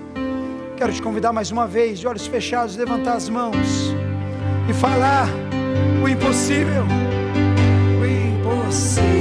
Quero 0.77 0.93
te 0.95 1.03
convidar 1.03 1.31
mais 1.31 1.51
uma 1.51 1.67
vez, 1.67 1.99
de 1.99 2.09
olhos 2.09 2.27
fechados, 2.27 2.75
levantar 2.75 3.15
as 3.15 3.29
mãos 3.29 3.95
e 4.69 4.73
falar 4.73 5.29
o 6.03 6.09
impossível. 6.09 6.85
O 8.01 8.07
impossível 8.07 9.20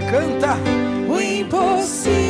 canta. 0.00 0.56
O 1.08 1.20
impossível 1.20 2.21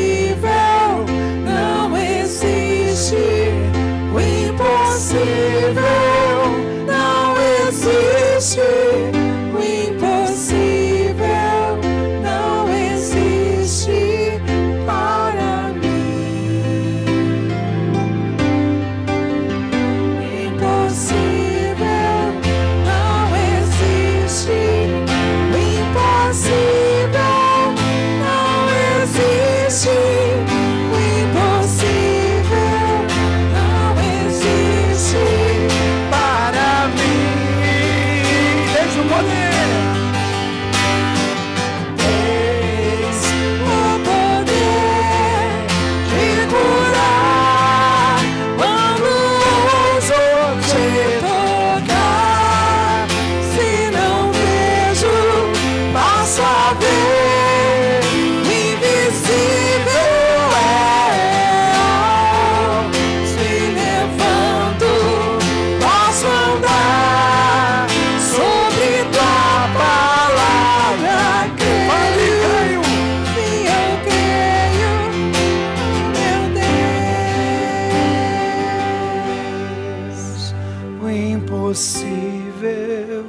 impossível. 81.13 83.25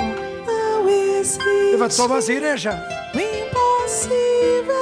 não 0.46 0.88
existe. 0.90 1.44
Levanta 1.72 1.94
sua 1.94 2.08
voz, 2.08 2.30
igreja. 2.30 2.80
O 3.14 3.18
impossível 3.20 4.74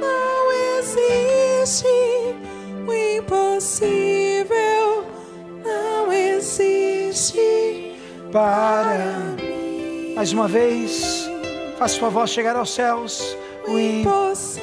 não 0.00 0.52
existe. 0.78 1.86
O 2.86 2.92
impossível 3.18 5.04
não 5.64 6.12
existe 6.12 7.96
Para. 8.32 8.98
mim. 9.36 10.14
Mais 10.14 10.32
uma 10.32 10.48
vez, 10.48 11.28
faça 11.78 11.98
sua 11.98 12.08
voz 12.08 12.30
chegar 12.30 12.56
aos 12.56 12.72
céus. 12.74 13.36
O 13.66 13.72
O 13.72 13.78
im- 13.80 14.00
impossível 14.02 14.55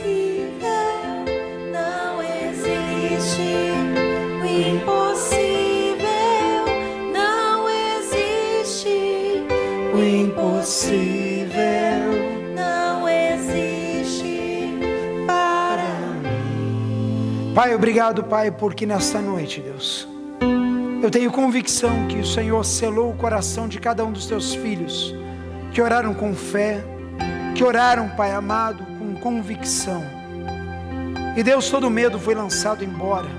Pai, 17.53 17.75
obrigado, 17.75 18.23
Pai, 18.23 18.49
porque 18.49 18.83
nesta 18.83 19.21
noite, 19.21 19.61
Deus, 19.61 20.07
eu 21.03 21.11
tenho 21.11 21.31
convicção 21.31 22.07
que 22.07 22.17
o 22.17 22.25
Senhor 22.25 22.65
selou 22.65 23.11
o 23.11 23.15
coração 23.15 23.67
de 23.67 23.79
cada 23.79 24.03
um 24.03 24.11
dos 24.11 24.25
teus 24.25 24.55
filhos, 24.55 25.13
que 25.71 25.79
oraram 25.79 26.15
com 26.15 26.33
fé, 26.33 26.83
que 27.53 27.63
oraram, 27.63 28.09
Pai 28.09 28.31
amado, 28.31 28.83
com 28.97 29.13
convicção. 29.19 30.03
E 31.37 31.43
Deus, 31.43 31.69
todo 31.69 31.91
medo 31.91 32.17
foi 32.17 32.33
lançado 32.33 32.83
embora, 32.83 33.29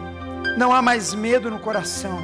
não 0.57 0.73
há 0.73 0.81
mais 0.81 1.13
medo 1.13 1.51
no 1.51 1.59
coração. 1.59 2.17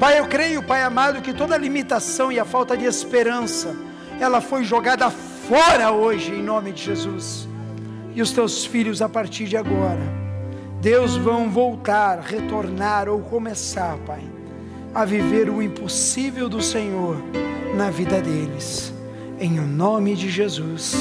Pai, 0.00 0.18
eu 0.18 0.26
creio, 0.28 0.62
Pai 0.62 0.82
amado, 0.82 1.20
que 1.20 1.34
toda 1.34 1.58
limitação 1.58 2.32
e 2.32 2.40
a 2.40 2.44
falta 2.46 2.74
de 2.74 2.86
esperança, 2.86 3.76
ela 4.18 4.40
foi 4.40 4.64
jogada 4.64 5.10
fora 5.10 5.92
hoje, 5.92 6.32
em 6.32 6.42
nome 6.42 6.72
de 6.72 6.82
Jesus. 6.84 7.46
E 8.14 8.22
os 8.22 8.32
teus 8.32 8.64
filhos, 8.64 9.02
a 9.02 9.10
partir 9.10 9.44
de 9.44 9.58
agora, 9.58 10.21
Deus 10.82 11.16
vão 11.16 11.48
voltar, 11.48 12.18
retornar 12.18 13.08
ou 13.08 13.20
começar, 13.20 13.96
Pai, 13.98 14.20
a 14.92 15.04
viver 15.04 15.48
o 15.48 15.62
impossível 15.62 16.48
do 16.48 16.60
Senhor 16.60 17.22
na 17.76 17.88
vida 17.88 18.20
deles. 18.20 18.92
Em 19.38 19.60
o 19.60 19.62
nome 19.62 20.16
de 20.16 20.28
Jesus. 20.28 20.96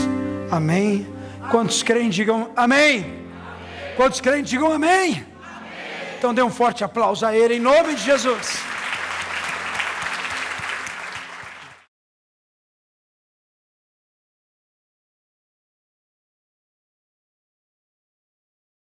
Amém. 0.51 1.07
Quantos 1.49 1.81
creem, 1.81 2.11
digam 2.11 2.51
amém. 2.55 3.23
Quantos 3.95 4.21
creem, 4.21 4.43
digam 4.43 4.71
amém. 4.71 5.25
Então 6.15 6.31
dê 6.31 6.43
um 6.43 6.51
forte 6.51 6.83
aplauso 6.83 7.25
a 7.25 7.35
Ele 7.35 7.55
em 7.55 7.59
nome 7.59 7.95
de 7.95 8.03
Jesus. 8.03 8.59